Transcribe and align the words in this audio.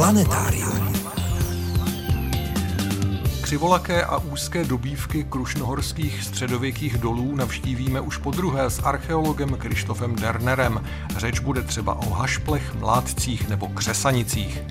Planetárium. 0.00 0.92
Křivolaké 3.40 4.04
a 4.04 4.18
úzké 4.18 4.64
dobývky 4.64 5.24
krušnohorských 5.24 6.24
středověkých 6.24 6.98
dolů 6.98 7.36
navštívíme 7.36 8.00
už 8.00 8.16
po 8.16 8.30
druhé 8.30 8.70
s 8.70 8.78
archeologem 8.78 9.48
Krištofem 9.48 10.16
Dernerem. 10.16 10.80
Řeč 11.16 11.38
bude 11.38 11.62
třeba 11.62 11.94
o 11.94 12.10
hašplech, 12.10 12.74
mládcích 12.74 13.48
nebo 13.48 13.68
křesanicích. 13.68 14.62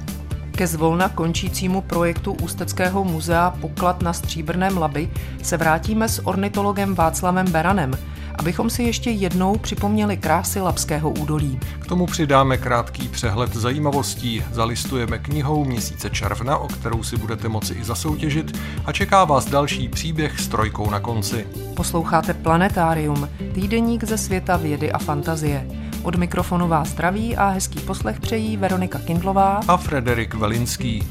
Ke 0.52 0.68
zvolna 0.68 1.10
končícímu 1.10 1.82
projektu 1.82 2.34
Ústeckého 2.34 3.04
muzea 3.04 3.52
Poklad 3.62 4.02
na 4.02 4.14
stříbrném 4.14 4.78
laby 4.78 5.12
se 5.44 5.58
vrátíme 5.58 6.10
s 6.10 6.28
ornitologem 6.28 6.96
Václavem 6.96 7.52
Beranem, 7.52 7.92
abychom 8.40 8.70
si 8.70 8.84
ještě 8.84 9.10
jednou 9.10 9.58
připomněli 9.58 10.18
krásy 10.18 10.62
Labského 10.62 11.10
údolí. 11.10 11.60
K 11.80 11.88
tomu 11.88 12.06
přidáme 12.06 12.58
krátký 12.58 13.08
přehled 13.08 13.56
zajímavostí, 13.56 14.44
zalistujeme 14.52 15.20
knihou 15.20 15.66
Měsíce 15.66 16.10
června, 16.10 16.58
o 16.58 16.68
kterou 16.68 17.04
si 17.04 17.18
budete 17.18 17.50
moci 17.50 17.74
i 17.74 17.84
zasoutěžit 17.84 18.60
a 18.86 18.92
čeká 18.92 19.26
vás 19.26 19.46
další 19.46 19.90
příběh 19.90 20.40
s 20.40 20.48
trojkou 20.48 20.90
na 20.90 21.00
konci. 21.00 21.48
Posloucháte 21.76 22.34
Planetárium, 22.34 23.30
týdeník 23.54 24.04
ze 24.04 24.18
světa 24.18 24.58
vědy 24.58 24.92
a 24.92 24.98
fantazie. 24.98 25.68
Od 26.04 26.16
mikrofonu 26.16 26.68
vás 26.68 26.88
zdraví 26.88 27.36
a 27.38 27.50
hezký 27.50 27.80
poslech 27.80 28.20
přejí 28.20 28.58
Veronika 28.58 29.00
Kindlová 29.00 29.60
a 29.68 29.78
Frederik 29.78 30.34
Velinský. 30.34 31.08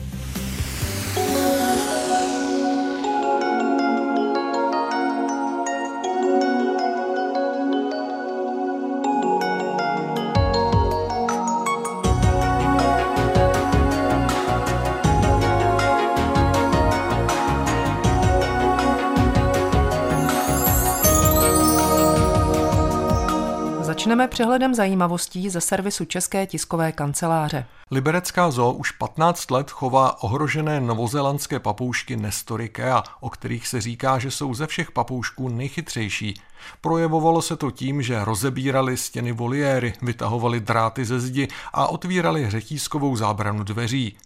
Začneme 24.18 24.28
přehledem 24.28 24.74
zajímavostí 24.74 25.50
ze 25.50 25.60
servisu 25.60 26.04
České 26.04 26.46
tiskové 26.46 26.92
kanceláře. 26.92 27.66
Liberecká 27.90 28.50
zoo 28.50 28.72
už 28.72 28.90
15 28.90 29.50
let 29.50 29.70
chová 29.70 30.22
ohrožené 30.22 30.80
novozelandské 30.80 31.58
papoušky 31.58 32.16
Nestory 32.16 32.68
Kea, 32.68 33.02
o 33.20 33.30
kterých 33.30 33.66
se 33.66 33.80
říká, 33.80 34.18
že 34.18 34.30
jsou 34.30 34.54
ze 34.54 34.66
všech 34.66 34.90
papoušků 34.90 35.48
nejchytřejší. 35.48 36.34
Projevovalo 36.80 37.42
se 37.42 37.56
to 37.56 37.70
tím, 37.70 38.02
že 38.02 38.24
rozebírali 38.24 38.96
stěny 38.96 39.32
voliéry, 39.32 39.92
vytahovali 40.02 40.60
dráty 40.60 41.04
ze 41.04 41.20
zdi 41.20 41.48
a 41.72 41.86
otvírali 41.86 42.50
řetízkovou 42.50 43.16
zábranu 43.16 43.64
dveří. 43.64 44.16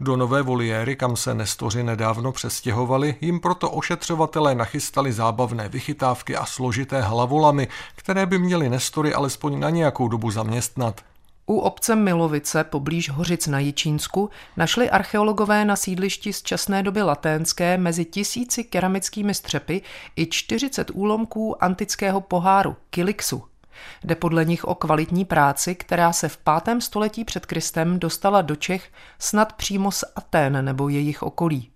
Do 0.00 0.16
nové 0.16 0.42
voliéry, 0.42 0.96
kam 0.96 1.16
se 1.16 1.34
nestoři 1.34 1.82
nedávno 1.82 2.32
přestěhovali, 2.32 3.16
jim 3.20 3.40
proto 3.40 3.70
ošetřovatelé 3.70 4.54
nachystali 4.54 5.12
zábavné 5.12 5.68
vychytávky 5.68 6.36
a 6.36 6.46
složité 6.46 7.00
hlavolamy, 7.00 7.68
které 7.96 8.26
by 8.26 8.38
měly 8.38 8.68
nestory 8.68 9.14
alespoň 9.14 9.60
na 9.60 9.70
nějakou 9.70 10.08
dobu 10.08 10.30
zaměstnat. 10.30 11.00
U 11.46 11.58
obce 11.58 11.96
Milovice 11.96 12.64
poblíž 12.64 13.10
Hořic 13.10 13.46
na 13.46 13.58
Jičínsku 13.58 14.30
našli 14.56 14.90
archeologové 14.90 15.64
na 15.64 15.76
sídlišti 15.76 16.32
z 16.32 16.42
časné 16.42 16.82
doby 16.82 17.02
laténské 17.02 17.78
mezi 17.78 18.04
tisíci 18.04 18.64
keramickými 18.64 19.34
střepy 19.34 19.82
i 20.16 20.26
40 20.26 20.90
úlomků 20.90 21.64
antického 21.64 22.20
poháru, 22.20 22.76
kilixu, 22.90 23.44
Jde 24.04 24.14
podle 24.14 24.44
nich 24.44 24.64
o 24.64 24.74
kvalitní 24.74 25.24
práci, 25.24 25.74
která 25.74 26.12
se 26.12 26.28
v 26.28 26.36
pátém 26.36 26.80
století 26.80 27.24
před 27.24 27.46
Kristem 27.46 27.98
dostala 27.98 28.42
do 28.42 28.56
Čech 28.56 28.88
snad 29.18 29.52
přímo 29.52 29.92
z 29.92 30.04
Aten 30.16 30.64
nebo 30.64 30.88
jejich 30.88 31.22
okolí. 31.22 31.70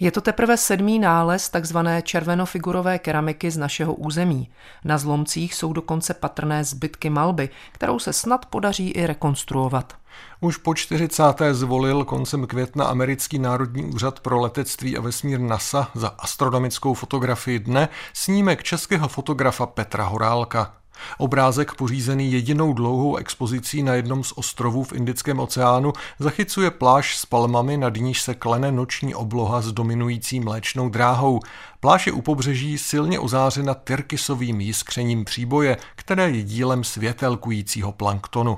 Je 0.00 0.10
to 0.10 0.20
teprve 0.20 0.56
sedmý 0.56 0.98
nález 0.98 1.48
takzvané 1.48 2.02
červenofigurové 2.02 2.98
keramiky 2.98 3.50
z 3.50 3.56
našeho 3.56 3.94
území. 3.94 4.50
Na 4.84 4.98
zlomcích 4.98 5.54
jsou 5.54 5.72
dokonce 5.72 6.14
patrné 6.14 6.64
zbytky 6.64 7.10
malby, 7.10 7.48
kterou 7.72 7.98
se 7.98 8.12
snad 8.12 8.46
podaří 8.46 8.90
i 8.90 9.06
rekonstruovat. 9.06 9.94
Už 10.40 10.56
po 10.56 10.74
40. 10.74 11.22
zvolil 11.52 12.04
koncem 12.04 12.46
května 12.46 12.84
americký 12.84 13.38
Národní 13.38 13.84
úřad 13.84 14.20
pro 14.20 14.40
letectví 14.40 14.96
a 14.96 15.00
vesmír 15.00 15.40
NASA 15.40 15.90
za 15.94 16.08
astronomickou 16.08 16.94
fotografii 16.94 17.58
dne 17.58 17.88
snímek 18.12 18.62
českého 18.62 19.08
fotografa 19.08 19.66
Petra 19.66 20.04
Horálka. 20.04 20.81
Obrázek 21.18 21.74
pořízený 21.74 22.32
jedinou 22.32 22.72
dlouhou 22.72 23.16
expozicí 23.16 23.82
na 23.82 23.94
jednom 23.94 24.24
z 24.24 24.32
ostrovů 24.36 24.84
v 24.84 24.92
Indickém 24.92 25.40
oceánu 25.40 25.92
zachycuje 26.18 26.70
pláž 26.70 27.16
s 27.16 27.26
palmami, 27.26 27.76
nad 27.76 27.96
níž 27.96 28.22
se 28.22 28.34
klene 28.34 28.72
noční 28.72 29.14
obloha 29.14 29.60
s 29.60 29.72
dominující 29.72 30.40
mléčnou 30.40 30.88
dráhou. 30.88 31.40
Pláž 31.80 32.06
je 32.06 32.12
u 32.12 32.22
pobřeží 32.22 32.78
silně 32.78 33.18
ozářena 33.18 33.74
tyrkysovým 33.74 34.60
jiskřením 34.60 35.24
příboje, 35.24 35.76
které 35.96 36.30
je 36.30 36.42
dílem 36.42 36.84
světelkujícího 36.84 37.92
planktonu. 37.92 38.56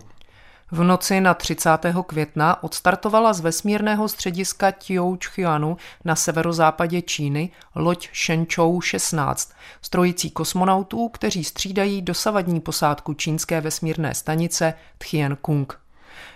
V 0.74 0.82
noci 0.82 1.20
na 1.20 1.34
30. 1.34 1.70
května 2.06 2.62
odstartovala 2.62 3.32
z 3.32 3.40
vesmírného 3.40 4.08
střediska 4.08 4.70
Tioučchianu 4.70 5.76
na 6.04 6.16
severozápadě 6.16 7.02
Číny 7.02 7.50
loď 7.74 8.08
Shenzhou 8.14 8.80
16 8.80 9.52
s 9.82 9.88
trojicí 9.88 10.30
kosmonautů, 10.30 11.08
kteří 11.08 11.44
střídají 11.44 12.02
dosavadní 12.02 12.60
posádku 12.60 13.14
čínské 13.14 13.60
vesmírné 13.60 14.14
stanice 14.14 14.74
Tian-Kung. 14.98 15.66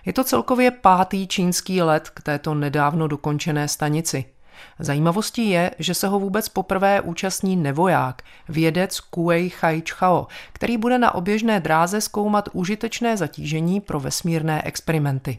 Je 0.07 0.13
to 0.13 0.25
celkově 0.25 0.71
pátý 0.71 1.27
čínský 1.27 1.83
let 1.83 2.11
k 2.15 2.21
této 2.21 2.55
nedávno 2.55 3.09
dokončené 3.09 3.69
stanici– 3.69 4.25
Zajímavostí 4.79 5.51
je, 5.51 5.71
že 5.79 5.95
se 5.95 6.09
ho 6.09 6.19
vůbec 6.19 6.49
poprvé 6.49 7.01
účastní 7.01 7.57
nevoják, 7.57 8.23
vědec 8.49 9.01
Kuei 9.01 9.51
Chao, 9.89 10.27
který 10.53 10.77
bude 10.77 10.99
na 10.99 11.15
oběžné 11.15 11.61
dráze 11.61 12.01
zkoumat 12.01 12.49
užitečné 12.53 13.17
zatížení 13.17 13.81
pro 13.81 14.01
vesmírné 14.01 14.63
experimenty. 14.63 15.39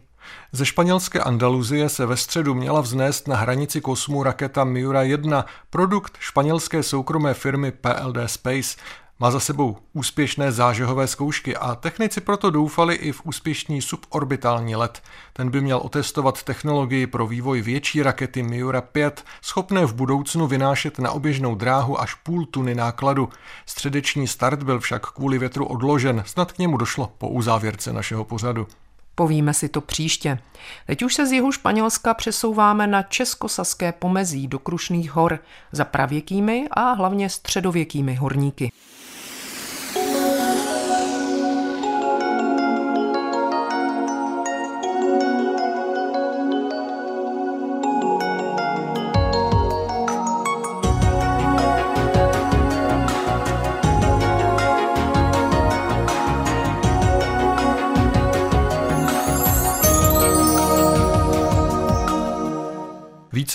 Ze 0.51 0.65
španělské 0.65 1.19
Andaluzie 1.19 1.89
se 1.89 2.05
ve 2.05 2.17
středu 2.17 2.55
měla 2.55 2.81
vznést 2.81 3.27
na 3.27 3.35
hranici 3.35 3.81
kosmu 3.81 4.23
raketa 4.23 4.63
Miura 4.63 5.01
1, 5.01 5.45
produkt 5.69 6.13
španělské 6.19 6.83
soukromé 6.83 7.33
firmy 7.33 7.71
PLD 7.71 8.17
Space. 8.25 8.77
Má 9.21 9.31
za 9.31 9.39
sebou 9.39 9.77
úspěšné 9.93 10.51
zážehové 10.51 11.07
zkoušky 11.07 11.57
a 11.57 11.75
technici 11.75 12.21
proto 12.21 12.49
doufali 12.49 12.95
i 12.95 13.11
v 13.11 13.21
úspěšný 13.23 13.81
suborbitální 13.81 14.75
let. 14.75 15.01
Ten 15.33 15.49
by 15.49 15.61
měl 15.61 15.77
otestovat 15.77 16.43
technologii 16.43 17.07
pro 17.07 17.27
vývoj 17.27 17.61
větší 17.61 18.03
rakety 18.03 18.43
Miura 18.43 18.81
5, 18.81 19.23
schopné 19.41 19.85
v 19.85 19.93
budoucnu 19.93 20.47
vynášet 20.47 20.99
na 20.99 21.11
oběžnou 21.11 21.55
dráhu 21.55 22.01
až 22.01 22.13
půl 22.13 22.45
tuny 22.45 22.75
nákladu. 22.75 23.29
Středeční 23.65 24.27
start 24.27 24.63
byl 24.63 24.79
však 24.79 25.05
kvůli 25.05 25.37
větru 25.37 25.65
odložen, 25.65 26.23
snad 26.25 26.51
k 26.51 26.57
němu 26.57 26.77
došlo 26.77 27.11
po 27.17 27.29
uzávěrce 27.29 27.93
našeho 27.93 28.25
pořadu. 28.25 28.67
Povíme 29.15 29.53
si 29.53 29.69
to 29.69 29.81
příště. 29.81 30.39
Teď 30.87 31.03
už 31.03 31.13
se 31.13 31.25
z 31.25 31.31
jihu 31.31 31.51
Španělska 31.51 32.13
přesouváme 32.13 32.87
na 32.87 33.03
českosaské 33.03 33.91
pomezí 33.91 34.47
do 34.47 34.59
Krušných 34.59 35.11
hor 35.11 35.39
za 35.71 35.85
pravěkými 35.85 36.67
a 36.71 36.91
hlavně 36.91 37.29
středověkými 37.29 38.15
horníky. 38.15 38.71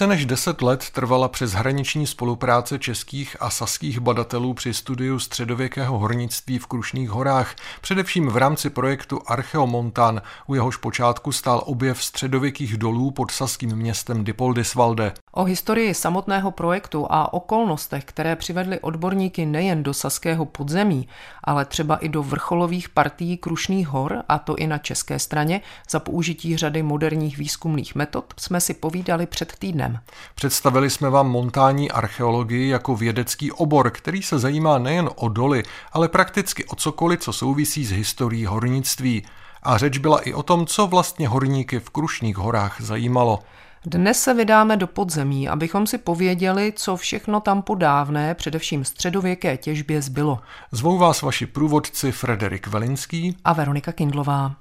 Více 0.04 0.14
než 0.14 0.26
deset 0.26 0.62
let 0.62 0.90
trvala 0.90 1.28
přeshraniční 1.28 2.06
spolupráce 2.06 2.78
českých 2.78 3.36
a 3.40 3.50
saských 3.50 4.00
badatelů 4.00 4.54
při 4.54 4.74
studiu 4.74 5.18
středověkého 5.18 5.98
hornictví 5.98 6.58
v 6.58 6.66
Krušných 6.66 7.10
horách, 7.10 7.56
především 7.80 8.28
v 8.28 8.36
rámci 8.36 8.70
projektu 8.70 9.20
Archeomontan, 9.26 10.22
u 10.46 10.54
jehož 10.54 10.76
počátku 10.76 11.32
stál 11.32 11.62
objev 11.66 12.02
středověkých 12.04 12.76
dolů 12.76 13.10
pod 13.10 13.30
saským 13.30 13.76
městem 13.76 14.24
Dipoldisvalde. 14.24 15.12
O 15.32 15.44
historii 15.44 15.94
samotného 15.94 16.50
projektu 16.50 17.06
a 17.10 17.32
okolnostech, 17.32 18.04
které 18.04 18.36
přivedly 18.36 18.80
odborníky 18.80 19.46
nejen 19.46 19.82
do 19.82 19.94
saského 19.94 20.44
podzemí, 20.44 21.08
ale 21.44 21.64
třeba 21.64 21.96
i 21.96 22.08
do 22.08 22.22
vrcholových 22.22 22.88
partií 22.88 23.36
Krušných 23.36 23.88
hor, 23.88 24.22
a 24.28 24.38
to 24.38 24.56
i 24.56 24.66
na 24.66 24.78
české 24.78 25.18
straně, 25.18 25.60
za 25.90 26.00
použití 26.00 26.56
řady 26.56 26.82
moderních 26.82 27.38
výzkumných 27.38 27.94
metod, 27.94 28.34
jsme 28.38 28.60
si 28.60 28.74
povídali 28.74 29.26
před 29.26 29.52
týdnem. 29.58 29.93
Představili 30.34 30.90
jsme 30.90 31.10
vám 31.10 31.28
montání 31.28 31.90
archeologii 31.90 32.68
jako 32.68 32.96
vědecký 32.96 33.52
obor, 33.52 33.90
který 33.90 34.22
se 34.22 34.38
zajímá 34.38 34.78
nejen 34.78 35.10
o 35.16 35.28
doly, 35.28 35.62
ale 35.92 36.08
prakticky 36.08 36.64
o 36.64 36.76
cokoliv, 36.76 37.20
co 37.20 37.32
souvisí 37.32 37.84
s 37.84 37.90
historií 37.90 38.46
hornictví. 38.46 39.26
A 39.62 39.78
řeč 39.78 39.98
byla 39.98 40.18
i 40.18 40.34
o 40.34 40.42
tom, 40.42 40.66
co 40.66 40.86
vlastně 40.86 41.28
horníky 41.28 41.80
v 41.80 41.90
Krušných 41.90 42.36
horách 42.36 42.80
zajímalo. 42.80 43.38
Dnes 43.86 44.22
se 44.22 44.34
vydáme 44.34 44.76
do 44.76 44.86
podzemí, 44.86 45.48
abychom 45.48 45.86
si 45.86 45.98
pověděli, 45.98 46.72
co 46.76 46.96
všechno 46.96 47.40
tam 47.40 47.62
po 47.62 47.74
dávné, 47.74 48.34
především 48.34 48.84
středověké 48.84 49.56
těžbě 49.56 50.02
zbylo. 50.02 50.38
Zvou 50.72 50.98
vás 50.98 51.22
vaši 51.22 51.46
průvodci 51.46 52.12
Frederik 52.12 52.66
Velinský 52.66 53.36
a 53.44 53.52
Veronika 53.52 53.92
Kindlová. 53.92 54.54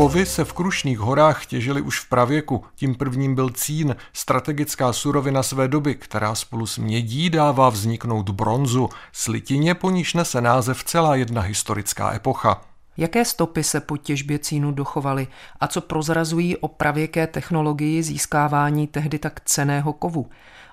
Kovy 0.00 0.26
se 0.26 0.44
v 0.44 0.52
Krušných 0.52 0.98
horách 0.98 1.46
těžily 1.46 1.80
už 1.82 2.00
v 2.00 2.08
pravěku. 2.08 2.64
Tím 2.74 2.94
prvním 2.94 3.34
byl 3.34 3.50
cín, 3.50 3.96
strategická 4.12 4.92
surovina 4.92 5.42
své 5.42 5.68
doby, 5.68 5.94
která 5.94 6.34
spolu 6.34 6.66
s 6.66 6.78
mědí 6.78 7.30
dává 7.30 7.68
vzniknout 7.68 8.30
bronzu, 8.30 8.88
slitině 9.12 9.74
po 9.74 9.90
níž 9.90 10.14
nese 10.14 10.40
název 10.40 10.84
celá 10.84 11.16
jedna 11.16 11.42
historická 11.42 12.14
epocha. 12.14 12.60
Jaké 12.96 13.24
stopy 13.24 13.64
se 13.64 13.80
po 13.80 13.96
těžbě 13.96 14.38
cínu 14.38 14.72
dochovaly 14.72 15.28
a 15.60 15.66
co 15.66 15.80
prozrazují 15.80 16.56
o 16.56 16.68
pravěké 16.68 17.26
technologii 17.26 18.02
získávání 18.02 18.86
tehdy 18.86 19.18
tak 19.18 19.40
ceného 19.44 19.92
kovu? 19.92 20.30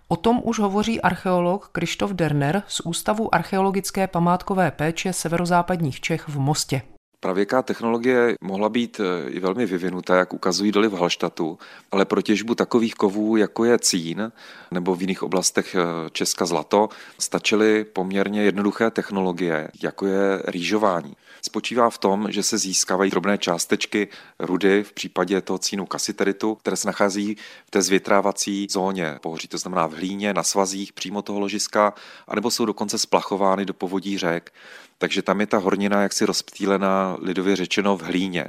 O 0.08 0.16
tom 0.16 0.42
už 0.44 0.60
hovoří 0.60 1.02
archeolog 1.02 1.70
Krištof 1.72 2.12
Derner 2.12 2.64
z 2.68 2.80
Ústavu 2.80 3.36
archeologické 3.36 4.08
památkové 4.08 4.72
péče 4.72 5.14
severozápadních 5.14 6.02
Čech 6.02 6.28
v 6.28 6.40
Mostě. 6.40 6.82
Pravěká 7.20 7.62
technologie 7.62 8.36
mohla 8.42 8.70
být 8.70 9.00
eh, 9.00 9.30
i 9.30 9.40
velmi 9.40 9.66
vyvinutá, 9.66 10.16
jak 10.16 10.34
ukazují 10.34 10.72
doly 10.72 10.88
v 10.88 10.94
Halštatu, 10.94 11.60
ale 11.92 12.06
pro 12.06 12.22
těžbu 12.22 12.56
takových 12.56 12.96
kovů, 12.96 13.38
jako 13.38 13.66
je 13.66 13.80
cín 13.80 14.32
nebo 14.72 14.96
v 14.96 15.02
jiných 15.02 15.24
oblastech 15.24 15.76
eh, 15.76 16.10
Česka 16.12 16.46
zlato, 16.46 16.90
stačily 17.20 17.84
poměrně 17.84 18.44
jednoduché 18.44 18.92
technologie, 18.92 19.68
jako 19.84 20.06
je 20.06 20.42
rýžování. 20.46 21.16
Spočívá 21.48 21.90
v 21.90 21.98
tom, 21.98 22.32
že 22.32 22.44
se 22.44 22.58
získávají 22.58 23.12
drobné 23.12 23.38
částečky 23.38 24.08
rudy 24.40 24.84
v 24.84 24.94
případě 24.94 25.42
toho 25.42 25.60
cínu 25.60 25.86
kasiteritu, 25.86 26.56
které 26.56 26.78
se 26.78 26.88
nachází 26.88 27.36
v 27.66 27.72
té 27.72 27.82
zvětrávací 27.82 28.68
zóně 28.72 29.18
pohoří, 29.22 29.48
to 29.48 29.58
znamená 29.58 29.88
v 29.88 29.94
hlíně, 29.94 30.34
na 30.34 30.44
svazích 30.44 30.94
přímo 30.94 31.22
toho 31.22 31.40
ložiska, 31.40 31.94
anebo 32.28 32.52
jsou 32.52 32.66
dokonce 32.66 32.98
splachovány 32.98 33.66
do 33.66 33.74
povodí 33.74 34.18
řek. 34.18 34.54
Takže 34.98 35.22
tam 35.22 35.40
je 35.40 35.48
ta 35.48 35.58
hornina 35.58 36.02
jaksi 36.02 36.26
rozptýlená, 36.26 37.18
lidově 37.20 37.56
řečeno, 37.56 37.98
v 37.98 38.02
hlíně. 38.02 38.46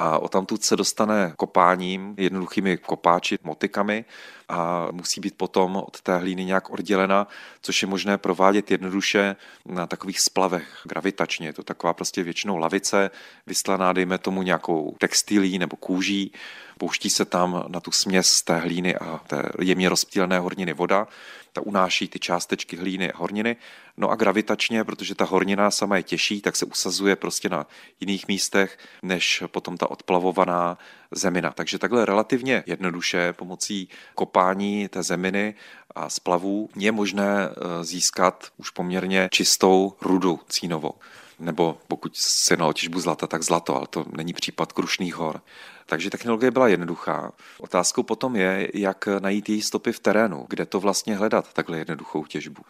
A 0.00 0.18
o 0.18 0.28
tamtud 0.28 0.64
se 0.64 0.76
dostane 0.76 1.32
kopáním, 1.36 2.14
jednoduchými 2.18 2.76
kopáči, 2.76 3.38
motikami 3.42 4.04
a 4.48 4.88
musí 4.92 5.20
být 5.20 5.36
potom 5.36 5.76
od 5.76 6.00
té 6.00 6.18
hlíny 6.18 6.44
nějak 6.44 6.70
oddělena, 6.70 7.26
což 7.62 7.82
je 7.82 7.88
možné 7.88 8.18
provádět 8.18 8.70
jednoduše 8.70 9.36
na 9.66 9.86
takových 9.86 10.20
splavech 10.20 10.80
gravitačně. 10.84 11.48
Je 11.48 11.52
to 11.52 11.62
taková 11.62 11.92
prostě 11.92 12.22
většinou 12.22 12.56
lavice, 12.56 13.10
vyslaná, 13.46 13.92
dejme 13.92 14.18
tomu, 14.18 14.42
nějakou 14.42 14.96
textilí 14.98 15.58
nebo 15.58 15.76
kůží. 15.76 16.32
Pouští 16.78 17.10
se 17.10 17.24
tam 17.24 17.64
na 17.68 17.80
tu 17.80 17.90
směs 17.90 18.42
té 18.42 18.58
hlíny 18.58 18.96
a 18.96 19.20
té 19.26 19.42
jemně 19.60 19.88
rozptýlené 19.88 20.38
horniny 20.38 20.72
voda 20.72 21.08
ta 21.52 21.66
unáší 21.66 22.08
ty 22.08 22.18
částečky 22.18 22.76
hlíny 22.76 23.12
a 23.12 23.18
horniny. 23.18 23.56
No 23.96 24.10
a 24.10 24.16
gravitačně, 24.16 24.84
protože 24.84 25.14
ta 25.14 25.24
hornina 25.24 25.70
sama 25.70 25.96
je 25.96 26.02
těžší, 26.02 26.40
tak 26.40 26.56
se 26.56 26.66
usazuje 26.66 27.16
prostě 27.16 27.48
na 27.48 27.66
jiných 28.00 28.28
místech, 28.28 28.78
než 29.02 29.42
potom 29.46 29.76
ta 29.76 29.90
odplavovaná 29.90 30.78
zemina. 31.10 31.50
Takže 31.50 31.78
takhle 31.78 32.04
relativně 32.04 32.64
jednoduše 32.66 33.32
pomocí 33.32 33.88
kopání 34.14 34.88
té 34.88 35.02
zeminy 35.02 35.54
a 35.94 36.10
splavů 36.10 36.68
je 36.76 36.92
možné 36.92 37.48
eh, 37.48 37.84
získat 37.84 38.52
už 38.56 38.70
poměrně 38.70 39.28
čistou 39.32 39.96
rudu 40.00 40.40
cínovou 40.48 40.94
nebo 41.40 41.78
pokud 41.88 42.16
se 42.16 42.56
na 42.56 42.72
těžbu 42.72 43.00
zlata, 43.00 43.26
tak 43.26 43.42
zlato, 43.42 43.76
ale 43.76 43.86
to 43.90 44.04
není 44.16 44.32
případ 44.32 44.72
Krušných 44.72 45.14
hor. 45.14 45.40
Takže 45.88 46.10
technologie 46.10 46.50
byla 46.50 46.68
jednoduchá. 46.68 47.32
Otázkou 47.58 48.02
potom 48.02 48.36
je, 48.36 48.70
jak 48.74 49.08
najít 49.20 49.48
její 49.48 49.62
stopy 49.62 49.92
v 49.92 50.00
terénu, 50.00 50.46
kde 50.48 50.66
to 50.66 50.80
vlastně 50.80 51.16
hledat, 51.16 51.52
takhle 51.52 51.78
jednoduchou 51.78 52.24
těžbu 52.24 52.62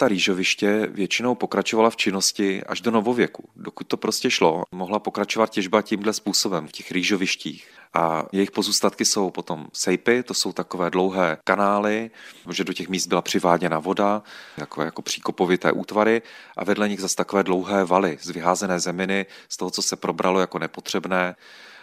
ta 0.00 0.08
rýžoviště 0.08 0.88
většinou 0.90 1.34
pokračovala 1.34 1.90
v 1.90 1.96
činnosti 1.96 2.64
až 2.64 2.80
do 2.80 2.90
novověku. 2.90 3.48
Dokud 3.56 3.86
to 3.86 3.96
prostě 3.96 4.30
šlo, 4.30 4.62
mohla 4.72 4.98
pokračovat 4.98 5.50
těžba 5.50 5.82
tímhle 5.82 6.12
způsobem 6.12 6.68
v 6.68 6.72
těch 6.72 6.90
rýžovištích. 6.90 7.68
A 7.94 8.24
jejich 8.32 8.50
pozůstatky 8.50 9.04
jsou 9.04 9.30
potom 9.30 9.68
sejpy, 9.72 10.22
to 10.22 10.34
jsou 10.34 10.52
takové 10.52 10.90
dlouhé 10.90 11.38
kanály, 11.44 12.10
že 12.50 12.64
do 12.64 12.72
těch 12.72 12.88
míst 12.88 13.06
byla 13.06 13.22
přiváděna 13.22 13.78
voda, 13.78 14.22
takové 14.56 14.86
jako 14.86 15.02
příkopovité 15.02 15.72
útvary 15.72 16.22
a 16.56 16.64
vedle 16.64 16.88
nich 16.88 17.00
zase 17.00 17.16
takové 17.16 17.42
dlouhé 17.42 17.84
valy 17.84 18.18
z 18.22 18.30
vyházené 18.30 18.80
zeminy, 18.80 19.26
z 19.48 19.56
toho, 19.56 19.70
co 19.70 19.82
se 19.82 19.96
probralo 19.96 20.40
jako 20.40 20.58
nepotřebné. 20.58 21.36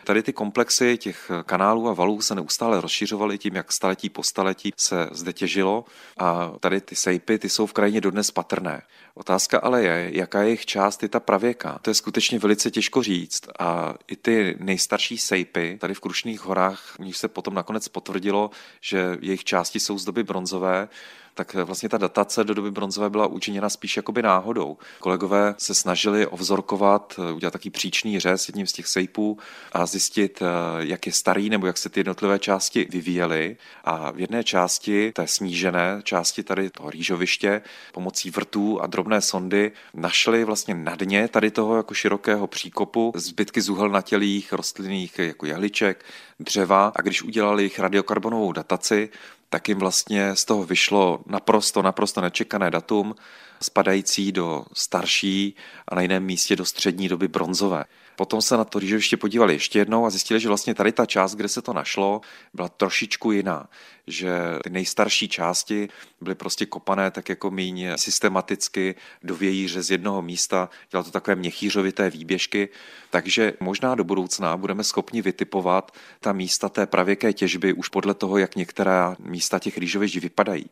Tady 0.08 0.24
ty 0.24 0.34
komplexy 0.34 0.98
těch 0.98 1.32
kanálů 1.46 1.90
a 1.90 1.94
valů 1.94 2.22
se 2.22 2.36
neustále 2.36 2.82
rozšiřovaly 2.82 3.38
tím, 3.38 3.56
jak 3.56 3.72
staletí 3.72 4.10
po 4.10 4.24
staletí 4.24 4.74
se 4.78 5.10
zde 5.12 5.34
těžilo 5.34 5.86
a 6.18 6.54
tady 6.60 6.82
ty 6.82 6.96
sejpy, 6.96 7.40
ty 7.40 7.50
jsou 7.50 7.66
v 7.66 7.74
krajině 7.74 8.02
dodnes 8.02 8.32
patrné. 8.32 8.82
Otázka 9.14 9.60
ale 9.60 9.84
je, 9.84 10.10
jaká 10.14 10.42
je 10.42 10.48
jejich 10.48 10.66
část 10.66 11.04
je 11.04 11.10
ta 11.10 11.20
pravěka. 11.20 11.80
To 11.82 11.90
je 11.90 11.94
skutečně 11.94 12.40
velice 12.40 12.72
těžko 12.72 13.04
říct 13.04 13.42
a 13.60 13.94
i 14.08 14.16
ty 14.16 14.56
nejstarší 14.60 15.18
sejpy 15.18 15.78
tady 15.82 15.94
v 15.94 16.00
Krušných 16.00 16.42
horách, 16.42 16.96
u 17.00 17.04
nich 17.04 17.18
se 17.18 17.28
potom 17.28 17.54
nakonec 17.54 17.88
potvrdilo, 17.88 18.52
že 18.82 19.18
jejich 19.22 19.44
části 19.44 19.80
jsou 19.80 19.98
z 19.98 20.06
doby 20.06 20.24
bronzové, 20.24 20.88
tak 21.38 21.54
vlastně 21.54 21.90
ta 21.90 21.98
datace 21.98 22.44
do 22.44 22.54
doby 22.54 22.72
bronzové 22.72 23.10
byla 23.10 23.28
učiněna 23.28 23.70
spíš 23.70 23.98
jakoby 23.98 24.22
náhodou. 24.22 24.78
Kolegové 25.00 25.56
se 25.58 25.74
snažili 25.74 26.28
ovzorkovat, 26.28 27.20
udělat 27.36 27.52
taký 27.52 27.70
příčný 27.70 28.20
řez 28.20 28.48
jedním 28.48 28.68
z 28.68 28.74
těch 28.74 28.88
sejpů 28.88 29.38
a 29.72 29.86
zjistit, 29.86 30.42
jak 30.80 31.06
je 31.06 31.14
starý 31.14 31.50
nebo 31.50 31.68
jak 31.68 31.78
se 31.78 31.90
ty 31.90 32.00
jednotlivé 32.00 32.40
části 32.40 32.88
vyvíjely. 32.90 33.58
A 33.84 34.12
v 34.12 34.20
jedné 34.20 34.44
části, 34.44 35.12
té 35.12 35.28
snížené 35.28 36.02
části 36.04 36.44
tady 36.44 36.70
toho 36.70 36.90
rýžoviště, 36.90 37.62
pomocí 37.94 38.30
vrtů 38.30 38.82
a 38.82 38.88
drobné 38.88 39.22
sondy 39.22 39.72
našli 39.94 40.44
vlastně 40.44 40.76
na 40.76 40.96
dně 40.96 41.28
tady 41.28 41.52
toho 41.52 41.78
jako 41.78 41.94
širokého 41.94 42.48
příkopu 42.48 43.14
zbytky 43.16 43.62
zuhelnatělých 43.62 44.54
rostlinných 44.54 45.20
jako 45.20 45.46
jehliček, 45.46 46.06
dřeva 46.40 46.92
a 46.96 47.02
když 47.02 47.24
udělali 47.24 47.64
jejich 47.64 47.80
radiokarbonovou 47.80 48.52
dataci, 48.52 49.10
tak 49.50 49.70
jim 49.70 49.78
vlastně 49.78 50.36
z 50.36 50.46
toho 50.46 50.64
vyšlo 50.64 51.20
naprosto, 51.26 51.82
naprosto 51.82 52.22
nečekané 52.22 52.72
datum, 52.72 53.16
spadající 53.62 54.32
do 54.32 54.66
starší 54.74 55.56
a 55.88 55.96
na 55.96 56.02
jiném 56.02 56.24
místě 56.24 56.56
do 56.56 56.66
střední 56.66 57.10
doby 57.10 57.28
bronzové. 57.28 57.86
Potom 58.18 58.42
se 58.42 58.58
na 58.58 58.64
to 58.64 58.80
rýžoviště 58.80 59.18
podívali 59.18 59.54
ještě 59.54 59.80
jednou 59.80 60.06
a 60.06 60.10
zjistili, 60.10 60.40
že 60.40 60.48
vlastně 60.48 60.74
tady 60.74 60.92
ta 60.92 61.06
část, 61.06 61.36
kde 61.36 61.48
se 61.48 61.62
to 61.62 61.74
našlo, 61.74 62.22
byla 62.54 62.70
trošičku 62.70 63.32
jiná. 63.32 63.70
Že 64.08 64.32
ty 64.64 64.70
nejstarší 64.70 65.28
části 65.28 65.90
byly 66.22 66.36
prostě 66.36 66.66
kopané 66.66 67.12
tak 67.12 67.30
jako 67.30 67.52
míň 67.52 67.88
systematicky 67.96 68.96
do 69.24 69.36
vějíře 69.36 69.84
z 69.84 69.92
jednoho 69.92 70.22
místa. 70.22 70.70
Dělalo 70.92 71.04
to 71.04 71.12
takové 71.12 71.36
měchýřovité 71.36 72.10
výběžky. 72.10 72.70
Takže 73.10 73.54
možná 73.60 73.96
do 73.96 74.04
budoucna 74.04 74.58
budeme 74.58 74.84
schopni 74.84 75.22
vytipovat 75.22 75.92
ta 76.20 76.34
místa 76.34 76.70
té 76.70 76.86
pravěké 76.86 77.34
těžby 77.34 77.74
už 77.74 77.90
podle 77.90 78.14
toho, 78.14 78.38
jak 78.38 78.56
některá 78.56 79.16
místa 79.20 79.60
těch 79.60 79.78
rýžovišť 79.78 80.16
vypadají. 80.18 80.70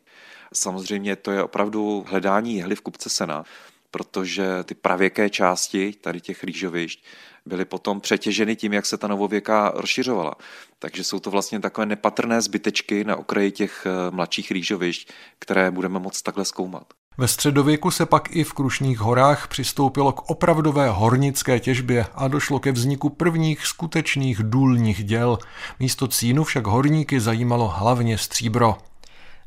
Samozřejmě 0.54 1.16
to 1.16 1.32
je 1.32 1.44
opravdu 1.44 2.06
hledání 2.08 2.58
jehly 2.58 2.76
v 2.76 2.82
kupce 2.82 3.10
sena, 3.10 3.44
protože 3.92 4.64
ty 4.64 4.76
pravěké 4.76 5.30
části 5.30 5.94
tady 6.02 6.22
těch 6.22 6.44
rýžovišť 6.44 7.04
byly 7.46 7.66
potom 7.66 8.02
přetěženy 8.02 8.56
tím, 8.56 8.74
jak 8.74 8.86
se 8.86 8.98
ta 8.98 9.08
novověka 9.08 9.72
rozšiřovala. 9.76 10.36
Takže 10.80 11.04
jsou 11.04 11.20
to 11.20 11.32
vlastně 11.32 11.60
takové 11.60 11.86
nepatrné 11.86 12.42
zbytečky 12.42 13.04
na 13.04 13.16
okraji 13.16 13.52
těch 13.52 13.86
eh, 13.86 14.12
mladších 14.12 14.52
rýžovišť, 14.52 15.12
které 15.40 15.72
budeme 15.72 16.00
moct 16.00 16.22
takhle 16.22 16.46
zkoumat. 16.46 16.84
Ve 17.18 17.28
středověku 17.28 17.92
se 17.92 18.06
pak 18.06 18.36
i 18.36 18.44
v 18.44 18.54
Krušných 18.54 19.00
horách 19.00 19.48
přistoupilo 19.48 20.12
k 20.12 20.30
opravdové 20.30 20.90
hornické 20.90 21.60
těžbě 21.60 22.06
a 22.16 22.28
došlo 22.28 22.60
ke 22.60 22.72
vzniku 22.72 23.10
prvních 23.10 23.66
skutečných 23.66 24.40
důlních 24.44 25.04
děl. 25.04 25.38
Místo 25.80 26.08
cínu 26.08 26.44
však 26.44 26.68
horníky 26.68 27.20
zajímalo 27.20 27.68
hlavně 27.68 28.18
stříbro. 28.18 28.78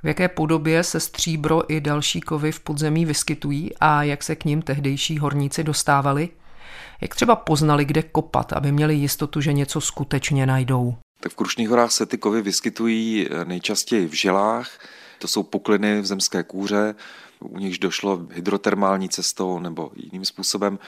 V 0.03 0.07
jaké 0.07 0.29
podobě 0.29 0.85
se 0.85 1.01
stříbro 1.01 1.73
i 1.73 1.81
další 1.81 2.21
kovy 2.21 2.53
v 2.53 2.61
podzemí 2.61 3.05
vyskytují 3.05 3.71
a 3.81 4.03
jak 4.03 4.23
se 4.23 4.37
k 4.37 4.45
ním 4.45 4.63
tehdejší 4.63 5.19
horníci 5.19 5.65
dostávali? 5.65 6.29
Jak 7.01 7.15
třeba 7.15 7.37
poznali, 7.37 7.85
kde 7.85 8.03
kopat, 8.03 8.53
aby 8.53 8.73
měli 8.73 8.95
jistotu, 8.95 9.41
že 9.41 9.53
něco 9.53 9.81
skutečně 9.81 10.47
najdou? 10.47 10.95
Tak 11.21 11.33
v 11.33 11.37
Krušných 11.37 11.69
horách 11.69 11.93
se 11.93 12.07
ty 12.07 12.19
kovy 12.19 12.43
vyskytují 12.43 13.27
eh, 13.31 13.45
nejčastěji 13.45 14.07
v 14.07 14.13
želách, 14.13 14.79
to 15.19 15.29
jsou 15.29 15.43
pukliny 15.43 16.01
v 16.01 16.07
zemské 16.07 16.43
kůře, 16.43 16.95
u 17.41 17.59
nichž 17.59 17.79
došlo 17.79 18.27
hydrotermální 18.31 19.09
cestou 19.09 19.59
nebo 19.59 19.91
jiným 19.97 20.25
způsobem 20.25 20.79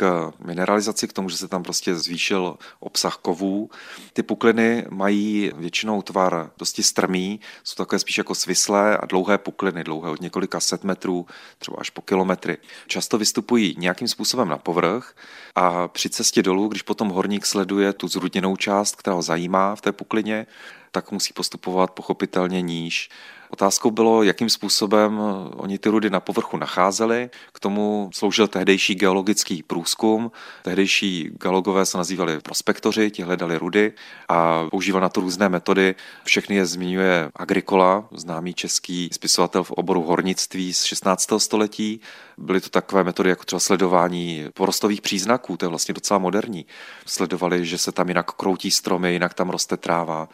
k 0.00 0.32
mineralizaci, 0.44 1.08
k 1.08 1.12
tomu, 1.12 1.28
že 1.28 1.36
se 1.36 1.48
tam 1.48 1.62
prostě 1.62 1.94
zvýšil 1.94 2.58
obsah 2.80 3.16
kovů. 3.16 3.70
Ty 4.12 4.22
pukliny 4.22 4.86
mají 4.90 5.52
většinou 5.56 6.02
tvar 6.02 6.50
dosti 6.58 6.82
strmý, 6.82 7.40
jsou 7.64 7.74
takové 7.74 7.98
spíš 7.98 8.18
jako 8.18 8.34
svislé 8.34 8.96
a 8.96 9.06
dlouhé 9.06 9.38
pukliny, 9.38 9.84
dlouhé 9.84 10.10
od 10.10 10.20
několika 10.20 10.60
set 10.60 10.84
metrů, 10.84 11.26
třeba 11.58 11.76
až 11.80 11.90
po 11.90 12.02
kilometry. 12.02 12.56
Často 12.86 13.18
vystupují 13.18 13.74
nějakým 13.78 14.08
způsobem 14.08 14.48
na 14.48 14.58
povrch 14.58 15.16
a 15.54 15.88
při 15.88 16.10
cestě 16.10 16.42
dolů, 16.42 16.68
když 16.68 16.82
potom 16.82 17.08
horník 17.08 17.46
sleduje 17.46 17.92
tu 17.92 18.08
zrudněnou 18.08 18.56
část, 18.56 18.96
která 18.96 19.14
ho 19.14 19.22
zajímá 19.22 19.76
v 19.76 19.80
té 19.80 19.92
puklině, 19.92 20.46
tak 20.90 21.12
musí 21.12 21.32
postupovat 21.32 21.90
pochopitelně 21.90 22.62
níž. 22.62 23.10
Otázkou 23.50 23.90
bylo, 23.90 24.22
jakým 24.22 24.50
způsobem 24.50 25.20
oni 25.56 25.78
ty 25.78 25.88
rudy 25.88 26.10
na 26.10 26.20
povrchu 26.20 26.56
nacházeli. 26.56 27.30
K 27.52 27.60
tomu 27.60 28.10
sloužil 28.14 28.48
tehdejší 28.48 28.94
geologický 28.94 29.62
průzkum. 29.62 30.32
Tehdejší 30.62 31.30
geologové 31.42 31.86
se 31.86 31.98
nazývali 31.98 32.40
prospektoři, 32.40 33.10
ti 33.10 33.22
hledali 33.22 33.58
rudy 33.58 33.92
a 34.28 34.66
používali 34.70 35.02
na 35.02 35.08
to 35.08 35.20
různé 35.20 35.48
metody. 35.48 35.94
Všechny 36.24 36.56
je 36.56 36.66
zmiňuje 36.66 37.30
Agricola, 37.36 38.08
známý 38.12 38.54
český 38.54 39.08
spisovatel 39.12 39.64
v 39.64 39.70
oboru 39.70 40.02
hornictví 40.02 40.74
z 40.74 40.82
16. 40.82 41.28
století. 41.38 42.00
Byly 42.38 42.60
to 42.60 42.68
takové 42.68 43.04
metody 43.04 43.30
jako 43.30 43.44
třeba 43.44 43.60
sledování 43.60 44.46
porostových 44.54 45.00
příznaků, 45.00 45.56
to 45.56 45.64
je 45.64 45.68
vlastně 45.68 45.94
docela 45.94 46.18
moderní. 46.18 46.66
Sledovali, 47.06 47.66
že 47.66 47.78
se 47.78 47.92
tam 47.92 48.08
jinak 48.08 48.32
kroutí 48.32 48.70
stromy, 48.70 49.12
jinak 49.12 49.34
tam 49.34 49.50
roste 49.50 49.76
tráva 49.76 50.28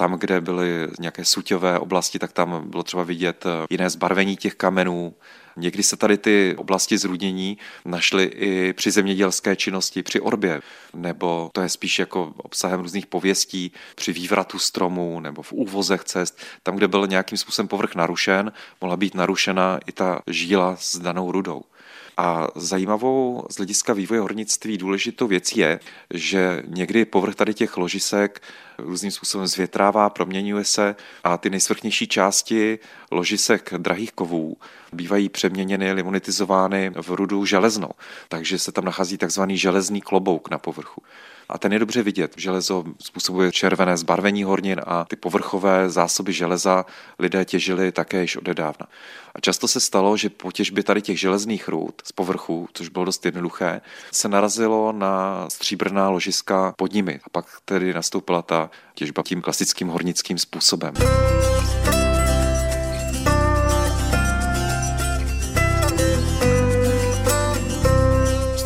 tam, 0.00 0.12
kde 0.12 0.40
byly 0.40 0.88
nějaké 1.00 1.24
suťové 1.24 1.78
oblasti, 1.78 2.18
tak 2.18 2.32
tam 2.32 2.70
bylo 2.70 2.82
třeba 2.82 3.02
vidět 3.02 3.44
eh, 3.46 3.66
jiné 3.70 3.90
zbarvení 3.90 4.36
těch 4.36 4.54
kamenů. 4.54 5.14
Někdy 5.56 5.82
se 5.82 5.96
tady 5.96 6.18
ty 6.18 6.54
oblasti 6.56 6.98
zrudnění 6.98 7.58
našly 7.84 8.24
i 8.24 8.72
při 8.72 8.90
zemědělské 8.90 9.56
činnosti, 9.56 10.02
při 10.02 10.20
orbě, 10.20 10.60
nebo 10.94 11.50
to 11.52 11.60
je 11.60 11.68
spíš 11.68 11.98
jako 11.98 12.32
obsahem 12.36 12.80
různých 12.80 13.06
pověstí 13.06 13.72
při 13.94 14.12
vývratu 14.12 14.58
stromů 14.58 15.20
nebo 15.20 15.42
v 15.42 15.52
úvozech 15.52 16.04
cest. 16.04 16.38
Tam, 16.62 16.76
kde 16.76 16.88
byl 16.88 17.06
nějakým 17.06 17.38
způsobem 17.38 17.68
povrch 17.68 17.94
narušen, 17.94 18.52
mohla 18.80 18.96
být 18.96 19.14
narušena 19.14 19.78
i 19.86 19.92
ta 19.92 20.20
žíla 20.26 20.76
s 20.80 20.98
danou 20.98 21.32
rudou. 21.32 21.62
A 22.16 22.48
zajímavou 22.54 23.44
z 23.50 23.56
hlediska 23.56 23.92
vývoje 23.92 24.20
hornictví 24.20 24.78
důležitou 24.78 25.26
věcí 25.26 25.60
je, 25.60 25.80
že 26.14 26.62
někdy 26.66 27.04
povrch 27.04 27.34
tady 27.34 27.54
těch 27.54 27.76
ložisek 27.76 28.42
různým 28.78 29.10
způsobem 29.10 29.46
zvětrává, 29.46 30.10
proměňuje 30.10 30.64
se 30.64 30.96
a 31.24 31.38
ty 31.38 31.50
nejsvrchnější 31.50 32.06
části 32.06 32.78
ložisek 33.10 33.74
drahých 33.76 34.12
kovů 34.12 34.56
bývají 34.92 35.28
přeměněny, 35.28 35.92
limonitizovány 35.92 36.92
v 37.02 37.10
rudu 37.10 37.44
železnou. 37.44 37.90
Takže 38.28 38.58
se 38.58 38.72
tam 38.72 38.84
nachází 38.84 39.18
takzvaný 39.18 39.58
železný 39.58 40.00
klobouk 40.00 40.50
na 40.50 40.58
povrchu 40.58 41.02
a 41.52 41.58
ten 41.58 41.72
je 41.72 41.78
dobře 41.78 42.02
vidět. 42.02 42.34
Železo 42.36 42.84
způsobuje 43.00 43.52
červené 43.52 43.96
zbarvení 43.96 44.44
hornin 44.44 44.80
a 44.86 45.04
ty 45.04 45.16
povrchové 45.16 45.90
zásoby 45.90 46.32
železa 46.32 46.86
lidé 47.18 47.44
těžili 47.44 47.92
také 47.92 48.20
již 48.22 48.36
odedávna. 48.36 48.86
A 49.34 49.40
často 49.40 49.68
se 49.68 49.80
stalo, 49.80 50.16
že 50.16 50.30
po 50.30 50.52
těžbě 50.52 50.82
tady 50.82 51.02
těch 51.02 51.20
železných 51.20 51.68
růd 51.68 52.02
z 52.04 52.12
povrchu, 52.12 52.68
což 52.72 52.88
bylo 52.88 53.04
dost 53.04 53.24
jednoduché, 53.24 53.80
se 54.12 54.28
narazilo 54.28 54.92
na 54.92 55.44
stříbrná 55.50 56.08
ložiska 56.08 56.74
pod 56.76 56.92
nimi. 56.92 57.20
A 57.24 57.28
pak 57.28 57.46
tedy 57.64 57.94
nastoupila 57.94 58.42
ta 58.42 58.70
těžba 58.94 59.22
tím 59.22 59.42
klasickým 59.42 59.88
hornickým 59.88 60.38
způsobem. 60.38 60.94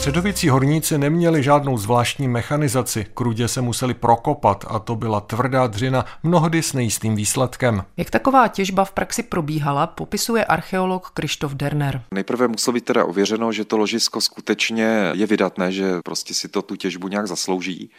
Středověcí 0.05 0.49
horníci 0.49 0.99
neměli 0.99 1.43
žádnou 1.43 1.79
zvláštní 1.79 2.29
mechanizaci, 2.29 3.07
krudě 3.15 3.49
se 3.49 3.61
museli 3.61 3.95
prokopat 3.95 4.65
a 4.69 4.79
to 4.79 4.97
byla 4.97 5.21
tvrdá 5.21 5.67
dřina, 5.67 6.05
mnohdy 6.23 6.63
s 6.63 6.73
nejistým 6.73 7.17
výsledkem. 7.17 7.85
Jak 7.97 8.11
taková 8.11 8.49
těžba 8.49 8.85
v 8.85 8.93
praxi 8.93 9.23
probíhala, 9.23 9.87
popisuje 9.87 10.45
archeolog 10.45 11.11
Krištof 11.11 11.55
Derner. 11.55 12.03
Nejprve 12.15 12.49
muselo 12.49 12.75
být 12.75 12.85
teda 12.85 13.05
ověřeno, 13.05 13.53
že 13.53 13.65
to 13.65 13.77
ložisko 13.77 14.21
skutečně 14.21 15.11
je 15.13 15.27
vydatné, 15.27 15.73
že 15.73 15.93
prostě 16.05 16.35
si 16.35 16.49
to 16.49 16.63
tu 16.63 16.77
těžbu 16.77 17.09
nějak 17.09 17.27
zaslouží. 17.27 17.91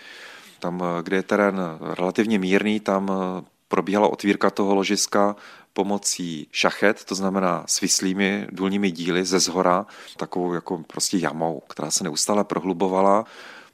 Tam, 0.60 0.84
kde 1.04 1.18
je 1.18 1.24
terén 1.24 1.62
relativně 1.94 2.40
mírný, 2.40 2.80
tam 2.80 3.12
probíhala 3.68 4.08
otvírka 4.08 4.50
toho 4.50 4.76
ložiska 4.76 5.36
pomocí 5.76 6.48
šachet, 6.52 7.04
to 7.04 7.16
znamená 7.16 7.64
svislými 7.68 8.48
důlními 8.52 8.92
díly 8.92 9.26
ze 9.26 9.40
zhora, 9.40 9.86
takovou 10.18 10.54
jako 10.54 10.84
prostě 10.88 11.18
jamou, 11.18 11.64
která 11.68 11.92
se 11.92 12.04
neustále 12.04 12.44
prohlubovala. 12.44 13.26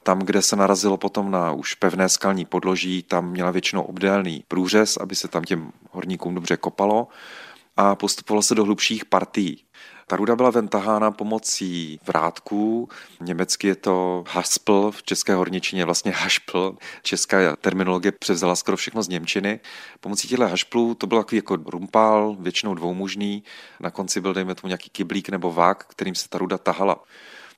Tam, 0.02 0.18
kde 0.18 0.42
se 0.42 0.56
narazilo 0.56 0.96
potom 0.96 1.30
na 1.30 1.52
už 1.52 1.74
pevné 1.74 2.08
skalní 2.08 2.44
podloží, 2.44 3.02
tam 3.02 3.30
měla 3.30 3.50
většinou 3.50 3.82
obdélný 3.82 4.44
průřez, 4.48 4.96
aby 4.96 5.14
se 5.14 5.28
tam 5.28 5.44
těm 5.44 5.72
horníkům 5.90 6.34
dobře 6.34 6.56
kopalo 6.56 7.08
a 7.76 7.94
postupovalo 7.94 8.42
se 8.42 8.54
do 8.54 8.64
hlubších 8.64 9.04
partií. 9.04 9.64
Ta 10.12 10.16
ruda 10.16 10.36
byla 10.36 10.50
ventahána 10.50 11.10
pomocí 11.10 12.00
vrátků. 12.06 12.88
Německy 13.20 13.66
je 13.66 13.74
to 13.76 14.24
haspl, 14.28 14.90
v 14.90 15.02
české 15.02 15.34
horničině 15.34 15.84
vlastně 15.84 16.12
hašpl. 16.12 16.76
Česká 17.02 17.56
terminologie 17.56 18.12
převzala 18.12 18.56
skoro 18.56 18.76
všechno 18.76 19.02
z 19.02 19.08
Němčiny. 19.08 19.60
Pomocí 20.00 20.28
těchto 20.28 20.48
hašplů 20.48 20.94
to 20.94 21.06
byl 21.06 21.18
takový 21.18 21.36
jako 21.36 21.56
rumpál, 21.56 22.36
většinou 22.40 22.74
dvoumužný. 22.74 23.44
Na 23.80 23.90
konci 23.90 24.20
byl, 24.20 24.34
dejme 24.34 24.54
tomu, 24.54 24.68
nějaký 24.68 24.90
kyblík 24.90 25.28
nebo 25.28 25.52
vák, 25.52 25.84
kterým 25.88 26.14
se 26.14 26.28
ta 26.28 26.38
ruda 26.38 26.58
tahala. 26.58 27.04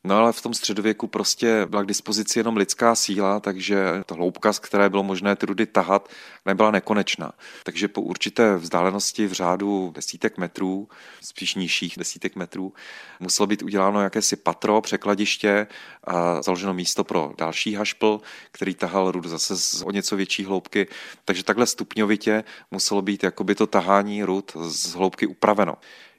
No 0.06 0.16
ale 0.16 0.32
v 0.32 0.42
tom 0.42 0.54
středověku 0.54 1.06
prostě 1.06 1.66
byla 1.66 1.82
k 1.82 1.86
dispozici 1.86 2.38
jenom 2.38 2.56
lidská 2.56 2.94
síla, 2.94 3.40
takže 3.40 3.76
ta 4.06 4.14
hloubka, 4.14 4.52
z 4.52 4.58
které 4.58 4.90
bylo 4.90 5.02
možné 5.02 5.36
ty 5.36 5.46
rudy 5.46 5.66
tahat, 5.66 6.08
nebyla 6.46 6.70
nekonečná. 6.70 7.32
Takže 7.62 7.88
po 7.88 8.00
určité 8.00 8.56
vzdálenosti 8.56 9.26
v 9.26 9.32
řádu 9.32 9.92
desítek 9.94 10.38
metrů, 10.38 10.88
spíš 11.20 11.54
nižších 11.54 11.94
desítek 11.98 12.36
metrů, 12.36 12.72
muselo 13.20 13.46
být 13.46 13.62
uděláno 13.62 14.00
jakési 14.00 14.36
patro, 14.36 14.80
překladiště 14.80 15.66
a 16.04 16.42
založeno 16.42 16.74
místo 16.74 17.04
pro 17.04 17.32
další 17.38 17.74
hašpl, 17.74 18.20
který 18.52 18.74
tahal 18.74 19.10
rudu 19.10 19.28
zase 19.28 19.56
z 19.56 19.82
o 19.82 19.90
něco 19.90 20.16
větší 20.16 20.44
hloubky. 20.44 20.86
Takže 21.24 21.44
takhle 21.44 21.66
stupňovitě 21.66 22.44
muselo 22.70 23.02
být 23.02 23.24
jakoby 23.24 23.54
to 23.54 23.66
tahání 23.66 24.24
rud 24.24 24.56
z 24.60 24.94
hloubky 24.94 25.26
upraveno. 25.26 25.74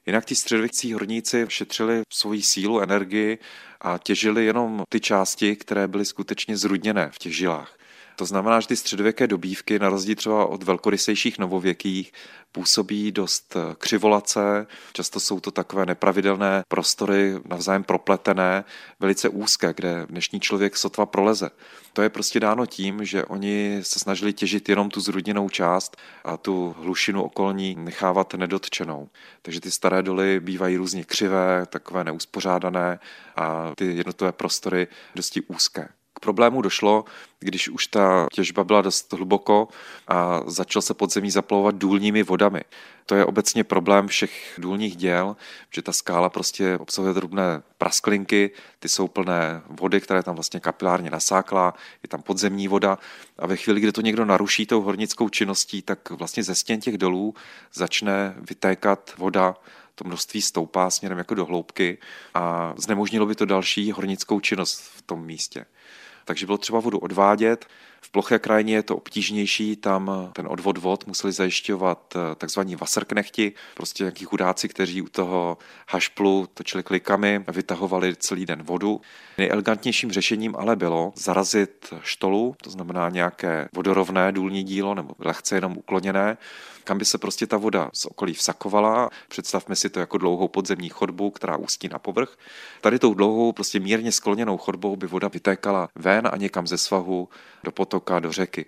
Jinak 0.05 0.25
ti 0.25 0.35
středověcí 0.35 0.93
horníci 0.93 1.45
šetřili 1.49 2.01
svoji 2.13 2.41
sílu, 2.41 2.81
energii 2.81 3.37
a 3.81 3.97
těžili 3.97 4.45
jenom 4.45 4.83
ty 4.89 4.99
části, 4.99 5.55
které 5.55 5.87
byly 5.87 6.05
skutečně 6.05 6.57
zrudněné 6.57 7.09
v 7.13 7.17
těch 7.17 7.35
žilách. 7.35 7.74
To 8.15 8.25
znamená, 8.25 8.59
že 8.59 8.67
ty 8.67 8.75
středověké 8.75 9.27
dobívky, 9.27 9.79
na 9.79 9.89
rozdíl 9.89 10.15
třeba 10.15 10.45
od 10.45 10.63
velkorysejších 10.63 11.39
novověkých, 11.39 12.11
působí 12.51 13.11
dost 13.11 13.57
křivolace, 13.77 14.67
často 14.93 15.19
jsou 15.19 15.39
to 15.39 15.51
takové 15.51 15.85
nepravidelné 15.85 16.63
prostory, 16.67 17.35
navzájem 17.45 17.83
propletené, 17.83 18.63
velice 18.99 19.29
úzké, 19.29 19.73
kde 19.73 20.05
dnešní 20.09 20.39
člověk 20.39 20.77
sotva 20.77 21.05
proleze. 21.05 21.49
To 21.93 22.01
je 22.01 22.09
prostě 22.09 22.39
dáno 22.39 22.65
tím, 22.65 23.05
že 23.05 23.25
oni 23.25 23.79
se 23.81 23.99
snažili 23.99 24.33
těžit 24.33 24.69
jenom 24.69 24.89
tu 24.89 25.01
zrudněnou 25.01 25.49
část 25.49 25.97
a 26.23 26.37
tu 26.37 26.75
hlušinu 26.79 27.23
okolní 27.23 27.75
nechávat 27.75 28.33
nedotčenou. 28.33 29.09
Takže 29.41 29.61
ty 29.61 29.71
staré 29.71 30.03
doly 30.03 30.39
bývají 30.39 30.77
různě 30.77 31.03
křivé, 31.03 31.65
takové 31.65 32.03
neuspořádané 32.03 32.99
a 33.35 33.71
ty 33.77 33.85
jednotlivé 33.85 34.31
prostory 34.31 34.87
dosti 35.15 35.41
úzké. 35.41 35.89
K 36.15 36.19
problému 36.19 36.61
došlo, 36.61 37.05
když 37.39 37.69
už 37.69 37.87
ta 37.87 38.27
těžba 38.33 38.63
byla 38.63 38.81
dost 38.81 39.13
hluboko 39.13 39.67
a 40.07 40.41
začal 40.45 40.81
se 40.81 40.93
podzemí 40.93 41.31
zaplavovat 41.31 41.75
důlními 41.75 42.23
vodami. 42.23 42.61
To 43.05 43.15
je 43.15 43.25
obecně 43.25 43.63
problém 43.63 44.07
všech 44.07 44.53
důlních 44.57 44.95
děl, 44.95 45.35
že 45.71 45.81
ta 45.81 45.91
skála 45.91 46.29
prostě 46.29 46.77
obsahuje 46.77 47.13
drobné 47.13 47.61
prasklinky, 47.77 48.51
ty 48.79 48.89
jsou 48.89 49.07
plné 49.07 49.61
vody, 49.69 50.01
které 50.01 50.23
tam 50.23 50.35
vlastně 50.35 50.59
kapilárně 50.59 51.09
nasáklá, 51.09 51.73
je 52.03 52.09
tam 52.09 52.21
podzemní 52.21 52.67
voda 52.67 52.97
a 53.39 53.47
ve 53.47 53.55
chvíli, 53.57 53.81
kdy 53.81 53.91
to 53.91 54.01
někdo 54.01 54.25
naruší 54.25 54.65
tou 54.65 54.81
hornickou 54.81 55.29
činností, 55.29 55.81
tak 55.81 56.09
vlastně 56.09 56.43
ze 56.43 56.55
stěn 56.55 56.81
těch 56.81 56.97
dolů 56.97 57.33
začne 57.73 58.35
vytékat 58.37 59.13
voda 59.17 59.55
to 59.95 60.03
množství 60.03 60.41
stoupá 60.41 60.89
směrem 60.89 61.17
jako 61.17 61.35
do 61.35 61.45
hloubky 61.45 61.97
a 62.33 62.73
znemožnilo 62.77 63.25
by 63.25 63.35
to 63.35 63.45
další 63.45 63.91
hornickou 63.91 64.39
činnost 64.39 64.81
v 64.95 65.01
tom 65.01 65.25
místě. 65.25 65.65
Takže 66.25 66.45
bylo 66.45 66.57
třeba 66.57 66.79
vodu 66.79 66.97
odvádět. 66.99 67.65
V 68.05 68.09
ploché 68.09 68.39
krajině 68.39 68.75
je 68.75 68.83
to 68.83 68.97
obtížnější, 68.97 69.75
tam 69.75 70.29
ten 70.33 70.47
odvod 70.47 70.77
vod 70.77 71.07
museli 71.07 71.33
zajišťovat 71.33 72.13
eh, 72.15 72.35
takzvaní 72.35 72.75
vasrknechti, 72.75 73.53
prostě 73.73 74.03
nějaký 74.03 74.25
chudáci, 74.25 74.69
kteří 74.69 75.01
u 75.01 75.09
toho 75.09 75.57
hašplu 75.89 76.47
točili 76.53 76.83
klikami 76.83 77.43
a 77.47 77.51
vytahovali 77.51 78.15
celý 78.15 78.45
den 78.45 78.63
vodu. 78.63 79.01
Nejelegantnějším 79.37 80.11
řešením 80.11 80.55
ale 80.55 80.75
bylo 80.75 81.13
zarazit 81.15 81.93
štolu, 82.01 82.55
to 82.63 82.69
znamená 82.69 83.09
nějaké 83.09 83.69
vodorovné 83.73 84.31
důlní 84.31 84.63
dílo 84.63 84.95
nebo 84.95 85.13
lehce 85.19 85.55
jenom 85.55 85.77
ukloněné, 85.77 86.37
kam 86.85 86.97
by 86.97 87.05
se 87.05 87.17
prostě 87.17 87.47
ta 87.47 87.57
voda 87.57 87.89
z 87.93 88.05
okolí 88.05 88.33
vsakovala. 88.33 89.09
Představme 89.27 89.75
si 89.75 89.89
to 89.89 89.99
jako 89.99 90.17
dlouhou 90.17 90.47
podzemní 90.47 90.89
chodbu, 90.89 91.31
která 91.31 91.57
ústí 91.57 91.87
na 91.87 91.99
povrch. 91.99 92.37
Tady 92.81 92.99
tou 92.99 93.13
dlouhou, 93.13 93.51
prostě 93.51 93.79
mírně 93.79 94.11
skloněnou 94.11 94.57
chodbou 94.57 94.95
by 94.95 95.07
voda 95.07 95.27
vytékala 95.27 95.89
ven 95.95 96.29
a 96.31 96.37
někam 96.37 96.67
ze 96.67 96.77
svahu 96.77 97.29
do 97.63 97.71
potoka, 97.99 98.19
do 98.19 98.31
řeky. 98.31 98.65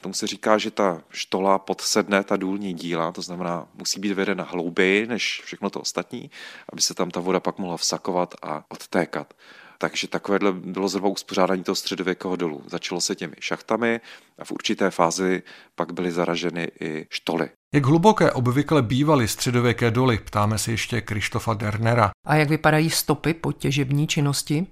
Tomu 0.00 0.14
se 0.14 0.26
říká, 0.26 0.58
že 0.58 0.70
ta 0.70 1.02
štola 1.10 1.58
podsedne 1.58 2.24
ta 2.24 2.36
důlní 2.36 2.74
díla, 2.74 3.12
to 3.12 3.22
znamená, 3.22 3.66
musí 3.74 4.00
být 4.00 4.12
vedena 4.12 4.44
hlouběji 4.44 5.06
než 5.06 5.42
všechno 5.44 5.70
to 5.70 5.80
ostatní, 5.80 6.30
aby 6.72 6.82
se 6.82 6.94
tam 6.94 7.10
ta 7.10 7.20
voda 7.20 7.40
pak 7.40 7.58
mohla 7.58 7.76
vsakovat 7.76 8.34
a 8.42 8.64
odtékat. 8.68 9.34
Takže 9.78 10.08
takovéhle 10.08 10.52
bylo 10.52 10.88
zhruba 10.88 11.08
uspořádání 11.08 11.64
toho 11.64 11.76
středověkého 11.76 12.36
dolu. 12.36 12.62
Začalo 12.66 13.00
se 13.00 13.14
těmi 13.14 13.36
šachtami 13.40 14.00
a 14.38 14.44
v 14.44 14.52
určité 14.52 14.90
fázi 14.90 15.42
pak 15.74 15.92
byly 15.92 16.12
zaraženy 16.12 16.68
i 16.80 17.06
štoly. 17.10 17.48
Jak 17.74 17.84
hluboké 17.84 18.32
obvykle 18.32 18.82
bývaly 18.82 19.28
středověké 19.28 19.90
doly, 19.90 20.18
ptáme 20.18 20.58
se 20.58 20.70
ještě 20.70 21.00
Krištofa 21.00 21.54
Dernera. 21.54 22.10
A 22.26 22.36
jak 22.36 22.48
vypadají 22.48 22.90
stopy 22.90 23.34
po 23.34 23.52
těžební 23.52 24.06
činnosti? 24.06 24.66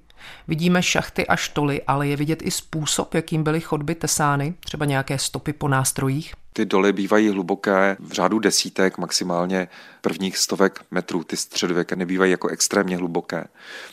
Vidíme 0.49 0.83
šachty 0.83 1.27
a 1.27 1.37
štoly, 1.37 1.83
ale 1.87 2.09
je 2.09 2.17
vidět 2.17 2.43
i 2.43 2.51
způsob, 2.51 3.15
jakým 3.15 3.43
byly 3.43 3.61
chodby 3.61 3.95
tesány, 3.95 4.55
třeba 4.61 4.85
nějaké 4.85 5.19
stopy 5.19 5.53
po 5.53 5.69
nástrojích. 5.69 6.35
Ty 6.53 6.67
doly 6.67 6.93
bývají 6.93 7.29
hluboké 7.29 7.97
v 8.01 8.13
řádu 8.13 8.39
desítek, 8.39 8.99
maximálně 8.99 9.69
prvních 10.01 10.37
stovek 10.37 10.85
metrů. 10.91 11.25
Ty 11.25 11.37
středověké 11.37 11.97
nebývají 11.97 12.31
jako 12.31 12.49
extrémně 12.49 12.97
hluboké. 12.97 13.45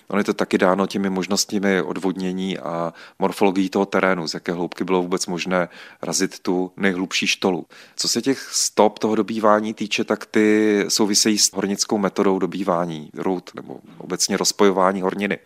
Ono 0.07 0.19
je 0.19 0.23
to 0.23 0.33
taky 0.33 0.57
dáno 0.57 0.87
těmi 0.87 1.09
možnostmi 1.09 1.81
odvodnění 1.81 2.59
a 2.59 2.93
morfologií 3.19 3.69
toho 3.69 3.85
terénu, 3.85 4.27
z 4.27 4.33
jaké 4.33 4.51
hloubky 4.51 4.83
bylo 4.83 5.01
vůbec 5.01 5.27
možné 5.27 5.69
razit 6.01 6.39
tu 6.39 6.71
nejhlubší 6.77 7.27
štolu. 7.27 7.65
Co 7.95 8.07
se 8.07 8.21
těch 8.21 8.39
stop 8.39 8.99
toho 8.99 9.15
dobývání 9.15 9.73
týče, 9.73 10.03
tak 10.03 10.25
ty 10.25 10.85
souvisejí 10.87 11.37
s 11.37 11.53
hornickou 11.53 11.97
metodou 11.97 12.39
dobývání 12.39 13.09
rud 13.13 13.49
nebo 13.55 13.79
obecně 13.97 14.37
rozpojování 14.37 15.01
horniny. 15.01 15.37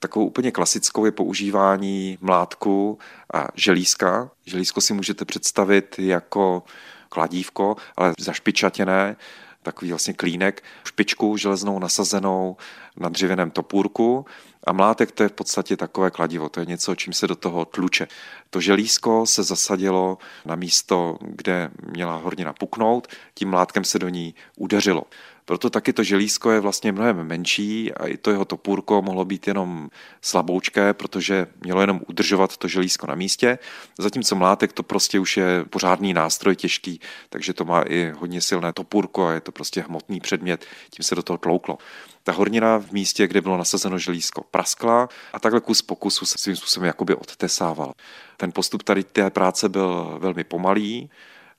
Takovou 0.00 0.26
úplně 0.26 0.50
klasickou 0.50 1.04
je 1.04 1.12
používání 1.12 2.18
mlátku 2.20 2.98
a 3.34 3.48
želízka. 3.54 4.30
Želízko 4.46 4.80
si 4.80 4.94
můžete 4.94 5.24
představit 5.24 5.94
jako 5.98 6.62
kladívko, 7.08 7.76
ale 7.96 8.12
zašpičatěné, 8.18 9.16
takový 9.62 9.90
vlastně 9.90 10.14
klínek, 10.14 10.62
špičku 10.84 11.36
železnou 11.36 11.78
nasazenou 11.78 12.56
na 12.96 13.08
dřevěném 13.08 13.50
topůrku 13.50 14.26
a 14.66 14.72
mlátek 14.72 15.12
to 15.12 15.22
je 15.22 15.28
v 15.28 15.32
podstatě 15.32 15.76
takové 15.76 16.10
kladivo, 16.10 16.48
to 16.48 16.60
je 16.60 16.66
něco, 16.66 16.94
čím 16.94 17.12
se 17.12 17.26
do 17.26 17.34
toho 17.34 17.64
tluče. 17.64 18.08
To 18.50 18.60
želízko 18.60 19.26
se 19.26 19.42
zasadilo 19.42 20.18
na 20.44 20.54
místo, 20.54 21.18
kde 21.20 21.70
měla 21.90 22.16
hornina 22.16 22.52
puknout, 22.52 23.08
tím 23.34 23.50
mlátkem 23.50 23.84
se 23.84 23.98
do 23.98 24.08
ní 24.08 24.34
udeřilo. 24.56 25.02
Proto 25.48 25.70
taky 25.70 25.92
to 25.92 26.02
želízko 26.02 26.50
je 26.50 26.60
vlastně 26.60 26.92
mnohem 26.92 27.16
menší 27.26 27.92
a 27.92 28.06
i 28.06 28.16
to 28.16 28.30
jeho 28.30 28.44
topůrko 28.44 29.02
mohlo 29.02 29.24
být 29.24 29.46
jenom 29.46 29.88
slaboučké, 30.22 30.94
protože 30.94 31.46
mělo 31.60 31.80
jenom 31.80 32.00
udržovat 32.08 32.56
to 32.56 32.68
želízko 32.68 33.06
na 33.06 33.14
místě. 33.14 33.58
Zatímco 33.98 34.36
mlátek 34.36 34.72
to 34.72 34.82
prostě 34.82 35.18
už 35.18 35.36
je 35.36 35.64
pořádný 35.70 36.14
nástroj 36.14 36.56
těžký, 36.56 37.00
takže 37.30 37.52
to 37.52 37.64
má 37.64 37.82
i 37.82 38.12
hodně 38.18 38.40
silné 38.40 38.72
topůrko 38.72 39.26
a 39.26 39.32
je 39.32 39.40
to 39.40 39.52
prostě 39.52 39.80
hmotný 39.80 40.20
předmět, 40.20 40.66
tím 40.90 41.02
se 41.02 41.14
do 41.14 41.22
toho 41.22 41.38
tlouklo. 41.38 41.78
Ta 42.22 42.32
hornina 42.32 42.78
v 42.78 42.92
místě, 42.92 43.26
kde 43.26 43.40
bylo 43.40 43.58
nasazeno 43.58 43.98
želízko, 43.98 44.44
praskla 44.50 45.08
a 45.32 45.38
takhle 45.38 45.60
kus 45.60 45.82
pokusu 45.82 46.26
se 46.26 46.38
svým 46.38 46.56
způsobem 46.56 46.86
jakoby 46.86 47.14
odtesával. 47.14 47.92
Ten 48.36 48.52
postup 48.52 48.82
tady 48.82 49.04
té 49.04 49.30
práce 49.30 49.68
byl 49.68 50.18
velmi 50.20 50.44
pomalý, 50.44 51.10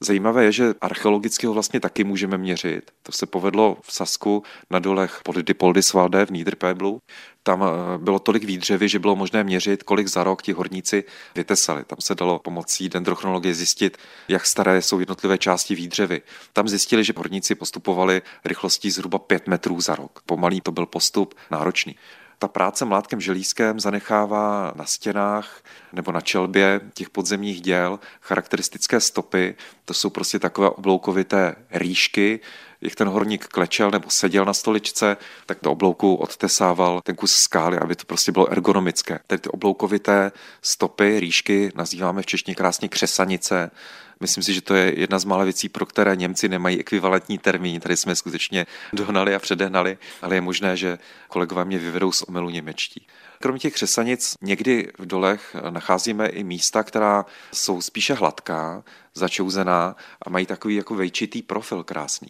Zajímavé 0.03 0.43
je, 0.43 0.51
že 0.51 0.73
archeologicky 0.81 1.47
ho 1.47 1.53
vlastně 1.53 1.79
taky 1.79 2.03
můžeme 2.03 2.37
měřit. 2.37 2.91
To 3.03 3.11
se 3.11 3.25
povedlo 3.25 3.77
v 3.81 3.93
Sasku 3.93 4.43
na 4.69 4.79
dolech 4.79 5.21
pod 5.23 5.35
Dipoldisvalde 5.35 6.25
v 6.25 6.29
Niederpeblu. 6.29 7.01
Tam 7.43 7.63
eh, 7.63 7.97
bylo 7.97 8.19
tolik 8.19 8.43
výdřevy, 8.43 8.89
že 8.89 8.99
bylo 8.99 9.15
možné 9.15 9.43
měřit, 9.43 9.83
kolik 9.83 10.07
za 10.07 10.23
rok 10.23 10.41
ti 10.41 10.51
horníci 10.51 11.03
vytesali. 11.35 11.83
Tam 11.83 11.97
se 12.01 12.15
dalo 12.15 12.39
pomocí 12.39 12.89
dendrochronologie 12.89 13.53
zjistit, 13.53 13.97
jak 14.27 14.45
staré 14.45 14.81
jsou 14.81 14.99
jednotlivé 14.99 15.37
části 15.37 15.75
výdřevy. 15.75 16.21
Tam 16.53 16.67
zjistili, 16.67 17.03
že 17.03 17.13
horníci 17.17 17.55
postupovali 17.55 18.21
rychlostí 18.45 18.91
zhruba 18.91 19.19
5 19.19 19.47
metrů 19.47 19.81
za 19.81 19.95
rok. 19.95 20.19
Pomalý 20.25 20.61
to 20.61 20.71
byl 20.71 20.85
postup, 20.85 21.35
náročný. 21.51 21.95
Ta 22.41 22.47
práce 22.47 22.85
mlátkem 22.85 23.21
želízkem 23.21 23.79
zanechává 23.79 24.73
na 24.75 24.85
stěnách 24.85 25.63
nebo 25.93 26.11
na 26.11 26.21
čelbě 26.21 26.81
těch 26.93 27.09
podzemních 27.09 27.61
děl 27.61 27.99
charakteristické 28.21 28.99
stopy. 28.99 29.55
To 29.85 29.93
jsou 29.93 30.09
prostě 30.09 30.39
takové 30.39 30.69
obloukovité 30.69 31.55
rýšky, 31.71 32.39
jak 32.81 32.95
ten 32.95 33.07
horník 33.07 33.47
klečel 33.47 33.91
nebo 33.91 34.09
seděl 34.09 34.45
na 34.45 34.53
stoličce, 34.53 35.17
tak 35.45 35.57
do 35.61 35.71
oblouku 35.71 36.15
odtesával 36.15 37.01
ten 37.01 37.15
kus 37.15 37.35
skály, 37.35 37.79
aby 37.79 37.95
to 37.95 38.05
prostě 38.05 38.31
bylo 38.31 38.51
ergonomické. 38.51 39.19
Tedy 39.27 39.41
ty 39.41 39.49
obloukovité 39.49 40.31
stopy, 40.61 41.19
rýšky 41.19 41.71
nazýváme 41.75 42.21
v 42.21 42.25
češtině 42.25 42.55
krásně 42.55 42.89
křesanice, 42.89 43.71
Myslím 44.19 44.43
si, 44.43 44.53
že 44.53 44.61
to 44.61 44.75
je 44.75 44.99
jedna 44.99 45.19
z 45.19 45.25
mála 45.25 45.43
věcí, 45.43 45.69
pro 45.69 45.85
které 45.85 46.15
Němci 46.15 46.49
nemají 46.49 46.79
ekvivalentní 46.79 47.37
termín. 47.37 47.81
Tady 47.81 47.97
jsme 47.97 48.15
skutečně 48.15 48.67
dohnali 48.93 49.35
a 49.35 49.39
předehnali, 49.39 49.97
ale 50.21 50.35
je 50.35 50.41
možné, 50.41 50.77
že 50.77 50.97
kolegové 51.27 51.65
mě 51.65 51.77
vyvedou 51.77 52.11
z 52.11 52.21
omelu 52.21 52.49
němečtí. 52.49 53.07
Kromě 53.41 53.59
těch 53.59 53.73
křesanic 53.73 54.35
někdy 54.41 54.91
v 54.97 55.05
dolech 55.05 55.55
nacházíme 55.69 56.27
i 56.27 56.43
místa, 56.43 56.83
která 56.83 57.25
jsou 57.53 57.81
spíše 57.81 58.13
hladká, 58.13 58.83
začouzená 59.13 59.95
a 60.21 60.29
mají 60.29 60.45
takový 60.45 60.75
jako 60.75 60.95
vejčitý 60.95 61.41
profil 61.41 61.83
krásný. 61.83 62.29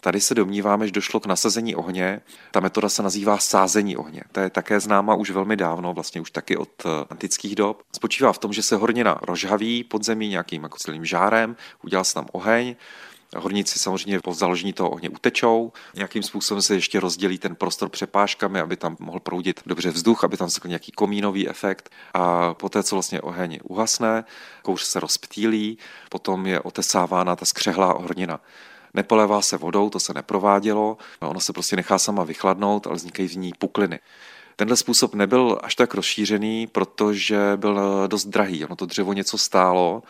Tady 0.00 0.20
se 0.20 0.34
domníváme, 0.34 0.86
že 0.86 0.92
došlo 0.92 1.20
k 1.20 1.26
nasazení 1.26 1.76
ohně. 1.76 2.20
Ta 2.50 2.60
metoda 2.60 2.88
se 2.88 3.02
nazývá 3.02 3.38
sázení 3.38 3.96
ohně. 3.96 4.22
To 4.32 4.40
je 4.40 4.50
také 4.50 4.80
známa 4.80 5.14
už 5.14 5.30
velmi 5.30 5.56
dávno, 5.56 5.94
vlastně 5.94 6.20
už 6.20 6.30
taky 6.30 6.56
od 6.56 6.68
antických 7.10 7.54
dob. 7.56 7.82
Spočívá 7.96 8.32
v 8.32 8.38
tom, 8.38 8.52
že 8.52 8.62
se 8.62 8.76
hornina 8.76 9.18
rozžhaví 9.22 9.84
pod 9.84 10.04
zemí 10.04 10.28
nějakým 10.28 10.62
jako 10.62 10.78
celým 10.78 11.04
žárem, 11.04 11.29
udělá 11.82 12.04
se 12.04 12.14
tam 12.14 12.26
oheň, 12.32 12.76
Horníci 13.36 13.78
samozřejmě 13.78 14.20
po 14.20 14.34
založení 14.34 14.72
toho 14.72 14.90
ohně 14.90 15.08
utečou, 15.08 15.72
nějakým 15.94 16.22
způsobem 16.22 16.62
se 16.62 16.74
ještě 16.74 17.00
rozdělí 17.00 17.38
ten 17.38 17.56
prostor 17.56 17.88
přepážkami, 17.88 18.60
aby 18.60 18.76
tam 18.76 18.96
mohl 19.00 19.20
proudit 19.20 19.60
dobře 19.66 19.90
vzduch, 19.90 20.24
aby 20.24 20.36
tam 20.36 20.46
vznikl 20.46 20.68
nějaký 20.68 20.92
komínový 20.92 21.48
efekt. 21.48 21.90
A 22.14 22.54
poté, 22.54 22.82
co 22.82 22.96
vlastně 22.96 23.20
oheň 23.20 23.60
uhasne, 23.62 24.24
kouř 24.62 24.82
se 24.82 25.00
rozptýlí, 25.00 25.78
potom 26.08 26.46
je 26.46 26.60
otesávána 26.60 27.36
ta 27.36 27.44
skřehlá 27.44 27.92
hornina. 27.92 28.40
Nepolévá 28.94 29.42
se 29.42 29.56
vodou, 29.56 29.90
to 29.90 30.00
se 30.00 30.14
neprovádělo, 30.14 30.98
ono 31.20 31.40
se 31.40 31.52
prostě 31.52 31.76
nechá 31.76 31.98
sama 31.98 32.24
vychladnout, 32.24 32.86
ale 32.86 32.96
vznikají 32.96 33.28
v 33.28 33.36
ní 33.36 33.52
pukliny. 33.58 33.98
Tenhle 34.56 34.76
způsob 34.76 35.14
nebyl 35.14 35.58
až 35.62 35.74
tak 35.74 35.94
rozšířený, 35.94 36.66
protože 36.66 37.52
byl 37.56 37.80
dost 38.08 38.24
drahý. 38.24 38.64
Ono 38.64 38.76
to 38.76 38.86
dřevo 38.86 39.12
něco 39.12 39.38
stálo 39.38 40.02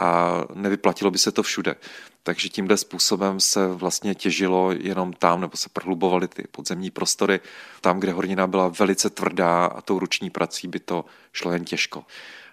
a 0.00 0.40
nevyplatilo 0.54 1.10
by 1.10 1.18
se 1.18 1.32
to 1.32 1.42
všude. 1.42 1.74
Takže 2.22 2.48
tímhle 2.48 2.76
způsobem 2.76 3.40
se 3.40 3.66
vlastně 3.66 4.14
těžilo 4.14 4.72
jenom 4.72 5.12
tam, 5.12 5.40
nebo 5.40 5.56
se 5.56 5.68
prohlubovaly 5.68 6.28
ty 6.28 6.44
podzemní 6.50 6.90
prostory, 6.90 7.40
tam, 7.80 8.00
kde 8.00 8.12
hornina 8.12 8.46
byla 8.46 8.68
velice 8.68 9.10
tvrdá 9.10 9.66
a 9.66 9.80
tou 9.80 9.98
ruční 9.98 10.30
prací 10.30 10.68
by 10.68 10.80
to 10.80 11.04
šlo 11.32 11.52
jen 11.52 11.64
těžko. 11.64 12.04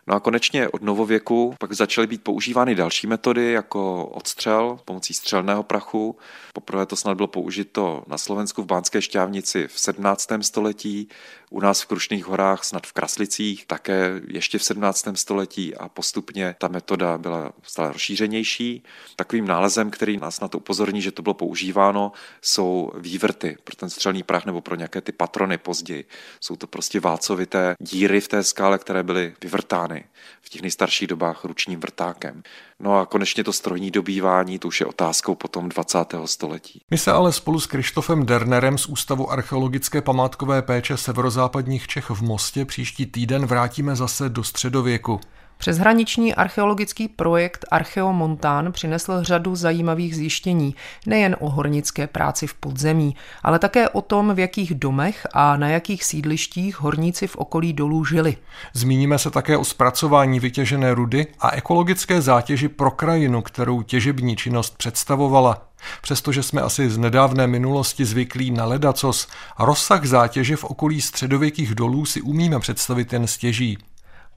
No 0.08 0.16
a 0.16 0.20
konečně 0.20 0.70
od 0.70 0.82
novověku 0.82 1.56
pak 1.60 1.74
začaly 1.74 2.08
být 2.08 2.24
používány 2.24 2.76
další 2.76 3.08
metody, 3.08 3.52
jako 3.52 4.06
odstřel 4.06 4.80
pomocí 4.86 5.14
střelného 5.14 5.64
prachu. 5.64 6.18
Poprvé 6.54 6.86
to 6.86 6.96
snad 6.96 7.16
bylo 7.16 7.28
použito 7.28 8.04
na 8.08 8.18
Slovensku 8.18 8.62
v 8.62 8.66
Bánské 8.66 9.02
šťávnici 9.02 9.68
v 9.68 9.80
17. 9.80 10.28
století, 10.42 11.10
u 11.50 11.60
nás 11.60 11.82
v 11.82 11.86
Krušných 11.86 12.26
horách, 12.26 12.64
snad 12.64 12.88
v 12.88 12.94
Kraslicích, 12.94 13.66
také 13.66 14.22
ještě 14.28 14.58
v 14.58 14.64
17. 14.64 15.08
století 15.14 15.76
a 15.76 15.90
postupně 15.90 16.56
ta 16.60 16.68
metoda 16.68 17.18
byla 17.18 17.52
stále 17.64 17.94
rozšířenější. 17.94 18.84
Takovým 19.16 19.48
nálezem, 19.48 19.92
který 19.92 20.18
nás 20.18 20.40
na 20.40 20.48
to 20.48 20.58
upozorní, 20.58 21.02
že 21.02 21.12
to 21.12 21.22
bylo 21.22 21.34
používáno, 21.34 22.12
jsou 22.42 22.92
vývrty 22.98 23.58
pro 23.64 23.76
ten 23.76 23.90
střelný 23.90 24.24
prach 24.24 24.46
nebo 24.46 24.62
pro 24.62 24.76
nějaké 24.76 25.02
ty 25.02 25.12
patrony 25.12 25.58
později. 25.58 26.06
Jsou 26.42 26.56
to 26.56 26.68
prostě 26.68 27.00
válcovité 27.00 27.76
díry 27.80 28.22
v 28.22 28.28
té 28.28 28.44
skále, 28.44 28.78
které 28.78 29.04
byly 29.04 29.34
vyvrtány 29.42 29.95
v 30.42 30.50
těch 30.50 30.62
nejstarších 30.62 31.08
dobách 31.08 31.46
ručním 31.46 31.80
vrtákem. 31.80 32.44
No 32.80 33.00
a 33.00 33.06
konečně 33.06 33.44
to 33.44 33.54
strojní 33.54 33.92
dobývání, 33.92 34.60
to 34.60 34.68
už 34.68 34.80
je 34.80 34.86
otázkou 34.86 35.36
potom 35.36 35.70
20. 35.70 35.98
století. 36.26 36.82
My 36.92 36.98
se 36.98 37.12
ale 37.12 37.34
spolu 37.34 37.60
s 37.60 37.68
Krištofem 37.68 38.26
Dernerem 38.26 38.78
z 38.78 38.86
Ústavu 38.86 39.32
archeologické 39.32 40.02
památkové 40.02 40.62
péče 40.62 40.98
Severozápadní 40.98 41.46
severozápadních 41.46 41.88
Čech 41.88 42.10
v 42.10 42.22
Mostě 42.22 42.66
příští 42.66 43.06
týden 43.06 43.46
vrátíme 43.46 43.96
zase 43.96 44.30
do 44.30 44.44
středověku. 44.44 45.20
Přeshraniční 45.58 46.36
archeologický 46.36 47.08
projekt 47.08 47.66
Archeomontán 47.72 48.72
přinesl 48.72 49.24
řadu 49.24 49.56
zajímavých 49.56 50.16
zjištění, 50.16 50.76
nejen 51.06 51.36
o 51.40 51.50
hornické 51.50 52.08
práci 52.08 52.48
v 52.48 52.54
podzemí, 52.54 53.16
ale 53.44 53.60
také 53.60 53.90
o 53.90 54.02
tom, 54.02 54.36
v 54.36 54.40
jakých 54.40 54.74
domech 54.76 55.28
a 55.34 55.58
na 55.58 55.68
jakých 55.68 56.04
sídlištích 56.04 56.80
horníci 56.82 57.28
v 57.28 57.36
okolí 57.36 57.74
dolů 57.74 58.06
žili. 58.06 58.38
Zmíníme 58.74 59.20
se 59.20 59.32
také 59.32 59.58
o 59.58 59.66
zpracování 59.66 60.40
vytěžené 60.40 60.94
rudy 60.94 61.28
a 61.40 61.52
ekologické 61.52 62.22
zátěži 62.22 62.68
pro 62.68 62.92
krajinu, 62.92 63.42
kterou 63.42 63.82
těžební 63.82 64.36
činnost 64.36 64.78
představovala. 64.78 65.68
Přestože 66.02 66.44
jsme 66.44 66.62
asi 66.62 66.90
z 66.90 66.98
nedávné 66.98 67.48
minulosti 67.48 68.06
zvyklí 68.06 68.52
na 68.52 68.66
ledacos, 68.66 69.28
rozsah 69.60 70.06
zátěže 70.06 70.56
v 70.56 70.64
okolí 70.64 71.02
středověkých 71.02 71.76
dolů 71.76 72.06
si 72.06 72.22
umíme 72.22 72.60
představit 72.60 73.14
jen 73.14 73.28
stěží. 73.28 73.78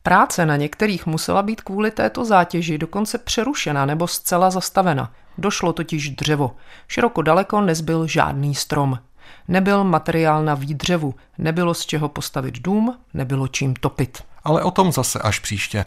Práce 0.08 0.46
na 0.46 0.56
některých 0.56 1.06
musela 1.06 1.42
být 1.42 1.60
kvůli 1.60 1.90
této 1.90 2.24
zátěži 2.24 2.78
dokonce 2.78 3.18
přerušena 3.18 3.86
nebo 3.86 4.06
zcela 4.06 4.50
zastavena. 4.50 5.12
Došlo 5.38 5.72
totiž 5.72 6.10
dřevo. 6.10 6.56
Široko 6.88 7.22
daleko 7.22 7.60
nezbyl 7.60 8.06
žádný 8.06 8.54
strom. 8.54 8.98
Nebyl 9.48 9.84
materiál 9.84 10.44
na 10.44 10.54
výdřevu, 10.54 11.14
nebylo 11.38 11.74
z 11.74 11.86
čeho 11.86 12.08
postavit 12.08 12.58
dům, 12.58 12.98
nebylo 13.14 13.48
čím 13.48 13.74
topit. 13.74 14.22
Ale 14.44 14.62
o 14.62 14.70
tom 14.70 14.92
zase 14.92 15.18
až 15.18 15.38
příště. 15.38 15.84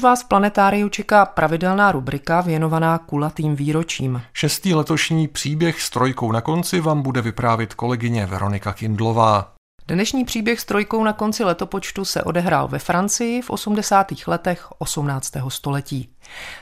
Vás 0.00 0.22
v 0.22 0.28
planetáriu 0.28 0.88
čeká 0.88 1.26
pravidelná 1.26 1.92
rubrika 1.92 2.40
věnovaná 2.40 2.98
kulatým 2.98 3.56
výročím. 3.56 4.22
Šestý 4.32 4.74
letošní 4.74 5.28
příběh 5.28 5.82
s 5.82 5.90
trojkou 5.90 6.32
na 6.32 6.40
konci 6.40 6.80
vám 6.80 7.02
bude 7.02 7.22
vyprávět 7.22 7.74
kolegyně 7.74 8.26
Veronika 8.26 8.72
Kindlová. 8.72 9.52
Dnešní 9.88 10.24
příběh 10.24 10.60
s 10.60 10.64
trojkou 10.64 11.04
na 11.04 11.12
konci 11.12 11.44
letopočtu 11.44 12.04
se 12.04 12.22
odehrál 12.22 12.68
ve 12.68 12.78
Francii 12.78 13.42
v 13.42 13.50
80. 13.50 14.06
letech 14.26 14.66
18. 14.78 15.32
století. 15.48 16.08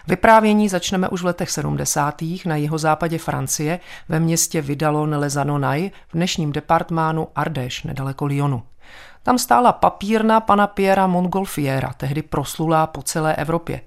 Vyprávění 0.07 0.68
začneme 0.68 1.09
už 1.09 1.22
v 1.22 1.27
letech 1.27 1.51
70. 1.51 2.22
na 2.46 2.57
jeho 2.57 2.79
západě 2.79 3.18
Francie 3.18 3.81
ve 4.09 4.20
městě 4.20 4.61
Vidalon 4.61 5.18
les 5.18 5.35
v 6.09 6.12
dnešním 6.12 6.53
departmánu 6.53 7.29
Ardèche 7.35 7.88
nedaleko 7.88 8.27
Lyonu. 8.27 8.62
Tam 9.29 9.38
stála 9.38 9.73
papírna 9.73 10.41
pana 10.41 10.67
Piera 10.67 11.07
Montgolfiera, 11.07 11.93
tehdy 11.93 12.23
proslulá 12.23 12.87
po 12.87 13.03
celé 13.03 13.37
Evropě. 13.37 13.81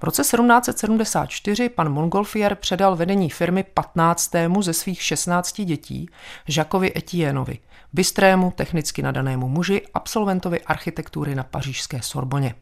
V 0.00 0.04
roce 0.04 0.22
1774 0.22 1.68
pan 1.68 1.92
Montgolfier 1.92 2.54
předal 2.54 2.96
vedení 2.96 3.30
firmy 3.30 3.62
15. 3.62 4.30
ze 4.60 4.72
svých 4.72 5.02
16 5.02 5.60
dětí 5.60 6.10
Žakovi 6.48 6.92
Etienovi, 6.96 7.58
bystrému, 7.92 8.52
technicky 8.56 9.02
nadanému 9.02 9.48
muži, 9.48 9.82
absolventovi 9.94 10.60
architektury 10.60 11.34
na 11.34 11.44
pařížské 11.44 12.02
Sorboně. 12.02 12.54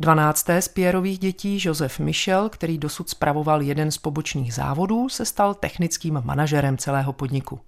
12. 0.00 0.46
z 0.60 0.68
Pierových 0.68 1.18
dětí 1.18 1.58
Josef 1.62 1.98
Michel, 1.98 2.48
který 2.48 2.78
dosud 2.78 3.10
spravoval 3.10 3.62
jeden 3.62 3.90
z 3.90 3.98
pobočných 3.98 4.54
závodů, 4.54 5.08
se 5.08 5.24
stal 5.24 5.54
technickým 5.54 6.22
manažerem 6.24 6.78
celého 6.78 7.12
podniku. 7.12 7.60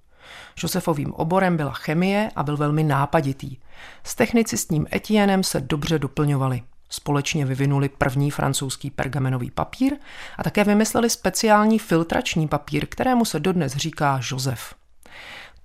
Josefovým 0.62 1.12
oborem 1.12 1.56
byla 1.56 1.72
chemie 1.72 2.30
a 2.36 2.42
byl 2.42 2.56
velmi 2.56 2.84
nápaditý. 2.84 3.56
S 4.04 4.14
technicistním 4.14 4.86
Etienem 4.94 5.44
se 5.44 5.60
dobře 5.60 5.98
doplňovali. 5.98 6.62
Společně 6.88 7.44
vyvinuli 7.44 7.88
první 7.88 8.30
francouzský 8.30 8.90
pergamenový 8.90 9.50
papír 9.50 9.92
a 10.38 10.42
také 10.42 10.64
vymysleli 10.64 11.10
speciální 11.10 11.78
filtrační 11.78 12.48
papír, 12.48 12.86
kterému 12.86 13.24
se 13.24 13.40
dodnes 13.40 13.76
říká 13.76 14.20
Josef. 14.30 14.74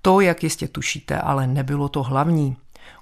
To, 0.02 0.20
jak 0.20 0.42
jistě 0.42 0.68
tušíte, 0.68 1.18
ale 1.18 1.46
nebylo 1.46 1.88
to 1.88 2.02
hlavní. 2.02 2.56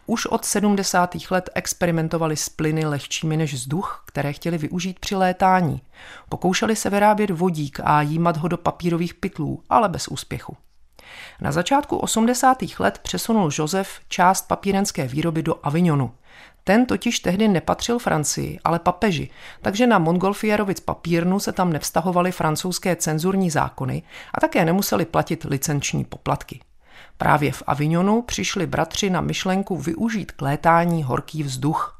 Už 0.06 0.26
od 0.26 0.44
70. 0.44 1.16
let 1.30 1.50
experimentovali 1.54 2.36
s 2.36 2.48
plyny 2.48 2.86
lehčími 2.86 3.36
než 3.36 3.54
vzduch, 3.54 4.04
které 4.06 4.32
chtěli 4.32 4.58
využít 4.58 4.98
při 4.98 5.16
létání. 5.16 5.82
Pokoušeli 6.28 6.76
se 6.76 6.90
vyrábět 6.90 7.30
vodík 7.30 7.80
a 7.84 8.02
jímat 8.02 8.36
ho 8.36 8.48
do 8.48 8.56
papírových 8.56 9.14
pytlů, 9.14 9.62
ale 9.70 9.88
bez 9.88 10.08
úspěchu. 10.08 10.56
Na 11.40 11.52
začátku 11.52 11.96
80. 11.96 12.58
let 12.78 12.98
přesunul 13.02 13.50
Josef 13.58 14.00
část 14.08 14.48
papírenské 14.48 15.06
výroby 15.06 15.42
do 15.42 15.54
Avignonu. 15.62 16.12
Ten 16.64 16.86
totiž 16.86 17.20
tehdy 17.20 17.48
nepatřil 17.48 17.98
Francii, 17.98 18.58
ale 18.64 18.78
papeži, 18.78 19.30
takže 19.62 19.86
na 19.86 19.98
Montgolfierovic 19.98 20.80
papírnu 20.80 21.40
se 21.40 21.52
tam 21.52 21.72
nevztahovaly 21.72 22.32
francouzské 22.32 22.96
cenzurní 22.96 23.50
zákony 23.50 24.02
a 24.34 24.40
také 24.40 24.64
nemuseli 24.64 25.04
platit 25.04 25.44
licenční 25.44 26.04
poplatky. 26.04 26.60
Právě 27.16 27.52
v 27.52 27.62
Avignonu 27.66 28.22
přišli 28.22 28.66
bratři 28.66 29.10
na 29.10 29.20
myšlenku 29.20 29.76
využít 29.76 30.32
k 30.32 30.42
létání 30.42 31.02
horký 31.02 31.42
vzduch. 31.42 31.97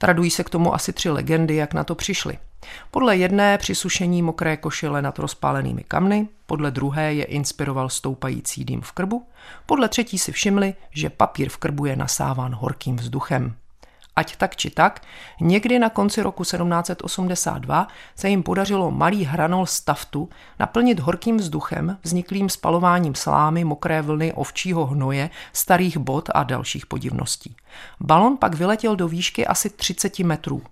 Tradují 0.00 0.30
se 0.30 0.44
k 0.44 0.50
tomu 0.50 0.74
asi 0.74 0.92
tři 0.92 1.10
legendy, 1.10 1.56
jak 1.56 1.74
na 1.74 1.84
to 1.84 1.94
přišli– 1.94 2.38
podle 2.90 3.16
jedné 3.16 3.58
přisušení 3.58 4.22
mokré 4.22 4.56
košile 4.56 5.02
nad 5.02 5.18
rozpálenými 5.18 5.84
kamny, 5.84 6.28
podle 6.46 6.70
druhé 6.70 7.14
je 7.14 7.24
inspiroval 7.24 7.88
stoupající 7.88 8.64
dým 8.64 8.80
v 8.80 8.92
krbu, 8.92 9.26
podle 9.66 9.88
třetí 9.88 10.18
si 10.18 10.32
všimli, 10.32 10.74
že 10.90 11.10
papír 11.10 11.48
v 11.48 11.56
krbu 11.56 11.86
je 11.86 11.96
nasáván 11.96 12.54
horkým 12.54 12.96
vzduchem. 12.96 13.54
Ať 14.16 14.36
tak 14.36 14.56
či 14.56 14.70
tak, 14.70 15.02
někdy 15.40 15.78
na 15.78 15.88
konci 15.90 16.22
roku 16.22 16.42
1782 16.42 17.88
se 18.16 18.28
jim 18.28 18.42
podařilo 18.42 18.90
malý 18.90 19.24
hranol 19.24 19.66
staftu 19.66 20.28
naplnit 20.58 21.00
horkým 21.00 21.36
vzduchem, 21.36 21.98
vzniklým 22.02 22.48
spalováním 22.48 23.14
slámy, 23.14 23.64
mokré 23.64 24.02
vlny, 24.02 24.32
ovčího 24.32 24.86
hnoje, 24.86 25.30
starých 25.52 25.98
bot 25.98 26.28
a 26.34 26.42
dalších 26.42 26.86
podivností. 26.86 27.56
Balon 28.00 28.36
pak 28.36 28.54
vyletěl 28.54 28.96
do 28.96 29.08
výšky 29.08 29.46
asi 29.46 29.70
30 29.70 30.18
metrů. 30.18 30.62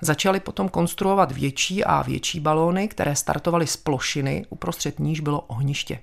Začali 0.00 0.40
potom 0.40 0.68
konstruovat 0.68 1.32
větší 1.32 1.84
a 1.84 2.02
větší 2.02 2.40
balóny, 2.40 2.88
které 2.88 3.16
startovaly 3.16 3.66
z 3.66 3.76
plošiny, 3.76 4.46
uprostřed 4.50 4.98
níž 4.98 5.20
bylo 5.20 5.40
ohniště. 5.40 5.98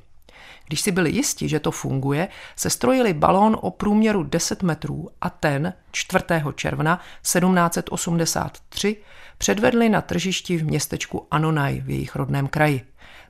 Když 0.68 0.82
si 0.82 0.92
byli 0.92 1.12
jisti, 1.12 1.50
že 1.50 1.60
to 1.60 1.72
funguje, 1.72 2.28
se 2.56 2.70
strojili 2.70 3.14
balón 3.14 3.58
o 3.62 3.72
průměru 3.72 4.24
10 4.24 4.64
metrů 4.64 5.10
a 5.22 5.30
ten 5.30 5.74
4. 5.92 6.24
června 6.56 7.00
1783 7.22 8.98
předvedli 9.38 9.90
na 9.90 10.02
tržišti 10.02 10.58
v 10.58 10.66
městečku 10.66 11.28
Anonaj 11.32 11.82
v 11.82 11.90
jejich 11.90 12.16
rodném 12.16 12.48
kraji. 12.48 12.82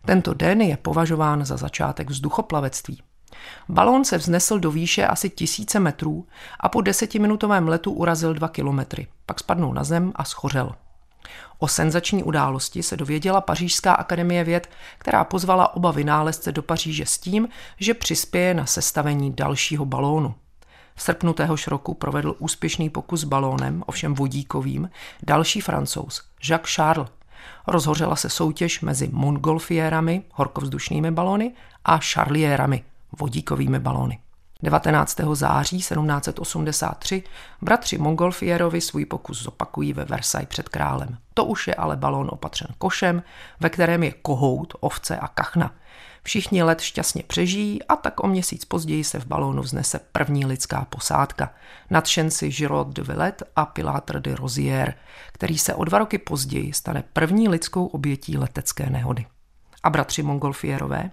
Tento 0.06 0.34
den 0.34 0.62
je 0.62 0.78
považován 0.78 1.46
za 1.46 1.58
začátek 1.58 2.10
vzduchoplavectví. 2.10 3.02
Balón 3.70 4.06
se 4.06 4.18
vznesl 4.18 4.60
do 4.60 4.72
výše 4.72 5.08
asi 5.08 5.30
tisíce 5.30 5.80
metrů 5.80 6.28
a 6.60 6.70
po 6.70 6.82
desetiminutovém 6.82 7.68
letu 7.68 7.92
urazil 7.92 8.34
dva 8.34 8.48
kilometry. 8.48 9.08
Pak 9.26 9.40
spadnul 9.40 9.74
na 9.74 9.84
zem 9.84 10.12
a 10.16 10.24
schořel. 10.24 10.76
O 11.60 11.68
senzační 11.68 12.24
události 12.24 12.84
se 12.84 12.98
dověděla 12.98 13.42
Pařížská 13.42 13.94
akademie 13.94 14.44
věd, 14.44 14.70
která 14.98 15.24
pozvala 15.24 15.76
oba 15.76 15.92
vynálezce 15.92 16.52
do 16.52 16.62
Paříže 16.62 17.06
s 17.06 17.18
tím, 17.18 17.48
že 17.80 17.94
přispěje 17.94 18.54
na 18.54 18.66
sestavení 18.66 19.34
dalšího 19.34 19.86
balónu. 19.86 20.36
V 20.96 21.02
srpnu 21.02 21.34
téhož 21.34 21.68
roku 21.68 21.94
provedl 21.94 22.36
úspěšný 22.40 22.90
pokus 22.90 23.24
balónem, 23.24 23.84
ovšem 23.86 24.16
vodíkovým, 24.16 24.90
další 25.24 25.62
francouz, 25.62 26.22
Jacques 26.50 26.74
Charles. 26.74 27.10
Rozhořela 27.68 28.16
se 28.16 28.30
soutěž 28.30 28.82
mezi 28.82 29.10
Montgolfierami, 29.12 30.24
horkovzdušnými 30.34 31.12
balony, 31.12 31.54
a 31.86 31.98
Charlierami, 31.98 32.84
vodíkovými 33.20 33.80
balony. 33.80 34.20
19. 34.64 35.20
září 35.34 35.78
1783 35.78 37.24
bratři 37.62 37.98
Montgolfierovi 37.98 38.82
svůj 38.82 39.06
pokus 39.06 39.44
zopakují 39.44 39.94
ve 39.94 40.06
Versailles 40.06 40.50
před 40.50 40.70
králem. 40.70 41.18
To 41.34 41.46
už 41.46 41.68
je 41.68 41.76
ale 41.76 41.98
balón 41.98 42.30
opatřen 42.32 42.68
košem, 42.78 43.24
ve 43.60 43.70
kterém 43.70 44.04
je 44.04 44.12
kohout, 44.12 44.74
ovce 44.80 45.18
a 45.18 45.28
kachna. 45.28 45.74
Všichni 46.24 46.64
let 46.64 46.82
šťastně 46.82 47.24
přežijí 47.28 47.84
a 47.84 47.96
tak 47.96 48.24
o 48.24 48.28
měsíc 48.28 48.66
později 48.66 49.04
se 49.04 49.20
v 49.20 49.26
balónu 49.26 49.62
vznese 49.62 50.00
první 50.12 50.46
lidská 50.46 50.86
posádka. 50.90 51.54
Nadšenci 51.90 52.50
Giraud 52.50 52.88
de 52.88 53.04
Villet 53.04 53.44
a 53.56 53.66
Pilatr 53.66 54.20
de 54.20 54.36
Rozier, 54.36 54.94
který 55.32 55.58
se 55.58 55.76
o 55.76 55.84
dva 55.84 55.98
roky 55.98 56.18
později 56.18 56.74
stane 56.74 57.04
první 57.14 57.50
lidskou 57.50 57.86
obětí 57.86 58.38
letecké 58.38 58.90
nehody. 58.90 59.26
A 59.84 59.90
bratři 59.90 60.24
Montgolfierové? 60.24 61.12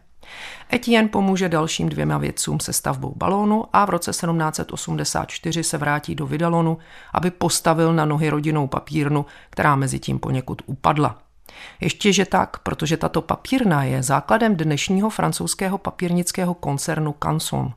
Etienne 0.72 1.08
pomůže 1.08 1.48
dalším 1.48 1.88
dvěma 1.88 2.18
vědcům 2.18 2.60
se 2.60 2.72
stavbou 2.72 3.14
balónu 3.16 3.64
a 3.72 3.84
v 3.84 3.90
roce 3.90 4.10
1784 4.10 5.64
se 5.64 5.78
vrátí 5.78 6.14
do 6.14 6.26
Vydalonu, 6.26 6.78
aby 7.12 7.30
postavil 7.30 7.92
na 7.94 8.04
nohy 8.04 8.30
rodinnou 8.30 8.66
papírnu, 8.66 9.26
která 9.50 9.76
mezi 9.76 9.98
tím 9.98 10.18
poněkud 10.18 10.62
upadla. 10.66 11.18
Ještě 11.80 12.12
že 12.12 12.24
tak, 12.24 12.58
protože 12.58 12.96
tato 12.96 13.22
papírna 13.22 13.84
je 13.84 14.02
základem 14.02 14.56
dnešního 14.56 15.10
francouzského 15.10 15.78
papírnického 15.78 16.54
koncernu 16.54 17.14
Canson. 17.22 17.72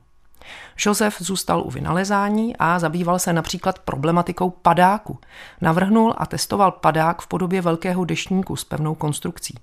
Josef 0.86 1.16
zůstal 1.18 1.62
u 1.62 1.70
vynalezání 1.70 2.56
a 2.56 2.78
zabýval 2.78 3.18
se 3.18 3.32
například 3.32 3.78
problematikou 3.78 4.50
padáku. 4.50 5.18
Navrhnul 5.60 6.14
a 6.18 6.26
testoval 6.26 6.70
padák 6.70 7.22
v 7.22 7.26
podobě 7.26 7.60
velkého 7.60 8.04
deštníku 8.04 8.56
s 8.56 8.64
pevnou 8.64 8.94
konstrukcí. 8.94 9.54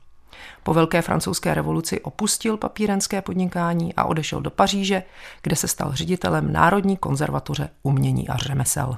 Po 0.64 0.74
Velké 0.74 1.02
francouzské 1.02 1.54
revoluci 1.54 2.02
opustil 2.02 2.58
papírenské 2.58 3.22
podnikání 3.22 3.96
a 3.96 4.04
odešel 4.04 4.42
do 4.42 4.50
Paříže, 4.50 5.04
kde 5.42 5.56
se 5.56 5.68
stal 5.68 5.92
ředitelem 5.94 6.54
Národní 6.54 6.98
konzervatoře 6.98 7.70
umění 7.84 8.30
a 8.30 8.38
řemesel. 8.38 8.98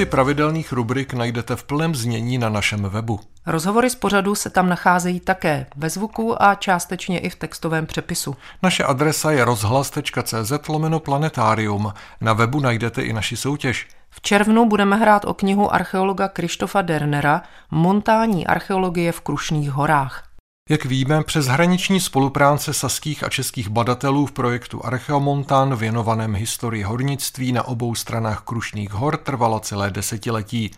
Texty 0.00 0.10
pravidelných 0.10 0.72
rubrik 0.72 1.14
najdete 1.14 1.56
v 1.56 1.64
plném 1.64 1.94
znění 1.94 2.38
na 2.38 2.48
našem 2.48 2.82
webu. 2.82 3.20
Rozhovory 3.46 3.90
z 3.90 3.94
pořadu 3.94 4.34
se 4.34 4.50
tam 4.50 4.68
nacházejí 4.68 5.20
také 5.20 5.66
ve 5.76 5.90
zvuku 5.90 6.42
a 6.42 6.54
částečně 6.54 7.18
i 7.18 7.30
v 7.30 7.36
textovém 7.36 7.86
přepisu. 7.86 8.36
Naše 8.62 8.84
adresa 8.84 9.30
je 9.30 9.44
rozhlas.cz 9.44 10.68
lomeno 10.68 11.00
planetarium. 11.00 11.92
Na 12.20 12.32
webu 12.32 12.60
najdete 12.60 13.02
i 13.02 13.12
naši 13.12 13.36
soutěž. 13.36 13.88
V 14.10 14.20
červnu 14.20 14.68
budeme 14.68 14.96
hrát 14.96 15.24
o 15.24 15.34
knihu 15.34 15.74
archeologa 15.74 16.28
Krištofa 16.28 16.82
Dernera 16.82 17.42
Montání 17.70 18.46
archeologie 18.46 19.12
v 19.12 19.20
Krušných 19.20 19.70
horách. 19.70 20.29
Jak 20.70 20.84
víme, 20.84 21.24
přes 21.24 21.46
hraniční 21.46 22.00
spolupráce 22.00 22.74
saských 22.74 23.24
a 23.24 23.28
českých 23.28 23.68
badatelů 23.68 24.26
v 24.26 24.32
projektu 24.32 24.84
Archeomontan 24.84 25.76
věnovaném 25.76 26.34
historii 26.34 26.82
hornictví 26.82 27.52
na 27.52 27.62
obou 27.62 27.94
stranách 27.94 28.40
Krušných 28.40 28.90
hor 28.90 29.16
trvalo 29.16 29.60
celé 29.60 29.90
desetiletí. 29.90 30.70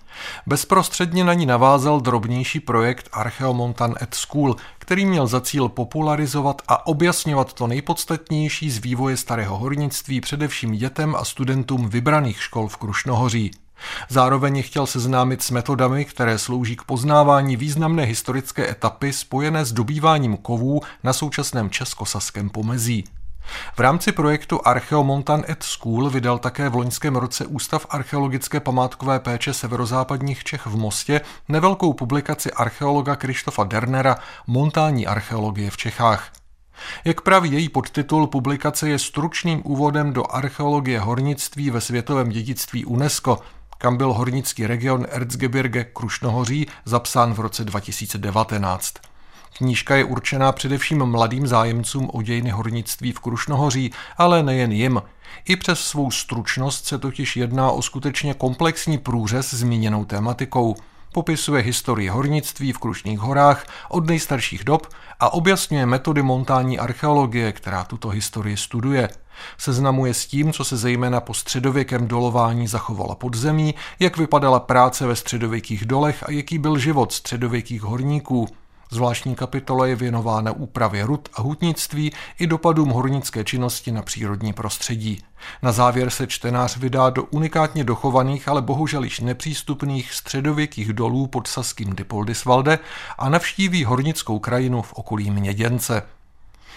Bezprostředně 0.47 1.25
na 1.25 1.35
ní 1.35 1.47
navázal 1.47 2.01
drobnější 2.01 2.61
projekt 2.61 3.09
Archeomontan 3.13 3.95
at 4.01 4.15
School, 4.15 4.57
který 4.79 5.07
měl 5.07 5.27
za 5.27 5.41
cíl 5.41 5.69
popularizovat 5.69 6.63
a 6.69 6.87
objasňovat 6.87 7.53
to 7.53 7.67
nejpodstatnější 7.67 8.71
z 8.71 8.79
vývoje 8.79 9.17
starého 9.17 9.59
hornictví 9.59 10.21
především 10.21 10.73
dětem 10.73 11.15
a 11.15 11.25
studentům 11.25 11.89
vybraných 11.89 12.43
škol 12.43 12.69
v 12.69 12.77
Krušnohoří. 12.77 13.51
Zároveň 14.09 14.63
chtěl 14.63 14.87
seznámit 14.87 15.43
s 15.43 15.51
metodami, 15.51 16.05
které 16.05 16.39
slouží 16.39 16.77
k 16.77 16.83
poznávání 16.83 17.57
významné 17.57 18.05
historické 18.05 18.71
etapy 18.71 19.13
spojené 19.13 19.65
s 19.65 19.73
dobýváním 19.73 20.37
kovů 20.37 20.81
na 21.05 21.13
současném 21.13 21.71
českosaském 21.71 22.51
pomezí. 22.51 23.05
V 23.77 23.79
rámci 23.79 24.13
projektu 24.13 24.61
Archeomontan 24.65 25.45
et 25.49 25.63
School 25.63 26.11
vydal 26.11 26.39
také 26.39 26.69
v 26.69 26.75
loňském 26.75 27.17
roce 27.17 27.47
Ústav 27.47 27.87
archeologické 27.91 28.61
památkové 28.61 29.21
péče 29.21 29.55
severozápadních 29.55 30.45
Čech 30.45 30.67
v 30.67 30.77
Mostě 30.77 31.21
nevelkou 31.49 31.93
publikaci 31.93 32.53
archeologa 32.53 33.17
Krištofa 33.17 33.65
Dernera 33.65 34.17
Montání 34.47 35.07
archeologie 35.07 35.71
v 35.71 35.77
Čechách. 35.77 36.33
Jak 37.05 37.21
praví 37.21 37.53
její 37.53 37.69
podtitul, 37.69 38.27
publikace 38.27 38.89
je 38.89 38.99
stručným 38.99 39.63
úvodem 39.65 40.13
do 40.13 40.35
archeologie 40.35 41.01
hornictví 41.01 41.71
ve 41.71 41.81
světovém 41.81 42.29
dědictví 42.29 42.85
UNESCO, 42.85 43.39
kam 43.83 43.97
byl 43.97 44.13
hornický 44.13 44.67
region 44.67 45.07
Erzgebirge 45.11 45.85
Krušnohoří 45.85 46.67
zapsán 46.85 47.35
v 47.35 47.41
roce 47.41 47.65
2019. 47.65 48.95
Knížka 49.57 49.97
je 49.97 50.05
určená 50.05 50.53
především 50.53 51.07
mladým 51.07 51.47
zájemcům 51.47 52.11
o 52.13 52.23
dějiny 52.23 52.51
hornictví 52.51 53.13
v 53.13 53.21
Krušnohoří, 53.21 53.93
ale 54.19 54.43
nejen 54.43 54.73
jim. 54.73 55.03
I 55.45 55.57
přes 55.57 55.81
svou 55.81 56.11
stručnost 56.11 56.87
se 56.87 56.99
totiž 56.99 57.37
jedná 57.37 57.71
o 57.71 57.83
skutečně 57.83 58.35
komplexní 58.35 58.99
průřez 58.99 59.55
zmíněnou 59.55 60.05
tématikou. 60.05 60.77
Popisuje 61.13 61.63
historii 61.63 62.09
hornictví 62.09 62.73
v 62.73 62.79
Krušných 62.79 63.19
horách 63.19 63.67
od 63.89 64.07
nejstarších 64.07 64.65
dob 64.65 64.87
a 65.21 65.33
objasňuje 65.33 65.87
metody 65.87 66.23
montání 66.23 66.79
archeologie, 66.79 67.53
která 67.53 67.85
tuto 67.85 68.09
historii 68.09 68.57
studuje– 68.57 69.09
Seznamuje 69.59 70.15
s 70.15 70.27
tím, 70.27 70.53
co 70.53 70.65
se 70.65 70.77
zejména 70.77 71.21
po 71.21 71.35
středověkém 71.35 72.09
dolování 72.09 72.69
zachovalo 72.69 73.15
pod 73.15 73.35
zemí, 73.35 73.75
jak 74.01 74.17
vypadala 74.17 74.61
práce 74.61 75.07
ve 75.07 75.17
středověkých 75.17 75.85
dolech 75.85 76.23
a 76.29 76.33
jaký 76.33 76.59
byl 76.59 76.79
život 76.79 77.13
středověkých 77.13 77.83
horníků. 77.83 78.49
Zvláštní 78.93 79.35
kapitola 79.35 79.87
je 79.87 79.97
věnována 79.97 80.53
úpravě 80.53 81.07
rud 81.07 81.29
a 81.35 81.43
hutnictví 81.43 82.13
i 82.39 82.47
dopadům 82.47 82.89
hornické 82.89 83.45
činnosti 83.45 83.93
na 83.93 84.03
přírodní 84.03 84.53
prostředí. 84.53 85.23
Na 85.63 85.73
závěr 85.73 86.11
se 86.11 86.27
čtenář 86.27 86.77
vydá 86.77 87.11
do 87.11 87.25
unikátně 87.25 87.85
dochovaných, 87.85 88.49
ale 88.49 88.63
bohužel 88.63 89.05
již 89.05 89.21
nepřístupných 89.21 90.13
středověkých 90.13 90.93
dolů 90.93 91.27
pod 91.27 91.47
Saským 91.47 91.97
Dipoldisvalde 91.97 92.79
a 93.19 93.29
navštíví 93.29 93.85
hornickou 93.85 94.39
krajinu 94.39 94.83
v 94.83 94.93
okolí 94.93 95.31
Měděnce. 95.31 96.03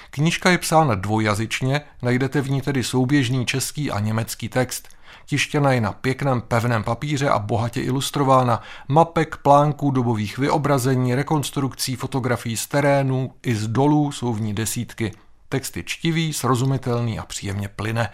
Knížka 0.10 0.49
je 0.49 0.58
psána 0.58 0.95
dvojjazyčně, 0.95 1.82
najdete 2.01 2.41
v 2.41 2.49
ní 2.49 2.62
tedy 2.62 2.84
souběžný 2.84 3.45
český 3.45 3.91
a 3.91 3.99
německý 3.99 4.49
text. 4.49 4.94
Tištěna 5.25 5.71
je 5.71 5.81
na 5.81 5.91
pěkném 5.91 6.41
pevném 6.41 6.83
papíře 6.83 7.29
a 7.29 7.39
bohatě 7.39 7.81
ilustrována. 7.81 8.61
Mapek, 8.88 9.38
plánků, 9.38 9.91
dobových 9.91 10.38
vyobrazení, 10.38 11.15
rekonstrukcí, 11.15 11.95
fotografií 11.95 12.57
z 12.57 12.67
terénu 12.67 13.33
i 13.43 13.55
z 13.55 13.67
dolů 13.67 14.11
jsou 14.11 14.33
v 14.33 14.41
ní 14.41 14.53
desítky. 14.53 15.11
Text 15.49 15.77
je 15.77 15.83
čtivý, 15.83 16.33
srozumitelný 16.33 17.19
a 17.19 17.25
příjemně 17.25 17.67
plyne. 17.67 18.09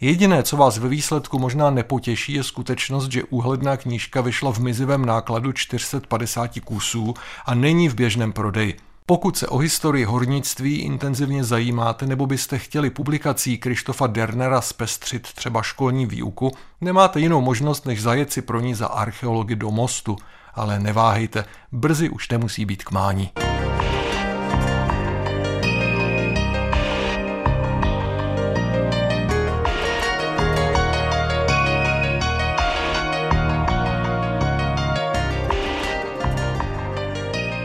Jediné, 0.00 0.42
co 0.42 0.56
vás 0.56 0.78
ve 0.78 0.88
výsledku 0.88 1.38
možná 1.38 1.70
nepotěší, 1.70 2.32
je 2.32 2.42
skutečnost, 2.42 3.12
že 3.12 3.24
úhledná 3.24 3.76
knížka 3.76 4.20
vyšla 4.20 4.52
v 4.52 4.58
mizivém 4.58 5.04
nákladu 5.04 5.52
450 5.52 6.50
kusů 6.64 7.14
a 7.46 7.54
není 7.54 7.88
v 7.88 7.94
běžném 7.94 8.32
prodeji. 8.32 8.76
Pokud 9.06 9.36
se 9.38 9.46
o 9.46 9.58
historii 9.58 10.04
hornictví 10.04 10.78
intenzivně 10.78 11.44
zajímáte 11.44 12.06
nebo 12.06 12.26
byste 12.26 12.58
chtěli 12.58 12.90
publikací 12.90 13.58
Krištofa 13.58 14.06
Dernera 14.06 14.60
zpestřit 14.60 15.32
třeba 15.32 15.62
školní 15.62 16.06
výuku, 16.06 16.50
nemáte 16.80 17.20
jinou 17.20 17.40
možnost, 17.40 17.86
než 17.86 18.02
zajet 18.02 18.32
si 18.32 18.42
pro 18.42 18.60
ní 18.60 18.74
za 18.74 18.86
archeology 18.86 19.56
do 19.56 19.70
mostu. 19.70 20.16
Ale 20.54 20.78
neváhejte, 20.78 21.44
brzy 21.72 22.10
už 22.10 22.28
nemusí 22.28 22.64
být 22.64 22.84
k 22.84 22.90
mání. 22.90 23.30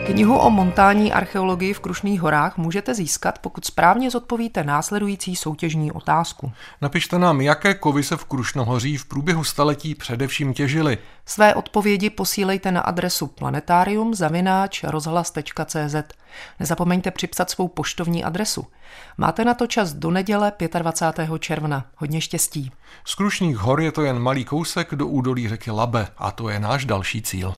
Knihu 0.09 0.37
o 0.37 0.49
montání 0.49 1.13
archeologii 1.13 1.73
v 1.73 1.79
Krušných 1.79 2.21
horách 2.21 2.57
můžete 2.57 2.93
získat, 2.93 3.39
pokud 3.39 3.65
správně 3.65 4.11
zodpovíte 4.11 4.63
následující 4.63 5.35
soutěžní 5.35 5.91
otázku. 5.91 6.51
Napište 6.81 7.19
nám, 7.19 7.41
jaké 7.41 7.73
kovy 7.73 8.03
se 8.03 8.17
v 8.17 8.25
Krušnohoří 8.25 8.97
v 8.97 9.05
průběhu 9.05 9.43
staletí 9.43 9.95
především 9.95 10.53
těžily. 10.53 10.97
Své 11.25 11.55
odpovědi 11.55 12.09
posílejte 12.09 12.71
na 12.71 12.81
adresu 12.81 13.27
planetarium 13.27 14.13
rozhlas.cz. 14.83 15.95
Nezapomeňte 16.59 17.11
připsat 17.11 17.49
svou 17.49 17.67
poštovní 17.67 18.23
adresu. 18.23 18.65
Máte 19.17 19.45
na 19.45 19.53
to 19.53 19.67
čas 19.67 19.93
do 19.93 20.11
neděle 20.11 20.51
25. 20.79 21.29
června. 21.39 21.85
Hodně 21.95 22.21
štěstí. 22.21 22.71
Z 23.05 23.15
Krušných 23.15 23.57
hor 23.57 23.81
je 23.81 23.91
to 23.91 24.01
jen 24.01 24.19
malý 24.19 24.45
kousek 24.45 24.95
do 24.95 25.07
údolí 25.07 25.49
řeky 25.49 25.71
Labe 25.71 26.07
a 26.17 26.31
to 26.31 26.49
je 26.49 26.59
náš 26.59 26.85
další 26.85 27.21
cíl. 27.21 27.53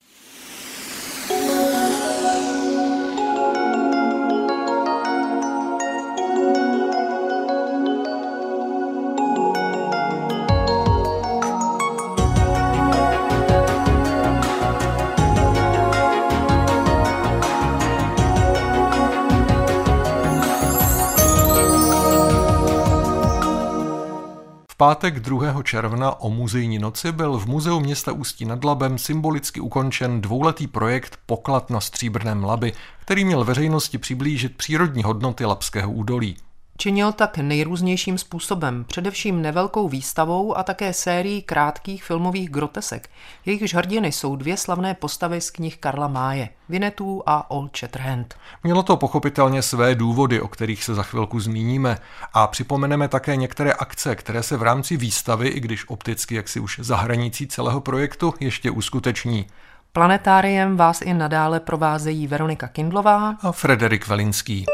Pátek 24.81 25.19
2. 25.19 25.63
června 25.63 26.21
o 26.21 26.29
muzejní 26.29 26.79
noci 26.79 27.11
byl 27.11 27.37
v 27.37 27.45
Muzeu 27.45 27.79
města 27.79 28.11
Ústí 28.11 28.45
nad 28.45 28.63
Labem 28.63 28.97
symbolicky 28.97 29.59
ukončen 29.59 30.21
dvouletý 30.21 30.67
projekt 30.67 31.17
Poklad 31.25 31.69
na 31.69 31.79
stříbrném 31.79 32.43
Labi, 32.43 32.73
který 32.99 33.25
měl 33.25 33.43
veřejnosti 33.43 33.97
přiblížit 33.97 34.57
přírodní 34.57 35.03
hodnoty 35.03 35.45
Labského 35.45 35.91
údolí. 35.91 36.37
Činil 36.77 37.11
tak 37.11 37.37
nejrůznějším 37.37 38.17
způsobem, 38.17 38.85
především 38.87 39.41
nevelkou 39.41 39.89
výstavou 39.89 40.57
a 40.57 40.63
také 40.63 40.93
sérií 40.93 41.41
krátkých 41.41 42.03
filmových 42.03 42.49
grotesek. 42.49 43.09
Jejichž 43.45 43.73
hrdiny 43.73 44.11
jsou 44.11 44.35
dvě 44.35 44.57
slavné 44.57 44.93
postavy 44.93 45.41
z 45.41 45.51
knih 45.51 45.77
Karla 45.77 46.07
Máje, 46.07 46.49
Vinetů 46.69 47.23
a 47.25 47.51
Old 47.51 47.77
Shatterhand. 47.77 48.35
Mělo 48.63 48.83
to 48.83 48.97
pochopitelně 48.97 49.61
své 49.61 49.95
důvody, 49.95 50.41
o 50.41 50.47
kterých 50.47 50.83
se 50.83 50.95
za 50.95 51.03
chvilku 51.03 51.39
zmíníme 51.39 51.97
a 52.33 52.47
připomeneme 52.47 53.07
také 53.07 53.35
některé 53.35 53.73
akce, 53.73 54.15
které 54.15 54.43
se 54.43 54.57
v 54.57 54.63
rámci 54.63 54.97
výstavy, 54.97 55.47
i 55.47 55.59
když 55.59 55.89
opticky 55.89 56.35
jaksi 56.35 56.59
už 56.59 56.79
za 56.83 56.95
hranicí 56.95 57.47
celého 57.47 57.81
projektu, 57.81 58.33
ještě 58.39 58.71
uskuteční. 58.71 59.47
Planetáriem 59.93 60.77
vás 60.77 61.01
i 61.01 61.13
nadále 61.13 61.59
provázejí 61.59 62.27
Veronika 62.27 62.67
Kindlová 62.67 63.35
a 63.41 63.51
Frederik 63.51 64.07
Velinský. 64.07 64.65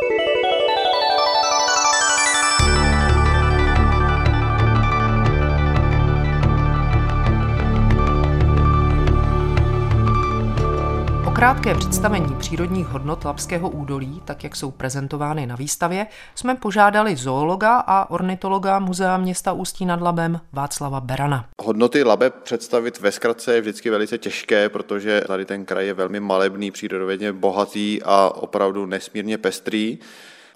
Krátké 11.38 11.76
představení 11.76 12.36
přírodních 12.36 12.88
hodnot 12.88 13.26
Lapského 13.26 13.70
údolí, 13.70 14.22
tak 14.26 14.44
jak 14.44 14.56
jsou 14.56 14.72
prezentovány 14.72 15.46
na 15.46 15.56
výstavě, 15.56 16.08
jsme 16.36 16.56
požádali 16.56 17.16
zoologa 17.16 17.78
a 17.88 18.10
ornitologa 18.10 18.80
Muzea 18.80 19.18
města 19.18 19.54
Ústí 19.54 19.86
nad 19.86 20.02
Labem 20.02 20.40
Václava 20.54 21.00
Berana. 21.02 21.46
Hodnoty 21.62 22.04
Labe 22.04 22.30
představit 22.30 23.00
ve 23.00 23.12
zkratce 23.12 23.56
je 23.56 23.62
vždycky 23.62 23.90
velice 23.90 24.18
těžké, 24.18 24.70
protože 24.70 25.22
tady 25.28 25.46
ten 25.46 25.66
kraj 25.66 25.86
je 25.86 25.94
velmi 25.94 26.20
malebný, 26.20 26.72
přírodovědně 26.72 27.34
bohatý 27.34 28.00
a 28.04 28.30
opravdu 28.36 28.86
nesmírně 28.86 29.38
pestrý. 29.38 30.00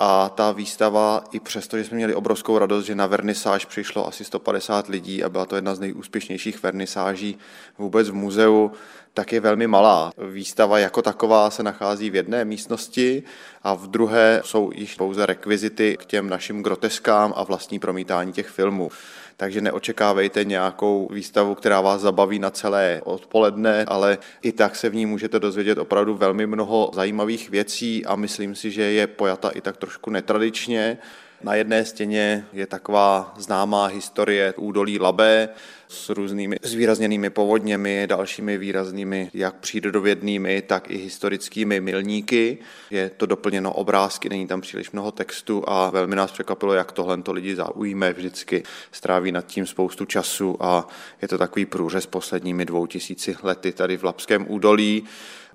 A 0.04 0.30
ta 0.30 0.52
výstava, 0.52 1.24
i 1.32 1.40
přesto, 1.40 1.78
že 1.78 1.84
jsme 1.84 1.98
měli 1.98 2.16
obrovskou 2.16 2.58
radost, 2.58 2.86
že 2.86 2.96
na 2.96 3.08
vernisáž 3.08 3.66
přišlo 3.66 4.08
asi 4.08 4.24
150 4.24 4.88
lidí 4.88 5.24
a 5.24 5.30
byla 5.30 5.46
to 5.46 5.56
jedna 5.56 5.76
z 5.76 5.80
nejúspěšnějších 5.80 6.64
vernisáží 6.64 7.38
vůbec 7.78 8.10
v 8.10 8.14
muzeu, 8.14 8.72
tak 9.14 9.34
je 9.34 9.40
velmi 9.40 9.68
malá. 9.68 10.12
Výstava 10.18 10.80
jako 10.80 11.02
taková 11.02 11.50
se 11.50 11.64
nachází 11.64 12.10
v 12.10 12.16
jedné 12.16 12.46
místnosti 12.46 13.24
a 13.64 13.74
v 13.74 13.88
druhé 13.88 14.42
jsou 14.46 14.72
již 14.76 14.96
pouze 14.96 15.26
rekvizity 15.26 15.98
k 15.98 16.06
těm 16.06 16.30
našim 16.30 16.64
groteskám 16.64 17.34
a 17.36 17.44
vlastní 17.44 17.80
promítání 17.80 18.34
těch 18.34 18.48
filmů. 18.48 18.90
Takže 19.38 19.62
neočekávejte 19.62 20.44
nějakou 20.44 21.10
výstavu, 21.12 21.56
která 21.56 21.82
vás 21.82 22.02
zabaví 22.02 22.40
na 22.40 22.50
celé 22.50 23.02
odpoledne, 23.04 23.86
ale 23.88 24.18
i 24.42 24.52
tak 24.52 24.76
se 24.76 24.90
v 24.90 24.96
ní 24.96 25.06
můžete 25.06 25.40
dozvědět 25.40 25.78
opravdu 25.78 26.16
velmi 26.16 26.48
mnoho 26.48 26.92
zajímavých 26.94 27.50
věcí 27.50 28.06
a 28.06 28.16
myslím 28.16 28.56
si, 28.56 28.72
že 28.72 28.82
je 28.84 29.08
pojata 29.08 29.50
i 29.50 29.62
tak 29.62 29.78
trošku 29.78 30.10
netradičně. 30.10 30.98
Na 31.44 31.56
jedné 31.56 31.86
stěně 31.86 32.46
je 32.54 32.68
taková 32.68 33.34
známá 33.38 33.86
historie 33.86 34.54
údolí 34.58 35.00
Labé 35.00 35.50
s 35.92 36.10
různými 36.10 36.56
zvýrazněnými 36.62 37.30
povodněmi, 37.30 38.08
dalšími 38.08 38.58
výraznými 38.58 39.32
jak 39.34 39.56
přírodovědnými, 39.56 40.62
tak 40.62 40.92
i 40.92 40.98
historickými 40.98 41.82
milníky. 41.82 42.58
Je 42.92 43.10
to 43.10 43.26
doplněno 43.26 43.74
obrázky, 43.74 44.30
není 44.30 44.48
tam 44.48 44.62
příliš 44.62 44.92
mnoho 44.92 45.12
textu 45.12 45.64
a 45.68 45.90
velmi 45.90 46.16
nás 46.16 46.32
překvapilo, 46.32 46.74
jak 46.74 46.92
tohle 46.92 47.22
to 47.22 47.32
lidi 47.32 47.56
zaujme 47.56 48.14
vždycky. 48.14 48.64
Stráví 48.92 49.32
nad 49.32 49.46
tím 49.46 49.66
spoustu 49.66 50.06
času 50.06 50.58
a 50.60 50.88
je 51.22 51.28
to 51.28 51.38
takový 51.38 51.66
průřez 51.66 52.06
posledními 52.06 52.66
dvou 52.66 52.86
tisíci 52.86 53.36
lety 53.44 53.72
tady 53.72 53.98
v 53.98 54.04
Lapském 54.04 54.46
údolí. 54.50 55.04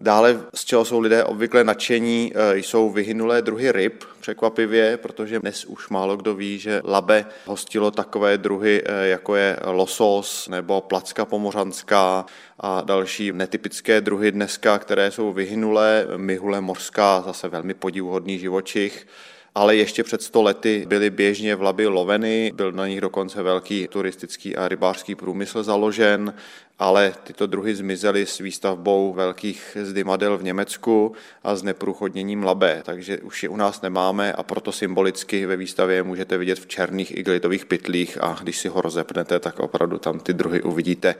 Dále, 0.00 0.40
z 0.54 0.64
čeho 0.64 0.84
jsou 0.84 1.00
lidé 1.00 1.24
obvykle 1.24 1.64
nadšení, 1.64 2.32
e, 2.34 2.58
jsou 2.58 2.90
vyhynulé 2.90 3.42
druhy 3.42 3.72
ryb, 3.72 4.04
překvapivě, 4.20 4.96
protože 4.96 5.40
dnes 5.40 5.64
už 5.64 5.88
málo 5.88 6.16
kdo 6.16 6.34
ví, 6.34 6.58
že 6.58 6.80
Labe 6.84 7.24
hostilo 7.44 7.90
takové 7.90 8.38
druhy, 8.38 8.82
e, 8.84 9.06
jako 9.06 9.36
je 9.36 9.56
losos 9.64 10.25
nebo 10.48 10.80
placka 10.80 11.24
pomořanská 11.24 12.26
a 12.60 12.80
další 12.80 13.32
netypické 13.32 14.00
druhy 14.00 14.32
dneska, 14.32 14.78
které 14.78 15.10
jsou 15.10 15.32
vyhynulé. 15.32 16.06
Mihule 16.16 16.60
morská, 16.60 17.22
zase 17.26 17.48
velmi 17.48 17.74
podivuhodný 17.74 18.38
živočich 18.38 19.06
ale 19.56 19.76
ještě 19.76 20.04
před 20.04 20.22
sto 20.22 20.42
lety 20.42 20.84
byly 20.88 21.10
běžně 21.10 21.56
v 21.56 21.62
Labi 21.62 21.86
loveny, 21.86 22.52
byl 22.54 22.72
na 22.72 22.86
nich 22.86 23.00
dokonce 23.00 23.42
velký 23.42 23.88
turistický 23.88 24.56
a 24.56 24.68
rybářský 24.68 25.14
průmysl 25.14 25.62
založen, 25.62 26.34
ale 26.78 27.14
tyto 27.22 27.46
druhy 27.46 27.74
zmizely 27.74 28.26
s 28.26 28.38
výstavbou 28.38 29.12
velkých 29.12 29.76
zdymadel 29.82 30.38
v 30.38 30.42
Německu 30.42 31.12
a 31.44 31.56
s 31.56 31.62
neprůchodněním 31.62 32.44
Labe, 32.44 32.82
takže 32.84 33.18
už 33.18 33.42
je 33.42 33.48
u 33.48 33.56
nás 33.56 33.82
nemáme 33.82 34.32
a 34.32 34.42
proto 34.42 34.72
symbolicky 34.72 35.46
ve 35.46 35.56
výstavě 35.56 36.02
můžete 36.02 36.38
vidět 36.38 36.58
v 36.58 36.66
černých 36.66 37.16
igelitových 37.16 37.66
pytlích 37.66 38.18
a 38.22 38.38
když 38.42 38.58
si 38.58 38.68
ho 38.68 38.80
rozepnete, 38.80 39.40
tak 39.40 39.60
opravdu 39.60 39.98
tam 39.98 40.20
ty 40.20 40.32
druhy 40.32 40.62
uvidíte 40.62 41.14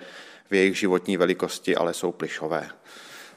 v 0.51 0.55
jejich 0.55 0.79
životní 0.79 1.17
velikosti, 1.17 1.77
ale 1.77 1.95
jsou 1.95 2.13
plišové. 2.13 2.69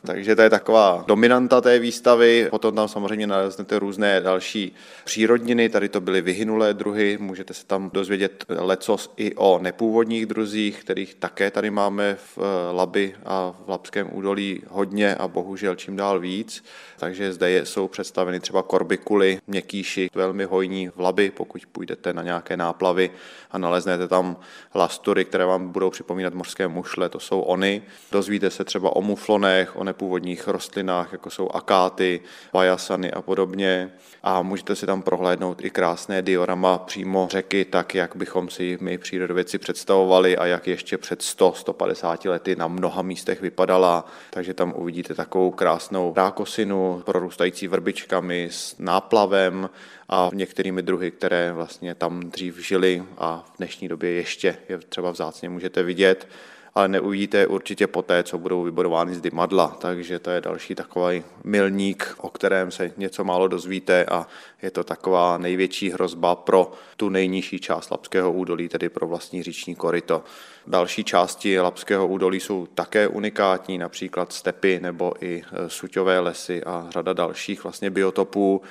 Takže 0.05 0.35
to 0.35 0.41
je 0.41 0.49
taková 0.49 1.03
dominanta 1.07 1.62
té 1.62 1.79
výstavy. 1.79 2.47
Potom 2.49 2.75
tam 2.75 2.88
samozřejmě 2.88 3.27
naleznete 3.27 3.79
různé 3.79 4.21
další 4.21 4.75
přírodniny. 5.05 5.69
Tady 5.69 5.89
to 5.89 6.01
byly 6.01 6.21
vyhynulé 6.21 6.73
druhy. 6.73 7.17
Můžete 7.21 7.53
se 7.53 7.65
tam 7.65 7.89
dozvědět 7.93 8.45
lecos 8.49 9.13
i 9.17 9.35
o 9.35 9.59
nepůvodních 9.62 10.25
druzích, 10.25 10.81
kterých 10.81 11.15
také 11.15 11.51
tady 11.51 11.71
máme 11.71 12.15
v 12.15 12.38
eh, 12.38 12.75
Labi 12.75 13.15
a 13.25 13.53
v 13.65 13.69
Labském 13.69 14.09
údolí 14.12 14.62
hodně 14.69 15.15
a 15.15 15.27
bohužel 15.27 15.75
čím 15.75 15.95
dál 15.95 16.19
víc. 16.19 16.63
Takže 16.99 17.33
zde 17.33 17.65
jsou 17.65 17.88
představeny 17.88 18.39
třeba 18.39 18.63
korbikuly, 18.63 19.39
měkýši, 19.47 20.09
velmi 20.15 20.43
hojní 20.45 20.88
v 20.88 20.99
Labi, 20.99 21.31
pokud 21.31 21.62
půjdete 21.71 22.13
na 22.13 22.23
nějaké 22.23 22.57
náplavy 22.57 23.12
a 23.51 23.57
naleznete 23.57 24.07
tam 24.07 24.38
lastury, 24.75 25.25
které 25.25 25.45
vám 25.45 25.67
budou 25.67 25.89
připomínat 25.89 26.33
mořské 26.33 26.67
mušle, 26.67 27.09
to 27.09 27.19
jsou 27.19 27.41
oni. 27.41 27.81
Dozvíte 28.12 28.49
se 28.49 28.63
třeba 28.63 28.95
o 28.95 29.01
muflonech, 29.01 29.75
o 29.75 29.83
nepůvodních 29.89 30.47
rostlinách, 30.47 31.12
jako 31.12 31.30
jsou 31.30 31.49
akáty, 31.49 32.21
vajasany 32.54 33.12
a 33.12 33.21
podobně. 33.21 33.91
A 34.23 34.41
můžete 34.41 34.75
si 34.75 34.86
tam 34.86 35.02
prohlédnout 35.02 35.65
i 35.65 35.69
krásné 35.69 36.21
diorama 36.21 36.78
přímo 36.78 37.28
řeky, 37.32 37.65
tak 37.65 37.95
jak 37.95 38.15
bychom 38.15 38.49
si 38.49 38.78
my 38.82 38.97
přírodovědci 38.97 39.58
představovali 39.58 40.38
a 40.38 40.45
jak 40.45 40.67
ještě 40.67 40.97
před 40.97 41.19
100-150 41.19 42.30
lety 42.30 42.56
na 42.56 42.67
mnoha 42.67 43.02
místech 43.02 43.41
vypadala. 43.41 44.06
Takže 44.30 44.54
tam 44.54 44.73
uvidíte 44.75 45.13
takovou 45.15 45.52
krásnou 45.52 46.13
rákosinu 46.15 47.02
prorůstající 47.06 47.67
vrbičkami 47.67 48.47
s 48.52 48.75
náplavem 48.80 49.69
a 50.10 50.30
některými 50.34 50.82
druhy, 50.82 51.12
které 51.12 51.54
vlastně 51.54 51.95
tam 51.95 52.19
dřív 52.19 52.58
žili 52.67 53.04
a 53.17 53.45
v 53.54 53.58
dnešní 53.58 53.88
době 53.88 54.12
ještě 54.12 54.58
je 54.69 54.78
třeba 54.78 55.12
vzácně 55.12 55.49
můžete 55.49 55.84
vidět 55.84 56.28
ale 56.75 56.88
neuvidíte 56.88 57.47
určitě 57.47 57.88
poté, 57.88 58.23
co 58.23 58.38
budou 58.38 58.63
vybudovány 58.63 59.15
z 59.15 59.21
dymadla, 59.21 59.67
takže 59.67 60.19
to 60.19 60.29
je 60.29 60.41
další 60.41 60.75
takový 60.75 61.23
milník, 61.43 62.15
o 62.17 62.29
kterém 62.29 62.71
se 62.71 62.91
něco 62.97 63.23
málo 63.23 63.47
dozvíte 63.47 64.05
a 64.05 64.27
je 64.62 64.71
to 64.71 64.84
taková 64.84 65.38
největší 65.38 65.89
hrozba 65.89 66.36
pro 66.36 66.71
tu 66.97 67.10
nejnižší 67.10 67.60
část 67.60 67.91
Lapského 67.91 68.32
údolí, 68.32 68.69
tedy 68.69 68.89
pro 68.89 69.08
vlastní 69.08 69.43
říční 69.43 69.75
koryto. 69.75 70.23
Další 70.67 71.03
části 71.03 71.60
Lapského 71.60 72.08
údolí 72.08 72.39
jsou 72.39 72.65
také 72.65 73.08
unikátní, 73.08 73.77
například 73.77 74.34
stepy 74.34 74.79
nebo 74.82 75.13
i 75.21 75.43
e, 75.51 75.69
suťové 75.69 76.19
lesy 76.19 76.63
a 76.63 76.88
řada 76.89 77.13
dalších 77.13 77.63
vlastně 77.63 77.89
biotopů. 77.89 78.62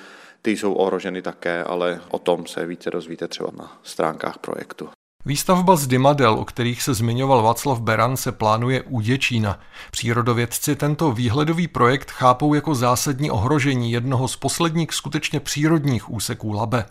Ty 0.41 0.51
jsou 0.51 0.73
ohroženy 0.73 1.21
také, 1.21 1.63
ale 1.63 2.01
o 2.09 2.19
tom 2.19 2.45
se 2.45 2.65
více 2.65 2.91
dozvíte 2.91 3.27
třeba 3.27 3.49
na 3.57 3.79
stránkách 3.83 4.37
projektu. 4.37 4.89
Výstavba 5.25 5.75
z 5.75 5.87
Dymadel, 5.87 6.33
o 6.33 6.45
kterých 6.45 6.81
se 6.81 6.93
zmiňoval 6.93 7.41
Václav 7.43 7.81
Beran, 7.81 8.17
se 8.17 8.31
plánuje 8.31 8.81
u 8.81 9.01
Děčína. 9.01 9.59
Přírodovědci 9.91 10.75
tento 10.75 11.11
výhledový 11.11 11.67
projekt 11.67 12.11
chápou 12.11 12.53
jako 12.53 12.75
zásadní 12.75 13.31
ohrožení 13.31 13.91
jednoho 13.91 14.27
z 14.27 14.35
posledních 14.35 14.93
skutečně 14.93 15.39
přírodních 15.39 16.09
úseků 16.09 16.51
Labe. 16.51 16.85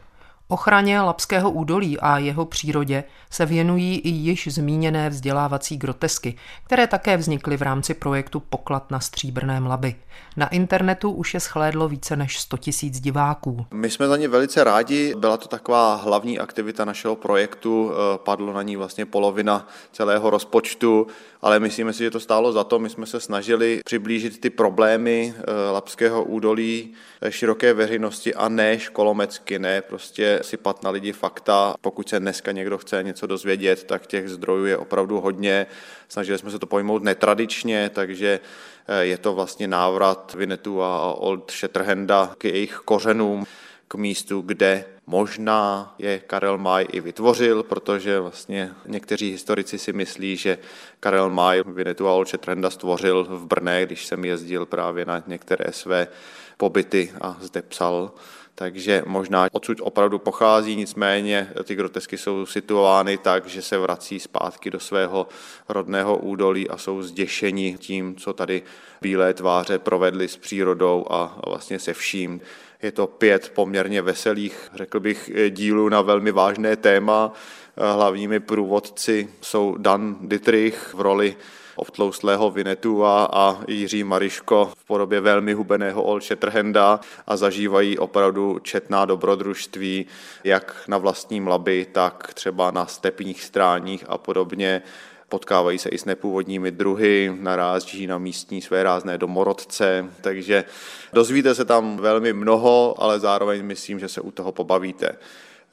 Ochraně 0.50 1.00
Lapského 1.00 1.50
údolí 1.50 2.00
a 2.00 2.18
jeho 2.18 2.44
přírodě 2.44 3.04
se 3.30 3.46
věnují 3.46 3.98
i 3.98 4.08
již 4.08 4.48
zmíněné 4.50 5.11
vzdělávací 5.11 5.76
grotesky, 5.76 6.34
které 6.66 6.87
také 6.87 7.16
vznikly 7.16 7.56
v 7.56 7.62
rámci 7.62 7.94
projektu 7.94 8.40
Poklad 8.40 8.90
na 8.90 9.00
Stříbrném 9.00 9.66
Labi. 9.66 9.96
Na 10.37 10.48
internetu 10.48 11.11
už 11.11 11.34
je 11.34 11.40
schlédlo 11.40 11.88
více 11.88 12.16
než 12.16 12.38
100 12.38 12.56
tisíc 12.56 13.00
diváků. 13.00 13.66
My 13.74 13.90
jsme 13.90 14.08
za 14.08 14.16
ně 14.16 14.28
velice 14.28 14.64
rádi, 14.64 15.14
byla 15.18 15.37
to 15.37 15.48
taková 15.48 15.94
hlavní 15.94 16.38
aktivita 16.38 16.84
našeho 16.84 17.16
projektu, 17.16 17.92
eh, 17.92 18.18
padlo 18.18 18.52
na 18.52 18.62
ní 18.62 18.76
vlastně 18.76 19.06
polovina 19.06 19.68
celého 19.92 20.30
rozpočtu, 20.30 21.06
ale 21.42 21.61
myslíme 21.61 21.92
si, 21.92 21.98
že 21.98 22.11
to 22.11 22.20
stálo 22.20 22.52
za 22.52 22.64
to. 22.64 22.78
My 22.78 22.90
jsme 22.90 23.06
se 23.06 23.20
snažili 23.20 23.80
přiblížit 23.84 24.40
ty 24.40 24.50
problémy 24.50 25.34
eh, 25.37 25.70
Lapského 25.70 26.24
údolí 26.24 26.92
eh, 27.22 27.32
široké 27.32 27.74
veřejnosti 27.74 28.34
a 28.34 28.48
ne 28.48 28.78
školomecky, 28.78 29.58
ne 29.58 29.82
prostě 29.82 30.38
sypat 30.42 30.83
na 30.83 30.90
lidi 30.90 31.12
fakta. 31.12 31.74
Pokud 31.81 32.09
se 32.09 32.20
dneska 32.20 32.53
někdo 32.53 32.79
chce 32.79 33.03
něco 33.03 33.27
dozvědět, 33.27 33.85
tak 33.85 34.07
těch 34.07 34.29
zdrojů 34.29 34.64
je 34.64 34.77
opravdu 34.77 35.20
hodně. 35.20 35.66
Snažili 36.09 36.38
jsme 36.38 36.51
se 36.51 36.59
to 36.59 36.66
pojmout 36.66 37.03
netradičně, 37.03 37.90
takže 37.94 38.40
eh, 38.88 39.05
je 39.05 39.18
to 39.18 39.35
vlastně 39.35 39.68
návrat 39.68 40.35
Vinetu 40.38 40.83
a 40.83 41.14
Old 41.14 41.51
Shatterhanda 41.51 42.35
k 42.38 42.44
jejich 42.44 42.74
kořenům 42.85 43.46
k 43.88 43.94
místu, 43.94 44.40
kde 44.40 44.85
možná 45.07 45.94
je 45.98 46.18
Karel 46.18 46.59
Maj 46.59 46.87
i 46.92 47.01
vytvořil, 47.01 47.62
protože 47.62 48.20
vlastně 48.20 48.72
někteří 48.87 49.31
historici 49.31 49.79
si 49.79 49.92
myslí, 49.92 50.37
že 50.37 50.59
Karel 51.01 51.31
Maj 51.31 51.62
Vinetu 51.66 52.09
a 52.09 52.12
Olče 52.12 52.38
Trenda 52.38 52.70
stvořil 52.70 53.24
v 53.24 53.46
Brně, 53.46 53.87
když 53.87 54.07
jsem 54.07 54.24
jezdil 54.24 54.66
právě 54.66 55.05
na 55.05 55.22
některé 55.27 55.72
své 55.72 56.09
pobyty 56.57 57.12
a 57.20 57.37
zde 57.40 57.62
psal 57.62 58.11
takže 58.59 59.03
možná 59.07 59.49
odsud 59.53 59.78
opravdu 59.80 60.18
pochází, 60.18 60.76
nicméně 60.76 61.51
ty 61.64 61.74
grotesky 61.74 62.18
jsou 62.18 62.47
situovány 62.47 63.18
tak, 63.18 63.47
že 63.47 63.62
se 63.62 63.78
vrací 63.78 64.20
zpátky 64.20 64.70
do 64.70 64.80
svého 64.80 65.26
rodného 65.68 66.16
údolí 66.16 66.68
a 66.68 66.78
jsou 66.78 67.03
zděšeni 67.03 67.76
tím, 67.78 68.16
co 68.16 68.32
tady 68.32 68.62
bílé 69.01 69.35
tváře 69.35 69.78
provedly 69.78 70.28
s 70.28 70.37
přírodou 70.37 71.07
a 71.11 71.41
vlastně 71.47 71.78
se 71.78 71.95
vším. 71.95 72.41
Je 72.82 72.93
to 72.93 73.07
pět 73.07 73.53
poměrně 73.55 74.03
veselých, 74.03 74.70
řekl 74.74 75.01
bych, 75.01 75.30
dílů 75.51 75.89
na 75.89 76.03
velmi 76.03 76.32
vážné 76.32 76.76
téma. 76.76 77.32
Hlavními 77.76 78.41
průvodci 78.41 79.28
jsou 79.41 79.76
Dan 79.78 80.16
Dietrich 80.20 80.95
v 80.95 81.01
roli 81.01 81.37
obtloustlého 81.79 82.51
Vinetu 82.51 83.05
a, 83.05 83.24
a 83.33 83.61
Jiří 83.68 84.05
Mariško 84.05 84.72
v 84.79 84.85
podobě 84.85 85.20
velmi 85.20 85.53
hubeného 85.53 86.03
Olše 86.03 86.37
Trhenda 86.37 87.01
a 87.26 87.37
zažívají 87.37 87.99
opravdu 87.99 88.59
četná 88.59 89.05
dobrodružství, 89.05 90.07
jak 90.45 90.85
na 90.89 90.99
vlastním 90.99 91.47
labi, 91.47 91.87
tak 91.93 92.35
třeba 92.35 92.70
na 92.70 92.87
stepních 92.87 93.43
stráních 93.43 94.05
a 94.09 94.18
podobně 94.18 94.83
potkávají 95.29 95.79
se 95.79 95.89
i 95.89 95.99
s 95.99 96.05
nepůvodními 96.05 96.70
druhy, 96.70 97.37
naráží 97.41 98.07
na 98.07 98.18
místní 98.18 98.62
své 98.62 98.83
rázné 98.83 99.18
domorodce, 99.18 100.07
takže 100.20 100.64
dozvíte 101.12 101.55
se 101.55 101.64
tam 101.64 101.97
velmi 101.97 102.33
mnoho, 102.33 102.95
ale 102.99 103.20
zároveň 103.20 103.64
myslím, 103.64 103.99
že 103.99 104.09
se 104.09 104.20
u 104.20 104.31
toho 104.31 104.53
pobavíte. 104.53 105.16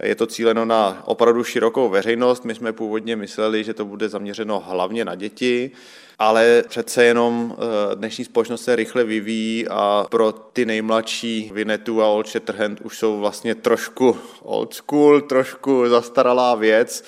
Je 0.04 0.16
to 0.16 0.28
cíleno 0.28 0.66
na 0.66 1.04
opravdu 1.06 1.44
širokou 1.44 1.90
veřejnost. 1.90 2.46
My 2.46 2.56
jsme 2.56 2.74
původně 2.74 3.16
mysleli, 3.16 3.64
že 3.64 3.74
to 3.74 3.86
bude 3.86 4.10
zaměřeno 4.10 4.60
hlavně 4.60 5.06
na 5.06 5.16
děti, 5.16 5.72
ale 6.20 6.64
přece 6.68 7.06
jenom 7.06 7.56
eh, 7.58 7.96
dnešní 7.96 8.26
společnost 8.26 8.64
se 8.64 8.76
rychle 8.76 9.04
vyvíjí 9.04 9.68
a 9.68 10.06
pro 10.12 10.32
ty 10.32 10.66
nejmladší 10.66 11.52
Vinetu 11.54 12.02
a 12.02 12.08
Old 12.08 12.28
Shatterhand 12.28 12.82
už 12.82 12.98
jsou 12.98 13.20
vlastně 13.20 13.56
trošku 13.56 14.18
old 14.42 14.74
school, 14.74 15.22
trošku 15.22 15.90
zastaralá 15.90 16.56
věc 16.56 17.04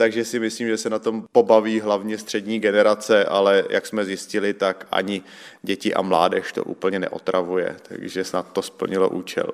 takže 0.00 0.24
si 0.24 0.38
myslím, 0.38 0.68
že 0.68 0.76
se 0.76 0.90
na 0.90 0.98
tom 0.98 1.26
pobaví 1.32 1.80
hlavně 1.80 2.18
střední 2.18 2.60
generace, 2.60 3.24
ale 3.24 3.64
jak 3.70 3.86
jsme 3.86 4.04
zjistili, 4.04 4.54
tak 4.54 4.86
ani 4.90 5.22
děti 5.62 5.94
a 5.94 6.02
mládež 6.02 6.52
to 6.52 6.64
úplně 6.64 6.98
neotravuje, 6.98 7.76
takže 7.82 8.24
snad 8.24 8.52
to 8.52 8.62
splnilo 8.62 9.08
účel. 9.08 9.46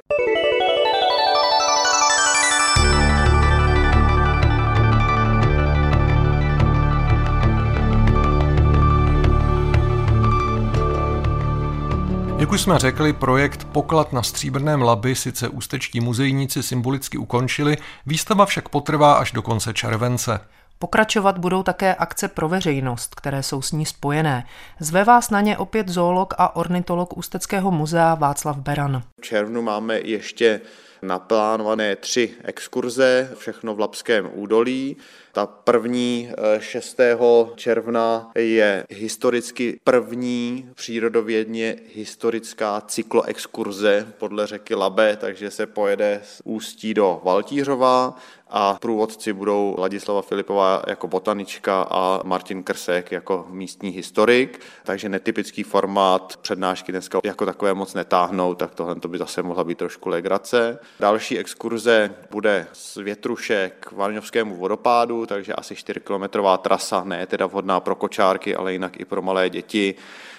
Jak 12.38 12.52
už 12.52 12.60
jsme 12.60 12.78
řekli, 12.78 13.12
projekt 13.12 13.64
Poklad 13.64 14.12
na 14.12 14.22
stříbrném 14.22 14.82
labi 14.82 15.14
sice 15.14 15.48
ústečtí 15.48 16.00
muzejníci 16.00 16.62
symbolicky 16.62 17.18
ukončili, 17.18 17.76
výstava 18.06 18.46
však 18.46 18.68
potrvá 18.68 19.14
až 19.14 19.32
do 19.32 19.42
konce 19.42 19.74
července. 19.74 20.40
Pokračovat 20.78 21.38
budou 21.38 21.62
také 21.62 21.94
akce 21.94 22.28
pro 22.28 22.48
veřejnost, 22.48 23.14
které 23.14 23.42
jsou 23.42 23.62
s 23.62 23.72
ní 23.72 23.86
spojené. 23.86 24.46
Zve 24.80 25.04
vás 25.04 25.30
na 25.30 25.40
ně 25.40 25.58
opět 25.58 25.88
zoolog 25.88 26.34
a 26.38 26.56
ornitolog 26.56 27.16
Ústeckého 27.16 27.70
muzea 27.70 28.14
Václav 28.14 28.56
Beran. 28.56 29.02
V 29.20 29.26
červnu 29.26 29.62
máme 29.62 29.98
ještě 29.98 30.60
naplánované 31.02 31.96
tři 31.96 32.34
exkurze, 32.44 33.32
všechno 33.38 33.74
v 33.74 33.80
Lapském 33.80 34.30
údolí. 34.34 34.96
Ta 35.32 35.46
první 35.46 36.30
6. 36.58 37.00
Eh, 37.00 37.16
června 37.56 38.30
je 38.34 38.84
historicky 38.90 39.80
první 39.84 40.70
přírodovědně 40.74 41.76
historická 41.94 42.80
cykloexkurze 42.80 44.12
podle 44.18 44.46
řeky 44.46 44.74
Labe, 44.74 45.16
takže 45.16 45.50
se 45.50 45.66
pojede 45.66 46.20
z 46.24 46.42
Ústí 46.44 46.94
do 46.94 47.20
Valtířova 47.24 48.16
a 48.48 48.78
průvodci 48.80 49.32
budou 49.32 49.74
Ladislava 49.78 50.22
Filipová 50.22 50.82
jako 50.86 51.08
botanička 51.08 51.82
a 51.90 52.20
Martin 52.24 52.62
Krsek 52.62 53.12
jako 53.12 53.46
místní 53.50 53.90
historik, 53.90 54.60
takže 54.84 55.08
netypický 55.08 55.62
formát 55.62 56.36
přednášky 56.36 56.92
dneska 56.92 57.20
jako 57.24 57.46
takové 57.46 57.74
moc 57.74 57.94
netáhnou, 57.94 58.54
tak 58.54 58.74
tohle 58.74 58.94
to 58.94 59.08
by 59.08 59.18
zase 59.18 59.42
mohla 59.42 59.64
být 59.64 59.78
trošku 59.78 60.08
legrace. 60.08 60.78
Další 61.00 61.38
exkurze 61.38 62.14
bude 62.30 62.66
z 62.72 62.96
Větruše 62.96 63.70
k 63.80 63.92
Varňovskému 63.92 64.56
vodopádu, 64.56 65.26
takže 65.26 65.52
asi 65.52 65.74
4-kilometrová 65.74 66.58
trasa, 66.58 67.04
ne 67.04 67.26
teda 67.26 67.46
vhodná 67.46 67.80
pro 67.80 67.94
kočárky, 67.94 68.56
ale 68.56 68.72
jinak 68.72 69.00
i 69.00 69.04
pro 69.04 69.22
malé 69.22 69.50
děti 69.50 69.94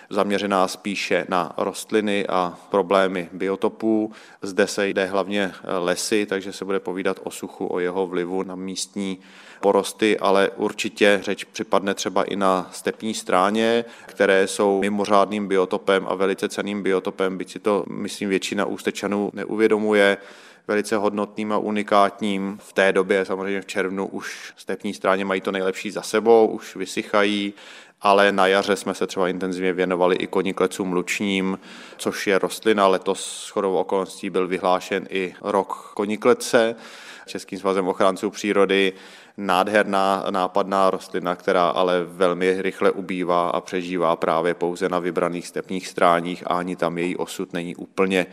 zaměřená 0.09 0.67
spíše 0.67 1.25
na 1.29 1.53
rostliny 1.57 2.27
a 2.27 2.57
problémy 2.69 3.29
biotopů. 3.33 4.11
Zde 4.41 4.67
se 4.67 4.87
jde 4.87 5.05
hlavně 5.05 5.51
lesy, 5.79 6.25
takže 6.25 6.53
se 6.53 6.65
bude 6.65 6.79
povídat 6.79 7.19
o 7.23 7.31
suchu, 7.31 7.67
o 7.67 7.79
jeho 7.79 8.07
vlivu 8.07 8.43
na 8.43 8.55
místní 8.55 9.19
porosty, 9.59 10.19
ale 10.19 10.49
určitě 10.55 11.19
řeč 11.21 11.43
připadne 11.43 11.93
třeba 11.93 12.23
i 12.23 12.35
na 12.35 12.69
stepní 12.71 13.13
stráně, 13.13 13.85
které 14.05 14.47
jsou 14.47 14.79
mimořádným 14.81 15.47
biotopem 15.47 16.07
a 16.09 16.15
velice 16.15 16.49
ceným 16.49 16.83
biotopem, 16.83 17.37
byť 17.37 17.51
si 17.51 17.59
to, 17.59 17.83
myslím, 17.89 18.29
většina 18.29 18.65
ústečanů 18.65 19.31
neuvědomuje 19.33 20.17
velice 20.67 20.97
hodnotným 20.97 21.53
a 21.53 21.57
unikátním. 21.57 22.59
V 22.61 22.73
té 22.73 22.91
době, 22.91 23.25
samozřejmě 23.25 23.61
v 23.61 23.65
červnu, 23.65 24.07
už 24.07 24.53
stepní 24.57 24.93
stráně 24.93 25.25
mají 25.25 25.41
to 25.41 25.51
nejlepší 25.51 25.91
za 25.91 26.01
sebou, 26.01 26.47
už 26.47 26.75
vysychají, 26.75 27.53
ale 28.01 28.31
na 28.31 28.47
jaře 28.47 28.75
jsme 28.75 28.93
se 28.93 29.07
třeba 29.07 29.27
intenzivně 29.29 29.73
věnovali 29.73 30.15
i 30.15 30.27
koniklecům 30.27 30.93
lučním, 30.93 31.59
což 31.97 32.27
je 32.27 32.39
rostlina. 32.39 32.87
Letos 32.87 33.45
s 33.45 33.49
chodou 33.49 33.75
okolností 33.75 34.29
byl 34.29 34.47
vyhlášen 34.47 35.07
i 35.09 35.33
rok 35.41 35.91
koniklece 35.93 36.75
Českým 37.27 37.59
svazem 37.59 37.87
ochránců 37.87 38.29
přírody. 38.29 38.93
Nádherná 39.37 40.25
nápadná 40.29 40.89
rostlina, 40.89 41.35
která 41.35 41.69
ale 41.69 42.03
velmi 42.03 42.61
rychle 42.61 42.91
ubývá 42.91 43.49
a 43.49 43.61
přežívá 43.61 44.15
právě 44.15 44.53
pouze 44.53 44.89
na 44.89 44.99
vybraných 44.99 45.47
stepních 45.47 45.87
stráních 45.87 46.43
a 46.47 46.49
ani 46.49 46.75
tam 46.75 46.97
její 46.97 47.17
osud 47.17 47.53
není 47.53 47.75
úplně 47.75 48.25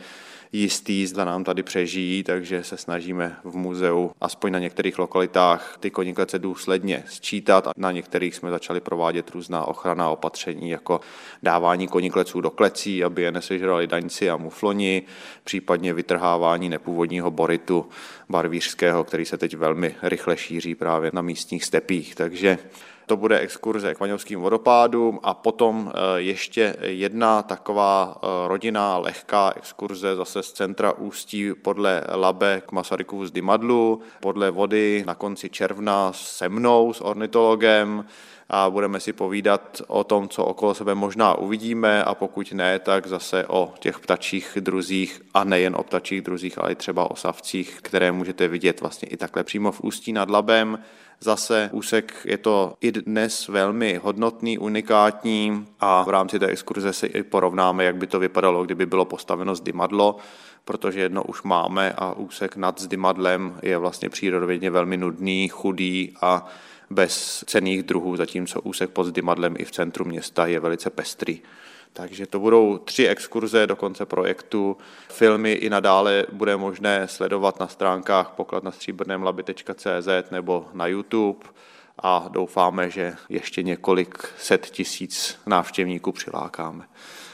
jistý, 0.61 1.07
zda 1.07 1.25
nám 1.25 1.43
tady 1.43 1.63
přežijí, 1.63 2.23
takže 2.23 2.63
se 2.63 2.77
snažíme 2.77 3.37
v 3.43 3.55
muzeu 3.55 4.11
aspoň 4.21 4.51
na 4.51 4.59
některých 4.59 4.99
lokalitách 4.99 5.77
ty 5.79 5.89
koniklece 5.89 6.39
důsledně 6.39 7.03
sčítat 7.07 7.67
a 7.67 7.71
na 7.77 7.91
některých 7.91 8.35
jsme 8.35 8.49
začali 8.49 8.79
provádět 8.79 9.31
různá 9.31 9.65
ochrana 9.65 10.09
opatření, 10.09 10.69
jako 10.69 11.01
dávání 11.43 11.87
konikleců 11.87 12.41
do 12.41 12.49
klecí, 12.49 13.03
aby 13.03 13.21
je 13.21 13.31
nesežrali 13.31 13.87
daňci 13.87 14.29
a 14.29 14.37
mufloni, 14.37 15.03
případně 15.43 15.93
vytrhávání 15.93 16.69
nepůvodního 16.69 17.31
boritu 17.31 17.85
barvířského, 18.29 19.03
který 19.03 19.25
se 19.25 19.37
teď 19.37 19.55
velmi 19.57 19.95
rychle 20.01 20.37
šíří 20.37 20.75
právě 20.75 21.11
na 21.13 21.21
místních 21.21 21.65
stepích. 21.65 22.15
Takže 22.15 22.57
to 23.05 23.17
bude 23.17 23.39
exkurze 23.39 23.95
k 23.95 23.99
Vaňovským 23.99 24.41
vodopádům 24.41 25.19
a 25.23 25.33
potom 25.33 25.91
eh, 25.93 26.21
ještě 26.21 26.75
jedna 26.81 27.41
taková 27.41 28.17
eh, 28.17 28.27
rodinná 28.47 28.97
lehká 28.97 29.53
exkurze 29.55 30.15
zase 30.15 30.43
z 30.43 30.51
centra 30.51 30.91
Ústí 30.91 31.53
podle 31.53 32.03
Labe 32.15 32.61
k 32.65 32.71
Masarykovu 32.71 33.25
z 33.25 33.31
Dymadlu, 33.31 34.01
podle 34.19 34.51
vody 34.51 35.03
na 35.07 35.15
konci 35.15 35.49
června 35.49 36.13
se 36.13 36.49
mnou, 36.49 36.93
s 36.93 37.01
ornitologem, 37.01 38.05
a 38.49 38.69
budeme 38.69 38.99
si 38.99 39.13
povídat 39.13 39.81
o 39.87 40.03
tom, 40.03 40.29
co 40.29 40.45
okolo 40.45 40.73
sebe 40.73 40.95
možná 40.95 41.37
uvidíme 41.37 42.03
a 42.03 42.15
pokud 42.15 42.51
ne, 42.51 42.79
tak 42.79 43.07
zase 43.07 43.45
o 43.47 43.73
těch 43.79 43.99
ptačích 43.99 44.57
druzích 44.61 45.21
a 45.33 45.43
nejen 45.43 45.75
o 45.75 45.83
ptačích 45.83 46.21
druzích, 46.21 46.57
ale 46.57 46.71
i 46.71 46.75
třeba 46.75 47.11
o 47.11 47.15
savcích, 47.15 47.77
které 47.81 48.11
můžete 48.11 48.47
vidět 48.47 48.81
vlastně 48.81 49.07
i 49.07 49.17
takhle 49.17 49.43
přímo 49.43 49.71
v 49.71 49.81
Ústí 49.81 50.13
nad 50.13 50.29
Labem. 50.29 50.79
Zase 51.19 51.69
úsek 51.73 52.13
je 52.25 52.37
to 52.37 52.73
i 52.81 52.91
dnes 52.91 53.47
velmi 53.47 53.99
hodnotný, 54.03 54.57
unikátní 54.57 55.67
a 55.79 56.03
v 56.03 56.09
rámci 56.09 56.39
té 56.39 56.47
exkurze 56.47 56.93
si 56.93 57.05
i 57.05 57.23
porovnáme, 57.23 57.83
jak 57.83 57.95
by 57.95 58.07
to 58.07 58.19
vypadalo, 58.19 58.65
kdyby 58.65 58.85
bylo 58.85 59.05
postaveno 59.05 59.55
zdymadlo, 59.55 60.17
protože 60.65 61.01
jedno 61.01 61.23
už 61.23 61.43
máme 61.43 61.93
a 61.97 62.13
úsek 62.13 62.55
nad 62.55 62.81
zdymadlem 62.81 63.59
je 63.61 63.77
vlastně 63.77 64.09
přírodovědně 64.09 64.69
velmi 64.69 64.97
nudný, 64.97 65.47
chudý 65.47 66.13
a 66.21 66.45
bez 66.89 67.43
cených 67.47 67.83
druhů, 67.83 68.15
zatímco 68.15 68.61
úsek 68.61 68.89
pod 68.89 69.03
zdymadlem 69.03 69.55
i 69.57 69.65
v 69.65 69.71
centru 69.71 70.05
města 70.05 70.45
je 70.45 70.59
velice 70.59 70.89
pestrý. 70.89 71.41
Takže 71.93 72.25
to 72.25 72.39
budou 72.39 72.77
tři 72.77 73.07
exkurze 73.07 73.67
do 73.67 73.75
konce 73.75 74.05
projektu. 74.05 74.77
Filmy 75.09 75.51
i 75.51 75.69
nadále 75.69 76.25
bude 76.31 76.57
možné 76.57 77.07
sledovat 77.07 77.59
na 77.59 77.67
stránkách 77.67 78.29
pokladnastříbrnémlaby.cz 78.29 80.31
nebo 80.31 80.67
na 80.73 80.87
YouTube 80.87 81.45
a 81.99 82.27
doufáme, 82.31 82.89
že 82.89 83.15
ještě 83.29 83.63
několik 83.63 84.29
set 84.37 84.65
tisíc 84.65 85.39
návštěvníků 85.45 86.11
přilákáme. 86.11 86.85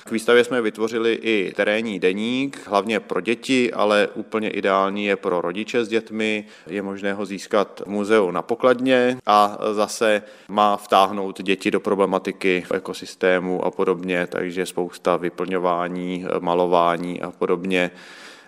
K 0.04 0.12
výstavě 0.12 0.44
jsme 0.44 0.62
vytvořili 0.62 1.14
i 1.14 1.54
terénní 1.56 2.00
deník, 2.00 2.68
hlavně 2.68 3.00
pro 3.00 3.22
děti, 3.22 3.74
ale 3.74 4.08
úplně 4.14 4.50
ideální 4.50 5.06
je 5.06 5.16
pro 5.16 5.42
rodiče 5.42 5.86
s 5.86 5.88
dětmi. 5.88 6.46
Je 6.68 6.82
možné 6.82 7.14
ho 7.14 7.26
získat 7.26 7.82
v 7.86 7.90
muzeu 7.90 8.32
na 8.32 8.42
pokladně 8.42 9.18
a 9.26 9.58
zase 9.72 10.24
má 10.48 10.78
vtáhnout 10.78 11.42
děti 11.42 11.72
do 11.72 11.80
problematiky 11.80 12.66
ekosystému 12.74 13.66
a 13.66 13.72
podobně, 13.72 14.28
takže 14.28 14.66
spousta 14.66 15.18
vyplňování, 15.18 16.26
malování 16.40 17.22
a 17.22 17.32
podobně 17.32 17.92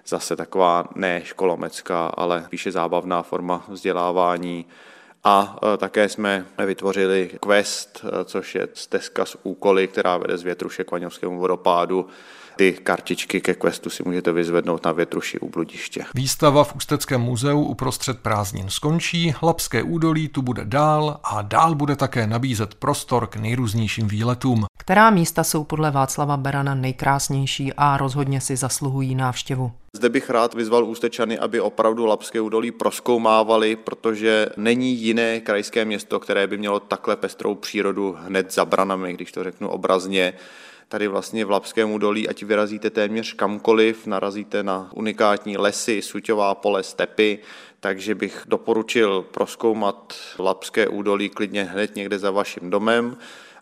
zase 0.08 0.36
taková 0.36 0.86
ne 0.95 1.22
školomecká, 1.24 2.08
ale 2.08 2.43
spíše 2.45 2.72
zábavná 2.72 3.24
forma 3.24 3.66
vzdělávání. 3.68 4.66
A 5.24 5.59
e, 5.74 5.78
také 5.78 6.09
jsme 6.09 6.45
vytvořili 6.65 7.32
Quest, 7.39 8.05
e, 8.05 8.26
což 8.26 8.55
je 8.55 8.67
stezka 8.74 9.26
s 9.26 9.38
úkoly, 9.43 9.88
která 9.88 10.17
vede 10.17 10.38
z 10.38 10.43
Větruše 10.43 10.84
k 10.84 10.91
Vaňovskému 10.91 11.39
vodopádu. 11.39 12.07
Ty 12.56 12.74
kartičky 12.74 13.41
ke 13.41 13.54
questu 13.54 13.89
si 13.89 14.04
můžete 14.06 14.32
vyzvednout 14.32 14.86
na 14.86 14.91
větruši 14.91 15.39
u 15.39 15.49
bludiště. 15.49 16.06
Výstava 16.16 16.64
v 16.64 16.76
Ústeckém 16.76 17.22
muzeu 17.22 17.62
uprostřed 17.62 18.20
prázdnin 18.20 18.70
skončí, 18.70 19.34
Lapské 19.43 19.84
údolí 19.84 20.28
tu 20.28 20.41
bude 20.41 20.66
dál 20.66 21.20
a 21.24 21.41
dál 21.41 21.76
bude 21.76 21.95
také 21.95 22.28
nabízet 22.28 22.76
prostor 22.76 23.28
k 23.28 23.36
nejrůznějším 23.36 24.08
výletům. 24.08 24.66
Která 24.78 25.10
místa 25.10 25.43
jsou 25.43 25.64
podle 25.64 25.91
Václava 25.91 26.38
Berana 26.38 26.76
nejkrásnější 26.76 27.74
a 27.78 27.97
rozhodně 27.97 28.41
si 28.41 28.56
zasluhují 28.56 29.16
návštěvu? 29.16 29.72
Zde 29.93 30.10
bych 30.10 30.30
rád 30.30 30.54
vyzval 30.54 30.86
Ústečany, 30.86 31.39
aby 31.39 31.62
opravdu 31.62 32.06
Lapské 32.06 32.41
údolí 32.41 32.72
proskoumávali, 32.72 33.76
protože 33.76 34.49
není 34.58 34.93
jiné 34.93 35.39
krajské 35.39 35.86
město, 35.86 36.20
které 36.20 36.47
by 36.47 36.58
mělo 36.58 36.80
takhle 36.80 37.16
pestrou 37.16 37.56
přírodu 37.56 38.16
hned 38.20 38.54
za 38.54 38.66
branami, 38.66 39.14
když 39.14 39.32
to 39.32 39.43
řeknu 39.43 39.70
obrazně. 39.70 40.34
Tady 40.94 41.08
vlastně 41.08 41.46
v 41.46 41.52
Lapském 41.52 41.91
údolí, 41.91 42.30
ať 42.30 42.44
vyrazíte 42.44 42.89
téměř 42.89 43.34
kamkoliv, 43.34 44.08
narazíte 44.08 44.64
na 44.64 44.89
unikátní 44.94 45.58
lesy, 45.58 46.02
suťová 46.02 46.56
pole, 46.56 46.84
stepy, 46.84 47.39
takže 47.80 48.16
bych 48.16 48.44
doporučil 48.48 49.22
proskoumat 49.22 50.14
Lapské 50.39 50.88
údolí 50.88 51.30
klidně 51.30 51.64
hned 51.64 51.96
někde 51.96 52.20
za 52.20 52.32
vaším 52.32 52.70
domem 52.70 53.18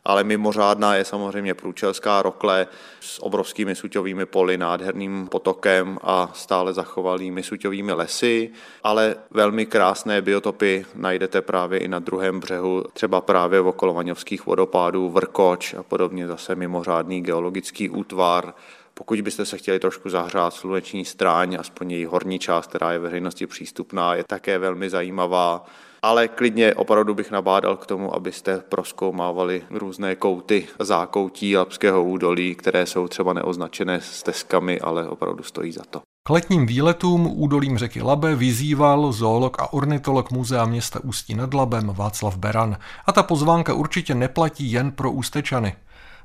ale 0.05 0.23
mimořádná 0.23 0.95
je 0.95 1.05
samozřejmě 1.05 1.53
průčelská 1.53 2.21
rokle 2.21 2.67
s 2.99 3.23
obrovskými 3.23 3.75
suťovými 3.75 4.25
poli, 4.25 4.57
nádherným 4.57 5.27
potokem 5.27 5.97
a 6.03 6.31
stále 6.33 6.73
zachovalými 6.73 7.43
suťovými 7.43 7.93
lesy, 7.93 8.51
ale 8.83 9.15
velmi 9.31 9.65
krásné 9.65 10.21
biotopy 10.21 10.85
najdete 10.95 11.41
právě 11.41 11.79
i 11.79 11.87
na 11.87 11.99
druhém 11.99 12.39
břehu, 12.39 12.83
třeba 12.93 13.21
právě 13.21 13.61
v 13.61 13.67
okolo 13.67 13.93
Vaňovských 13.93 14.45
vodopádů, 14.45 15.09
Vrkoč 15.09 15.73
a 15.73 15.83
podobně 15.83 16.27
zase 16.27 16.55
mimořádný 16.55 17.21
geologický 17.21 17.89
útvar, 17.89 18.53
pokud 18.93 19.21
byste 19.21 19.45
se 19.45 19.57
chtěli 19.57 19.79
trošku 19.79 20.09
zahřát 20.09 20.53
sluneční 20.53 21.05
stráň, 21.05 21.57
aspoň 21.59 21.91
její 21.91 22.05
horní 22.05 22.39
část, 22.39 22.67
která 22.67 22.91
je 22.91 22.99
veřejnosti 22.99 23.47
přístupná, 23.47 24.15
je 24.15 24.23
také 24.23 24.57
velmi 24.57 24.89
zajímavá 24.89 25.65
ale 26.01 26.27
klidně 26.27 26.73
opravdu 26.73 27.13
bych 27.13 27.31
nabádal 27.31 27.77
k 27.77 27.85
tomu, 27.85 28.15
abyste 28.15 28.57
proskoumávali 28.57 29.63
různé 29.69 30.15
kouty 30.15 30.67
zákoutí 30.79 31.57
Lapského 31.57 32.03
údolí, 32.03 32.55
které 32.55 32.85
jsou 32.85 33.07
třeba 33.07 33.33
neoznačené 33.33 34.01
stezkami, 34.01 34.79
ale 34.79 35.07
opravdu 35.07 35.43
stojí 35.43 35.71
za 35.71 35.83
to. 35.89 36.01
K 36.27 36.29
letním 36.29 36.65
výletům 36.65 37.27
údolím 37.41 37.77
řeky 37.77 38.01
Labe 38.01 38.35
vyzýval 38.35 39.11
zoolog 39.11 39.61
a 39.61 39.73
ornitolog 39.73 40.31
Muzea 40.31 40.65
města 40.65 40.99
Ústí 41.03 41.35
nad 41.35 41.53
Labem 41.53 41.87
Václav 41.87 42.37
Beran. 42.37 42.77
A 43.05 43.11
ta 43.11 43.23
pozvánka 43.23 43.73
určitě 43.73 44.15
neplatí 44.15 44.71
jen 44.71 44.91
pro 44.91 45.11
Ústečany. 45.11 45.75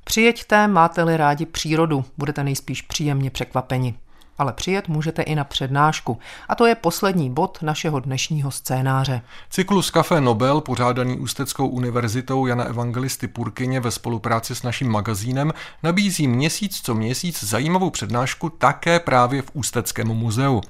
Přijeďte, 0.05 0.68
máte-li 0.68 1.16
rádi 1.16 1.47
přírodu, 1.47 2.05
budete 2.18 2.45
nejspíš 2.45 2.83
příjemně 2.83 3.31
překvapeni 3.31 3.95
ale 4.39 4.53
přijet 4.53 4.89
můžete 4.89 5.22
i 5.22 5.34
na 5.34 5.45
přednášku. 5.45 6.18
A 6.49 6.55
to 6.55 6.66
je 6.66 6.74
poslední 6.74 7.30
bod 7.30 7.59
našeho 7.62 8.01
dnešního 8.01 8.51
scénáře. 8.51 9.22
Cyklus 9.51 9.91
Café 9.91 10.20
Nobel, 10.20 10.61
pořádaný 10.61 11.18
Ústeckou 11.18 11.68
univerzitou 11.68 12.47
Jana 12.47 12.64
Evangelisty 12.64 13.28
Purkyně 13.28 13.80
ve 13.80 13.91
spolupráci 13.91 14.55
s 14.55 14.62
naším 14.62 14.91
magazínem, 14.91 15.53
nabízí 15.82 16.28
měsíc 16.28 16.80
co 16.82 16.95
měsíc 16.95 17.45
zajímavou 17.45 17.91
přednášku 17.91 18.49
také 18.49 19.01
právě 19.01 19.43
v 19.43 19.51
Ústeckém 19.53 20.09
muzeu. 20.09 20.61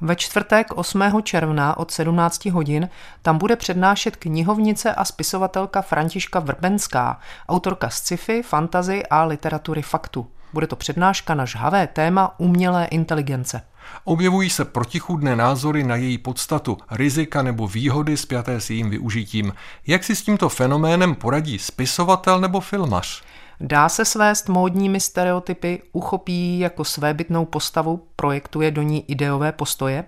Ve 0.00 0.16
čtvrtek 0.16 0.66
8. 0.74 1.02
června 1.22 1.76
od 1.76 1.90
17 1.90 2.44
hodin 2.46 2.88
tam 3.22 3.38
bude 3.38 3.56
přednášet 3.56 4.16
knihovnice 4.16 4.94
a 4.94 5.04
spisovatelka 5.04 5.82
Františka 5.82 6.40
Vrbenská, 6.40 7.20
autorka 7.48 7.90
sci-fi, 7.90 8.42
fantazy 8.42 9.06
a 9.06 9.24
literatury 9.24 9.82
faktu. 9.82 10.26
Bude 10.56 10.66
to 10.66 10.76
přednáška 10.76 11.34
na 11.34 11.44
žhavé 11.44 11.86
téma 11.86 12.34
umělé 12.38 12.84
inteligence. 12.84 13.62
Objevují 14.04 14.50
se 14.50 14.64
protichůdné 14.64 15.36
názory 15.36 15.84
na 15.84 15.96
její 15.96 16.18
podstatu, 16.18 16.78
rizika 16.90 17.42
nebo 17.42 17.68
výhody 17.68 18.16
spjaté 18.16 18.60
s 18.60 18.70
jejím 18.70 18.90
využitím. 18.90 19.52
Jak 19.86 20.04
si 20.04 20.16
s 20.16 20.22
tímto 20.22 20.48
fenoménem 20.48 21.14
poradí 21.14 21.58
spisovatel 21.58 22.40
nebo 22.40 22.60
filmař? 22.60 23.22
Dá 23.60 23.88
se 23.88 24.04
svést 24.04 24.48
módními 24.48 25.00
stereotypy, 25.00 25.82
uchopí 25.92 26.58
jako 26.58 26.84
svébytnou 26.84 27.44
postavu, 27.44 28.06
projektuje 28.16 28.70
do 28.70 28.82
ní 28.82 29.10
ideové 29.10 29.52
postoje? 29.52 30.04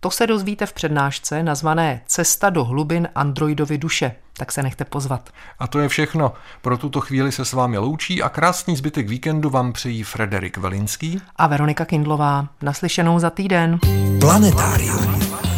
To 0.00 0.10
se 0.10 0.26
dozvíte 0.26 0.66
v 0.66 0.72
přednášce 0.72 1.42
nazvané 1.42 2.00
Cesta 2.06 2.50
do 2.50 2.64
hlubin 2.64 3.08
Androidovy 3.14 3.78
duše. 3.78 4.14
Tak 4.36 4.52
se 4.52 4.62
nechte 4.62 4.84
pozvat. 4.84 5.30
A 5.58 5.66
to 5.66 5.78
je 5.78 5.88
všechno. 5.88 6.32
Pro 6.62 6.78
tuto 6.78 7.00
chvíli 7.00 7.32
se 7.32 7.44
s 7.44 7.52
vámi 7.52 7.78
loučí 7.78 8.22
a 8.22 8.28
krásný 8.28 8.76
zbytek 8.76 9.08
víkendu 9.08 9.50
vám 9.50 9.72
přejí 9.72 10.02
Frederik 10.02 10.56
Velinský 10.56 11.20
a 11.36 11.46
Veronika 11.46 11.84
Kindlová. 11.84 12.48
Naslyšenou 12.62 13.18
za 13.18 13.30
týden. 13.30 13.78
Planetárium. 14.20 15.57